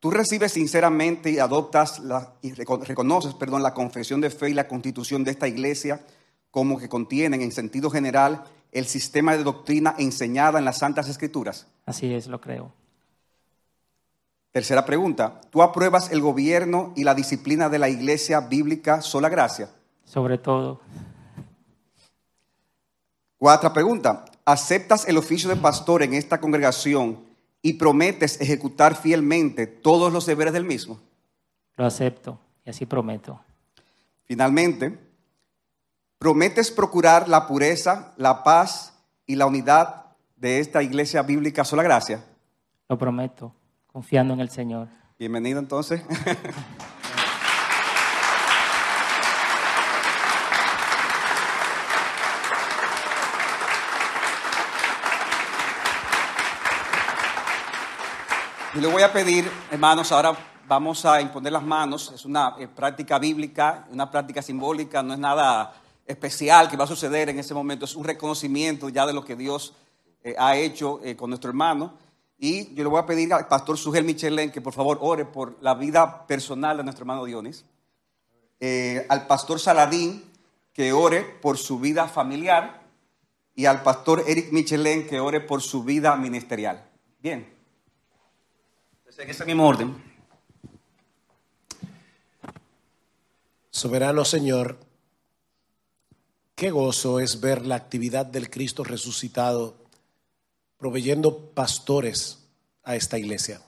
¿Tú 0.00 0.10
recibes 0.10 0.50
sinceramente 0.50 1.30
y 1.30 1.38
adoptas 1.38 2.00
la, 2.00 2.32
y 2.42 2.50
reco- 2.50 2.84
reconoces, 2.84 3.32
perdón, 3.34 3.62
la 3.62 3.74
confesión 3.74 4.20
de 4.20 4.30
fe 4.30 4.50
y 4.50 4.54
la 4.54 4.66
constitución 4.66 5.22
de 5.22 5.30
esta 5.30 5.46
iglesia 5.46 6.04
como 6.50 6.78
que 6.78 6.88
contienen 6.88 7.42
en 7.42 7.52
sentido 7.52 7.88
general 7.88 8.42
el 8.72 8.86
sistema 8.86 9.36
de 9.36 9.44
doctrina 9.44 9.94
enseñada 9.98 10.58
en 10.58 10.64
las 10.64 10.78
Santas 10.78 11.08
Escrituras? 11.08 11.68
Así 11.86 12.12
es, 12.12 12.26
lo 12.26 12.40
creo. 12.40 12.72
Tercera 14.50 14.84
pregunta, 14.84 15.40
¿tú 15.50 15.62
apruebas 15.62 16.10
el 16.10 16.20
gobierno 16.20 16.92
y 16.96 17.04
la 17.04 17.14
disciplina 17.14 17.68
de 17.68 17.78
la 17.78 17.88
iglesia 17.88 18.40
bíblica 18.40 19.00
sola 19.00 19.28
gracia? 19.28 19.70
Sobre 20.04 20.38
todo, 20.38 20.80
Cuarta 23.38 23.72
pregunta, 23.72 24.24
¿aceptas 24.44 25.06
el 25.06 25.16
oficio 25.16 25.48
de 25.48 25.54
pastor 25.54 26.02
en 26.02 26.14
esta 26.14 26.40
congregación 26.40 27.29
y 27.62 27.74
prometes 27.74 28.40
ejecutar 28.40 28.96
fielmente 28.96 29.66
todos 29.66 30.12
los 30.12 30.26
deberes 30.26 30.52
del 30.52 30.64
mismo? 30.64 30.98
lo 31.80 31.86
acepto 31.86 32.38
y 32.66 32.68
así 32.68 32.84
prometo. 32.84 33.40
Finalmente, 34.24 34.98
¿prometes 36.18 36.70
procurar 36.70 37.26
la 37.26 37.46
pureza, 37.46 38.12
la 38.18 38.44
paz 38.44 38.92
y 39.24 39.36
la 39.36 39.46
unidad 39.46 40.04
de 40.36 40.60
esta 40.60 40.82
iglesia 40.82 41.22
bíblica 41.22 41.64
sola 41.64 41.82
gracia? 41.82 42.22
Lo 42.86 42.98
prometo, 42.98 43.54
confiando 43.86 44.34
en 44.34 44.40
el 44.40 44.50
Señor. 44.50 44.88
Bienvenido 45.18 45.58
entonces. 45.58 46.02
Y 58.72 58.80
le 58.80 58.86
voy 58.86 59.02
a 59.02 59.12
pedir, 59.12 59.50
hermanos, 59.70 60.12
ahora 60.12 60.32
vamos 60.68 61.04
a 61.04 61.20
imponer 61.20 61.52
las 61.52 61.62
manos. 61.64 62.12
Es 62.14 62.24
una 62.24 62.54
eh, 62.58 62.68
práctica 62.68 63.18
bíblica, 63.18 63.86
una 63.90 64.08
práctica 64.08 64.42
simbólica, 64.42 65.02
no 65.02 65.12
es 65.12 65.18
nada 65.18 65.74
especial 66.06 66.68
que 66.68 66.76
va 66.76 66.84
a 66.84 66.86
suceder 66.86 67.28
en 67.28 67.38
ese 67.38 67.54
momento, 67.54 67.84
es 67.84 67.94
un 67.94 68.04
reconocimiento 68.04 68.88
ya 68.88 69.06
de 69.06 69.12
lo 69.12 69.24
que 69.24 69.36
Dios 69.36 69.74
eh, 70.22 70.34
ha 70.38 70.56
hecho 70.56 71.00
eh, 71.02 71.16
con 71.16 71.30
nuestro 71.30 71.50
hermano. 71.50 71.94
Y 72.38 72.72
yo 72.74 72.84
le 72.84 72.90
voy 72.90 73.00
a 73.00 73.06
pedir 73.06 73.32
al 73.34 73.48
pastor 73.48 73.76
Sugel 73.76 74.04
Michelén 74.04 74.52
que 74.52 74.60
por 74.60 74.72
favor 74.72 74.98
ore 75.00 75.24
por 75.24 75.56
la 75.60 75.74
vida 75.74 76.26
personal 76.26 76.76
de 76.76 76.84
nuestro 76.84 77.02
hermano 77.02 77.24
Dionis. 77.24 77.64
Eh, 78.60 79.04
al 79.08 79.26
pastor 79.26 79.58
Saladín 79.58 80.24
que 80.72 80.92
ore 80.92 81.22
por 81.22 81.58
su 81.58 81.80
vida 81.80 82.06
familiar. 82.06 82.80
Y 83.54 83.66
al 83.66 83.82
pastor 83.82 84.22
Eric 84.26 84.52
Michelén 84.52 85.08
que 85.08 85.18
ore 85.18 85.40
por 85.40 85.60
su 85.60 85.82
vida 85.82 86.14
ministerial. 86.16 86.88
Bien. 87.18 87.59
En 89.20 89.28
ese 89.28 89.44
mismo 89.44 89.68
orden. 89.68 89.94
Soberano 93.70 94.24
Señor, 94.24 94.78
qué 96.54 96.70
gozo 96.70 97.20
es 97.20 97.38
ver 97.38 97.66
la 97.66 97.74
actividad 97.74 98.24
del 98.24 98.48
Cristo 98.48 98.82
resucitado 98.82 99.76
proveyendo 100.78 101.50
pastores 101.50 102.38
a 102.82 102.96
esta 102.96 103.18
iglesia. 103.18 103.60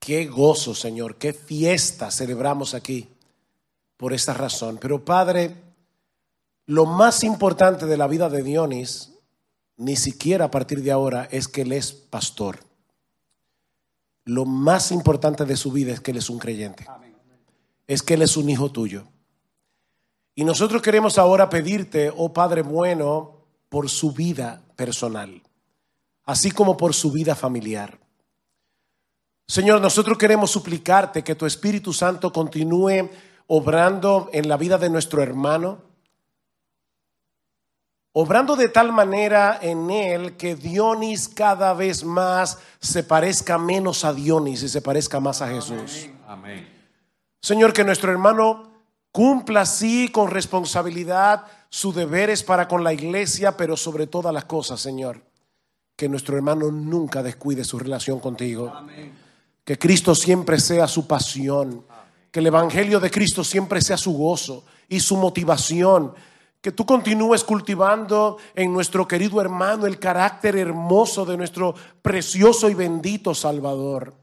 Qué 0.00 0.26
gozo, 0.26 0.74
Señor, 0.74 1.16
qué 1.16 1.32
fiesta 1.32 2.10
celebramos 2.10 2.74
aquí 2.74 3.08
por 3.96 4.12
esta 4.12 4.34
razón. 4.34 4.78
Pero 4.82 5.04
Padre, 5.04 5.54
lo 6.66 6.86
más 6.86 7.22
importante 7.22 7.86
de 7.86 7.96
la 7.96 8.08
vida 8.08 8.28
de 8.28 8.42
Dionis, 8.42 9.12
ni 9.76 9.94
siquiera 9.94 10.46
a 10.46 10.50
partir 10.50 10.82
de 10.82 10.90
ahora, 10.90 11.28
es 11.30 11.46
que 11.46 11.62
Él 11.62 11.70
es 11.70 11.92
pastor. 11.92 12.71
Lo 14.24 14.44
más 14.44 14.92
importante 14.92 15.44
de 15.44 15.56
su 15.56 15.72
vida 15.72 15.92
es 15.92 16.00
que 16.00 16.12
Él 16.12 16.18
es 16.18 16.30
un 16.30 16.38
creyente 16.38 16.86
es 17.86 18.02
que 18.02 18.14
Él 18.14 18.22
es 18.22 18.36
un 18.36 18.48
hijo 18.48 18.70
tuyo. 18.70 19.04
Y 20.34 20.44
nosotros 20.44 20.80
queremos 20.80 21.18
ahora 21.18 21.50
pedirte, 21.50 22.12
oh 22.16 22.32
Padre 22.32 22.62
bueno, 22.62 23.44
por 23.68 23.90
su 23.90 24.12
vida 24.12 24.62
personal, 24.76 25.42
así 26.24 26.50
como 26.50 26.76
por 26.76 26.94
su 26.94 27.12
vida 27.12 27.34
familiar. 27.34 27.98
Señor, 29.46 29.80
nosotros 29.80 30.16
queremos 30.16 30.50
suplicarte 30.50 31.22
que 31.22 31.34
tu 31.34 31.44
Espíritu 31.44 31.92
Santo 31.92 32.32
continúe 32.32 33.10
obrando 33.46 34.30
en 34.32 34.48
la 34.48 34.56
vida 34.56 34.78
de 34.78 34.88
nuestro 34.88 35.22
hermano, 35.22 35.82
obrando 38.12 38.56
de 38.56 38.68
tal 38.68 38.92
manera 38.92 39.58
en 39.62 39.90
él 39.90 40.36
que 40.36 40.54
Dionis 40.54 41.28
cada 41.28 41.74
vez 41.74 42.04
más 42.04 42.58
se 42.80 43.02
parezca 43.02 43.58
menos 43.58 44.04
a 44.04 44.12
Dionis 44.12 44.62
y 44.62 44.68
se 44.68 44.82
parezca 44.82 45.20
más 45.20 45.42
a 45.42 45.48
Jesús. 45.48 46.08
Amén. 46.26 46.68
Señor, 47.40 47.72
que 47.72 47.84
nuestro 47.84 48.12
hermano 48.12 48.70
cumpla 49.10 49.62
así 49.62 50.08
con 50.08 50.30
responsabilidad 50.30 51.44
sus 51.68 51.94
deberes 51.94 52.42
para 52.42 52.68
con 52.68 52.84
la 52.84 52.92
iglesia, 52.92 53.56
pero 53.56 53.76
sobre 53.76 54.06
todas 54.06 54.32
las 54.32 54.44
cosas, 54.44 54.80
Señor, 54.80 55.22
que 55.96 56.08
nuestro 56.08 56.36
hermano 56.36 56.70
nunca 56.70 57.22
descuide 57.22 57.64
su 57.64 57.78
relación 57.78 58.20
contigo. 58.20 58.72
Que 59.64 59.78
Cristo 59.78 60.14
siempre 60.14 60.60
sea 60.60 60.86
su 60.86 61.06
pasión, 61.06 61.84
que 62.30 62.40
el 62.40 62.46
Evangelio 62.46 63.00
de 63.00 63.10
Cristo 63.10 63.42
siempre 63.42 63.80
sea 63.80 63.96
su 63.96 64.12
gozo 64.12 64.64
y 64.88 65.00
su 65.00 65.16
motivación. 65.16 66.14
Que 66.62 66.72
tú 66.72 66.86
continúes 66.86 67.42
cultivando 67.42 68.38
en 68.54 68.72
nuestro 68.72 69.06
querido 69.06 69.40
hermano 69.40 69.84
el 69.86 69.98
carácter 69.98 70.56
hermoso 70.56 71.26
de 71.26 71.36
nuestro 71.36 71.74
precioso 72.00 72.70
y 72.70 72.74
bendito 72.74 73.34
Salvador. 73.34 74.14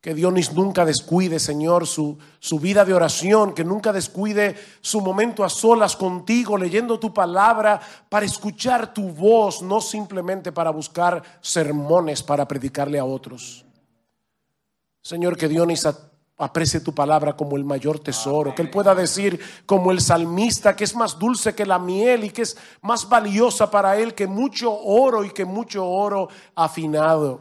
Que 0.00 0.14
Dionis 0.14 0.52
nunca 0.52 0.84
descuide, 0.84 1.40
Señor, 1.40 1.86
su, 1.86 2.18
su 2.38 2.60
vida 2.60 2.84
de 2.84 2.92
oración, 2.94 3.54
que 3.54 3.64
nunca 3.64 3.92
descuide 3.92 4.56
su 4.80 5.00
momento 5.00 5.42
a 5.42 5.48
solas 5.48 5.96
contigo, 5.96 6.56
leyendo 6.56 7.00
tu 7.00 7.12
palabra 7.12 7.80
para 8.08 8.26
escuchar 8.26 8.92
tu 8.92 9.08
voz, 9.10 9.62
no 9.62 9.80
simplemente 9.80 10.52
para 10.52 10.70
buscar 10.70 11.40
sermones 11.40 12.22
para 12.22 12.46
predicarle 12.46 12.98
a 12.98 13.04
otros. 13.04 13.64
Señor, 15.02 15.36
que 15.36 15.48
Dionis 15.48 15.86
a- 15.86 16.07
aprecie 16.38 16.80
tu 16.80 16.94
palabra 16.94 17.36
como 17.36 17.56
el 17.56 17.64
mayor 17.64 17.98
tesoro, 17.98 18.54
que 18.54 18.62
él 18.62 18.70
pueda 18.70 18.94
decir 18.94 19.40
como 19.66 19.90
el 19.90 20.00
salmista 20.00 20.76
que 20.76 20.84
es 20.84 20.94
más 20.94 21.18
dulce 21.18 21.54
que 21.54 21.66
la 21.66 21.80
miel 21.80 22.24
y 22.24 22.30
que 22.30 22.42
es 22.42 22.56
más 22.80 23.08
valiosa 23.08 23.70
para 23.70 23.98
él 23.98 24.14
que 24.14 24.26
mucho 24.26 24.72
oro 24.72 25.24
y 25.24 25.30
que 25.30 25.44
mucho 25.44 25.84
oro 25.84 26.28
afinado. 26.54 27.40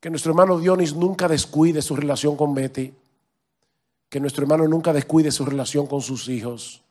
Que 0.00 0.10
nuestro 0.10 0.32
hermano 0.32 0.58
Dionis 0.58 0.94
nunca 0.94 1.28
descuide 1.28 1.82
su 1.82 1.96
relación 1.96 2.36
con 2.36 2.54
Betty. 2.54 2.94
Que 4.08 4.20
nuestro 4.20 4.42
hermano 4.42 4.66
nunca 4.66 4.92
descuide 4.92 5.30
su 5.30 5.44
relación 5.44 5.86
con 5.86 6.00
sus 6.02 6.28
hijos. 6.28 6.82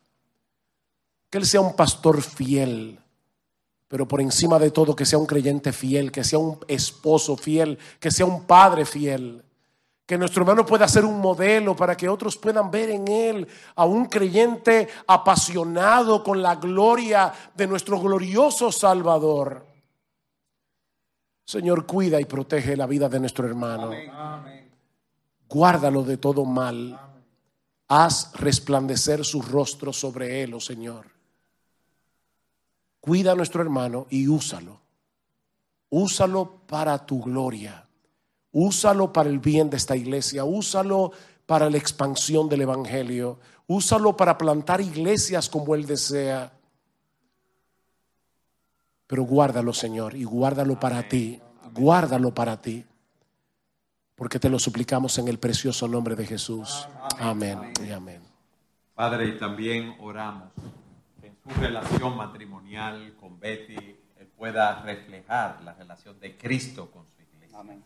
Que 1.30 1.40
él 1.40 1.46
sea 1.46 1.62
un 1.62 1.76
pastor 1.76 2.22
fiel. 2.22 3.00
Pero 3.88 4.08
por 4.08 4.22
encima 4.22 4.60
de 4.60 4.70
todo, 4.70 4.96
que 4.96 5.06
sea 5.06 5.18
un 5.18 5.26
creyente 5.26 5.74
fiel, 5.74 6.12
que 6.12 6.24
sea 6.24 6.38
un 6.38 6.60
esposo 6.68 7.36
fiel, 7.36 7.80
que 8.00 8.12
sea 8.12 8.28
un 8.28 8.44
padre 8.44 8.86
fiel. 8.86 9.44
Que 10.10 10.18
nuestro 10.18 10.42
hermano 10.42 10.66
pueda 10.66 10.88
ser 10.88 11.06
un 11.06 11.20
modelo 11.20 11.76
para 11.76 11.96
que 11.96 12.10
otros 12.10 12.36
puedan 12.36 12.72
ver 12.72 12.90
en 12.90 13.08
él 13.08 13.48
a 13.76 13.86
un 13.86 14.06
creyente 14.06 14.90
apasionado 15.06 16.24
con 16.24 16.42
la 16.42 16.56
gloria 16.56 17.32
de 17.54 17.68
nuestro 17.68 18.00
glorioso 18.00 18.72
Salvador. 18.72 19.68
Señor, 21.46 21.86
cuida 21.86 22.20
y 22.20 22.26
protege 22.26 22.76
la 22.76 22.88
vida 22.88 23.08
de 23.08 23.20
nuestro 23.20 23.46
hermano. 23.46 23.92
Guárdalo 25.48 26.02
de 26.02 26.18
todo 26.18 26.44
mal. 26.44 27.00
Haz 27.88 28.34
resplandecer 28.34 29.24
su 29.24 29.44
rostro 29.44 29.94
sobre 29.94 30.42
él, 30.42 30.56
oh 30.56 30.60
Señor. 30.60 31.06
Cuida 33.00 33.34
a 33.34 33.36
nuestro 33.36 33.62
hermano 33.62 34.08
y 34.10 34.28
úsalo. 34.28 34.82
Úsalo 35.92 36.62
para 36.66 36.98
tu 37.06 37.22
gloria. 37.22 37.86
Úsalo 38.52 39.14
para 39.14 39.30
el 39.30 39.40
bien 39.40 39.70
de 39.70 39.78
esta 39.78 39.96
iglesia. 39.96 40.44
Úsalo 40.44 41.12
para 41.46 41.70
la 41.70 41.78
expansión 41.78 42.50
del 42.50 42.62
Evangelio. 42.62 43.40
Úsalo 43.68 44.18
para 44.18 44.38
plantar 44.38 44.82
iglesias 44.82 45.50
como 45.50 45.76
Él 45.76 45.86
desea. 45.86 46.52
Pero 49.08 49.24
guárdalo, 49.24 49.74
Señor, 49.74 50.16
y 50.16 50.24
guárdalo 50.24 50.80
para 50.80 51.08
ti. 51.08 51.40
Guárdalo 51.74 52.34
para 52.34 52.62
ti. 52.62 52.86
Porque 54.16 54.40
te 54.40 54.50
lo 54.50 54.60
suplicamos 54.60 55.18
en 55.18 55.28
el 55.28 55.40
precioso 55.40 55.88
nombre 55.88 56.16
de 56.16 56.26
Jesús. 56.26 56.88
Amén 57.20 57.74
y 57.86 57.92
amén. 57.92 58.22
Padre, 58.94 59.30
y 59.30 59.40
también 59.40 59.96
oramos 60.00 60.50
que 61.22 61.28
en 61.28 61.38
su 61.42 61.60
relación 61.62 62.18
matrimonial 62.18 63.16
con 63.20 63.40
Betty, 63.40 63.76
él 64.18 64.28
pueda 64.38 64.82
reflejar 64.82 65.62
la 65.64 65.74
relación 65.74 66.20
de 66.20 66.38
Cristo 66.38 66.92
con 66.92 67.06
su 67.16 67.22
iglesia. 67.22 67.80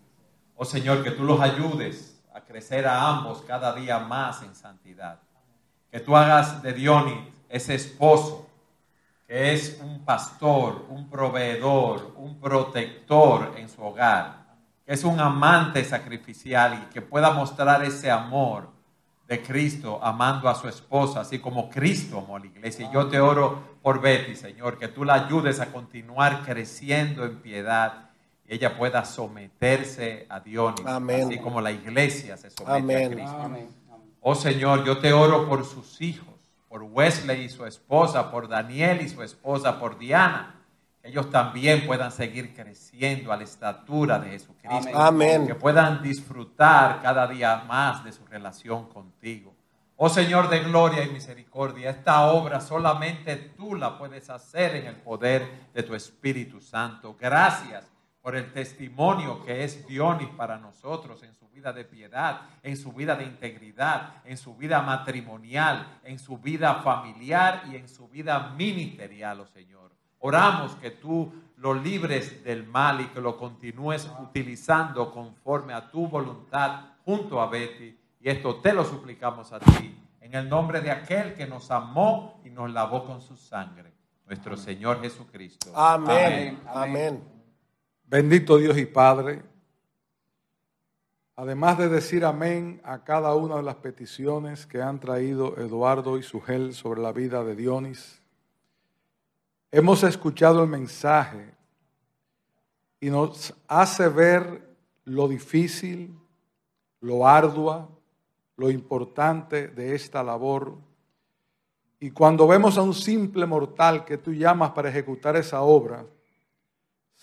Oh 0.55 0.65
Señor, 0.65 1.03
que 1.03 1.11
tú 1.11 1.23
los 1.23 1.39
ayudes 1.39 2.21
a 2.33 2.41
crecer 2.41 2.87
a 2.87 3.07
ambos 3.07 3.41
cada 3.41 3.73
día 3.73 3.99
más 3.99 4.41
en 4.43 4.55
santidad. 4.55 5.19
Que 5.91 5.99
tú 5.99 6.15
hagas 6.15 6.61
de 6.63 6.73
Dionis 6.73 7.19
ese 7.49 7.75
esposo 7.75 8.47
que 9.27 9.53
es 9.53 9.79
un 9.81 10.03
pastor, 10.03 10.85
un 10.89 11.09
proveedor, 11.09 12.13
un 12.17 12.39
protector 12.39 13.53
en 13.57 13.69
su 13.69 13.81
hogar, 13.81 14.43
que 14.85 14.93
es 14.93 15.03
un 15.03 15.19
amante 15.19 15.83
sacrificial 15.85 16.83
y 16.83 16.93
que 16.93 17.01
pueda 17.01 17.31
mostrar 17.31 17.83
ese 17.83 18.11
amor 18.11 18.69
de 19.27 19.41
Cristo 19.41 19.99
amando 20.03 20.49
a 20.49 20.55
su 20.55 20.67
esposa, 20.67 21.21
así 21.21 21.39
como 21.39 21.69
Cristo 21.69 22.19
amó 22.19 22.35
a 22.35 22.39
la 22.39 22.47
iglesia. 22.47 22.87
Y 22.87 22.93
yo 22.93 23.07
te 23.07 23.19
oro 23.19 23.77
por 23.81 24.01
Betty, 24.01 24.35
Señor, 24.35 24.77
que 24.77 24.89
tú 24.89 25.03
la 25.05 25.13
ayudes 25.13 25.59
a 25.59 25.71
continuar 25.71 26.43
creciendo 26.43 27.23
en 27.23 27.37
piedad 27.41 28.09
ella 28.47 28.77
pueda 28.77 29.05
someterse 29.05 30.25
a 30.29 30.39
Dios, 30.39 30.75
así 30.85 31.39
como 31.39 31.61
la 31.61 31.71
iglesia 31.71 32.37
se 32.37 32.49
somete 32.49 33.05
a 33.05 33.09
Cristo. 33.09 33.51
Oh 34.21 34.35
Señor, 34.35 34.85
yo 34.85 34.99
te 34.99 35.11
oro 35.11 35.47
por 35.47 35.65
sus 35.65 36.01
hijos 36.01 36.33
por 36.73 36.81
Wesley 36.81 37.43
y 37.43 37.49
su 37.49 37.67
esposa, 37.67 38.31
por 38.31 38.47
Daniel 38.47 39.01
y 39.01 39.07
su 39.07 39.21
esposa, 39.21 39.79
por 39.79 39.99
Diana. 39.99 40.55
Que 40.99 41.09
ellos 41.09 41.29
también 41.29 41.85
puedan 41.85 42.11
seguir 42.11 42.55
creciendo 42.55 43.31
a 43.31 43.37
la 43.37 43.43
estatura 43.43 44.17
de 44.17 44.31
Jesucristo. 44.31 44.89
Amén. 44.95 45.45
Que 45.45 45.53
puedan 45.53 46.01
disfrutar 46.01 46.99
cada 47.03 47.27
día 47.27 47.63
más 47.67 48.03
de 48.03 48.11
su 48.11 48.25
relación 48.25 48.89
contigo. 48.89 49.53
Oh 49.97 50.09
Señor 50.09 50.49
de 50.49 50.61
gloria 50.61 51.03
y 51.03 51.11
misericordia, 51.11 51.91
esta 51.91 52.25
obra 52.31 52.59
solamente 52.59 53.35
tú 53.55 53.75
la 53.75 53.95
puedes 53.95 54.31
hacer 54.31 54.75
en 54.77 54.87
el 54.87 54.95
poder 54.95 55.47
de 55.75 55.83
tu 55.83 55.93
Espíritu 55.93 56.59
Santo. 56.59 57.15
Gracias 57.21 57.85
por 58.23 58.37
el 58.37 58.53
testimonio 58.53 59.43
que 59.43 59.65
es 59.65 59.85
Dionis 59.85 60.29
para 60.29 60.57
nosotros 60.57 61.21
en 61.23 61.33
su 61.35 61.49
vida 61.49 61.73
de 61.73 61.83
piedad, 61.83 62.39
en 62.63 62.77
su 62.77 62.93
vida 62.93 63.17
de 63.17 63.25
integridad, 63.25 64.21
en 64.23 64.37
su 64.37 64.55
vida 64.55 64.81
matrimonial, 64.81 65.99
en 66.05 66.17
su 66.17 66.37
vida 66.37 66.75
familiar 66.75 67.63
y 67.69 67.75
en 67.75 67.89
su 67.89 68.07
vida 68.07 68.53
ministerial, 68.57 69.41
oh 69.41 69.45
Señor. 69.45 69.91
Oramos 70.19 70.73
que 70.75 70.91
tú 70.91 71.33
lo 71.57 71.73
libres 71.73 72.45
del 72.45 72.65
mal 72.65 73.01
y 73.01 73.07
que 73.07 73.19
lo 73.19 73.35
continúes 73.35 74.09
utilizando 74.21 75.11
conforme 75.11 75.73
a 75.73 75.91
tu 75.91 76.07
voluntad 76.07 76.79
junto 77.03 77.41
a 77.41 77.47
Betty. 77.47 77.99
Y 78.21 78.29
esto 78.29 78.55
te 78.55 78.71
lo 78.71 78.85
suplicamos 78.85 79.51
a 79.51 79.59
ti, 79.59 79.99
en 80.21 80.33
el 80.33 80.47
nombre 80.47 80.79
de 80.79 80.91
aquel 80.91 81.33
que 81.33 81.45
nos 81.45 81.69
amó 81.69 82.39
y 82.45 82.49
nos 82.49 82.71
lavó 82.71 83.03
con 83.03 83.19
su 83.19 83.35
sangre, 83.35 83.91
nuestro 84.25 84.55
Señor 84.55 85.01
Jesucristo. 85.01 85.73
Amén. 85.75 86.57
Amén. 86.67 87.32
Bendito 88.13 88.59
Dios 88.59 88.77
y 88.77 88.85
Padre, 88.85 89.41
además 91.35 91.79
de 91.79 91.89
decir 91.89 92.25
amén 92.25 92.79
a 92.83 93.03
cada 93.03 93.33
una 93.33 93.55
de 93.55 93.63
las 93.63 93.77
peticiones 93.77 94.67
que 94.67 94.83
han 94.83 94.99
traído 94.99 95.57
Eduardo 95.57 96.19
y 96.19 96.21
Sugel 96.21 96.75
sobre 96.75 97.01
la 97.01 97.11
vida 97.11 97.43
de 97.43 97.55
Dionis, 97.55 98.21
hemos 99.71 100.03
escuchado 100.03 100.61
el 100.61 100.69
mensaje 100.69 101.55
y 102.99 103.09
nos 103.09 103.55
hace 103.67 104.07
ver 104.09 104.61
lo 105.05 105.27
difícil, 105.27 106.15
lo 107.01 107.27
ardua, 107.27 107.89
lo 108.57 108.69
importante 108.69 109.69
de 109.69 109.95
esta 109.95 110.21
labor. 110.21 110.77
Y 111.99 112.11
cuando 112.11 112.47
vemos 112.47 112.77
a 112.77 112.83
un 112.83 112.93
simple 112.93 113.47
mortal 113.47 114.05
que 114.05 114.19
tú 114.19 114.33
llamas 114.33 114.69
para 114.69 114.89
ejecutar 114.89 115.35
esa 115.35 115.63
obra, 115.63 116.05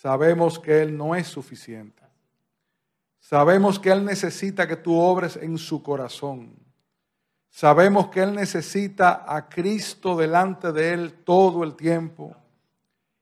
sabemos 0.01 0.59
que 0.59 0.81
Él 0.81 0.97
no 0.97 1.15
es 1.15 1.27
suficiente. 1.27 2.03
Sabemos 3.19 3.79
que 3.79 3.91
Él 3.91 4.03
necesita 4.03 4.67
que 4.67 4.77
tú 4.77 4.99
obres 4.99 5.37
en 5.37 5.59
su 5.59 5.83
corazón. 5.83 6.57
Sabemos 7.51 8.09
que 8.09 8.23
Él 8.23 8.35
necesita 8.35 9.27
a 9.29 9.51
Cristo 9.51 10.17
delante 10.17 10.73
de 10.73 10.95
Él 10.95 11.13
todo 11.23 11.65
el 11.65 11.75
tiempo 11.75 12.35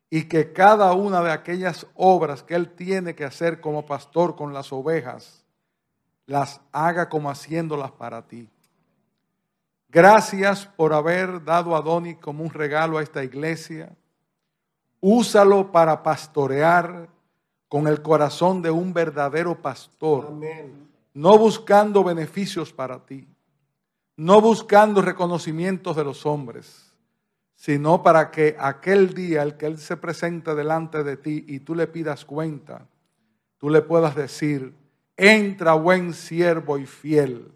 y 0.09 0.29
que 0.29 0.53
cada 0.53 0.93
una 0.93 1.20
de 1.20 1.33
aquellas 1.33 1.85
obras 1.95 2.45
que 2.45 2.55
Él 2.55 2.70
tiene 2.70 3.16
que 3.16 3.24
hacer 3.24 3.61
como 3.61 3.85
pastor 3.85 4.37
con 4.37 4.55
las 4.55 4.72
ovejas, 4.72 5.45
las 6.26 6.61
haga 6.70 7.09
como 7.09 7.29
haciéndolas 7.29 7.91
para 7.91 8.29
ti. 8.29 8.49
Gracias 9.89 10.66
por 10.66 10.93
haber 10.93 11.43
dado 11.43 11.74
a 11.74 11.81
Doni 11.81 12.14
como 12.14 12.45
un 12.45 12.51
regalo 12.51 12.99
a 12.99 13.03
esta 13.03 13.24
iglesia. 13.24 13.91
Úsalo 15.01 15.71
para 15.71 16.03
pastorear 16.03 17.09
con 17.69 17.87
el 17.87 18.03
corazón 18.03 18.63
de 18.63 18.71
un 18.71 18.93
verdadero 18.93 19.61
pastor. 19.61 20.33
No 21.15 21.39
buscando 21.39 22.03
beneficios 22.03 22.73
para 22.73 23.05
ti. 23.05 23.27
No 24.17 24.41
buscando 24.41 25.03
reconocimientos 25.03 25.95
de 25.97 26.05
los 26.05 26.27
hombres. 26.27 26.95
Sino 27.55 28.03
para 28.03 28.31
que 28.31 28.57
aquel 28.59 29.15
día, 29.15 29.43
el 29.43 29.57
que 29.57 29.67
Él 29.67 29.79
se 29.79 29.97
presente 29.97 30.55
delante 30.55 31.03
de 31.03 31.17
ti 31.17 31.45
y 31.47 31.61
tú 31.61 31.75
le 31.75 31.87
pidas 31.87 32.25
cuenta, 32.25 32.87
tú 33.59 33.69
le 33.69 33.83
puedas 33.83 34.15
decir, 34.15 34.75
entra 35.17 35.75
buen 35.75 36.15
siervo 36.15 36.79
y 36.79 36.87
fiel 36.87 37.53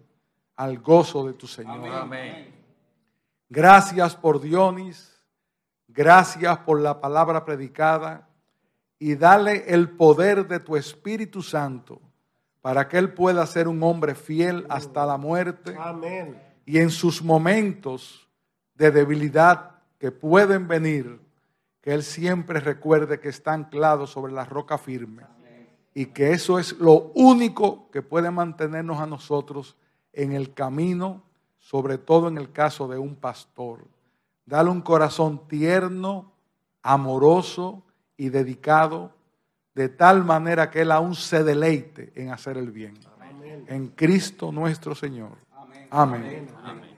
al 0.56 0.78
gozo 0.78 1.26
de 1.26 1.32
tu 1.34 1.46
Señor. 1.46 2.08
Gracias 3.48 4.16
por 4.16 4.40
Dionis 4.40 5.11
Gracias 5.94 6.58
por 6.58 6.80
la 6.80 7.00
palabra 7.00 7.44
predicada 7.44 8.26
y 8.98 9.14
dale 9.14 9.64
el 9.66 9.90
poder 9.90 10.48
de 10.48 10.58
tu 10.58 10.76
Espíritu 10.76 11.42
Santo 11.42 12.00
para 12.62 12.88
que 12.88 12.96
Él 12.96 13.12
pueda 13.12 13.44
ser 13.46 13.68
un 13.68 13.82
hombre 13.82 14.14
fiel 14.14 14.64
hasta 14.70 15.04
la 15.04 15.18
muerte. 15.18 15.76
Amén. 15.78 16.40
Y 16.64 16.78
en 16.78 16.90
sus 16.90 17.22
momentos 17.22 18.26
de 18.74 18.90
debilidad 18.90 19.72
que 19.98 20.12
pueden 20.12 20.66
venir, 20.66 21.20
que 21.82 21.92
Él 21.92 22.02
siempre 22.02 22.60
recuerde 22.60 23.20
que 23.20 23.28
está 23.28 23.52
anclado 23.52 24.06
sobre 24.06 24.32
la 24.32 24.44
roca 24.44 24.78
firme. 24.78 25.24
Y 25.94 26.06
que 26.06 26.30
eso 26.30 26.58
es 26.58 26.72
lo 26.78 27.12
único 27.14 27.90
que 27.90 28.00
puede 28.00 28.30
mantenernos 28.30 28.98
a 28.98 29.06
nosotros 29.06 29.76
en 30.14 30.32
el 30.32 30.54
camino, 30.54 31.22
sobre 31.58 31.98
todo 31.98 32.28
en 32.28 32.38
el 32.38 32.50
caso 32.50 32.88
de 32.88 32.96
un 32.98 33.14
pastor. 33.14 33.91
Dale 34.44 34.70
un 34.70 34.80
corazón 34.80 35.46
tierno, 35.48 36.32
amoroso 36.82 37.84
y 38.16 38.28
dedicado, 38.28 39.14
de 39.74 39.88
tal 39.88 40.24
manera 40.24 40.70
que 40.70 40.82
Él 40.82 40.92
aún 40.92 41.14
se 41.14 41.44
deleite 41.44 42.12
en 42.14 42.30
hacer 42.30 42.56
el 42.56 42.70
bien. 42.70 42.98
En 43.66 43.88
Cristo 43.88 44.52
nuestro 44.52 44.94
Señor. 44.94 45.38
Amén. 45.90 46.48
Amén. 46.64 46.92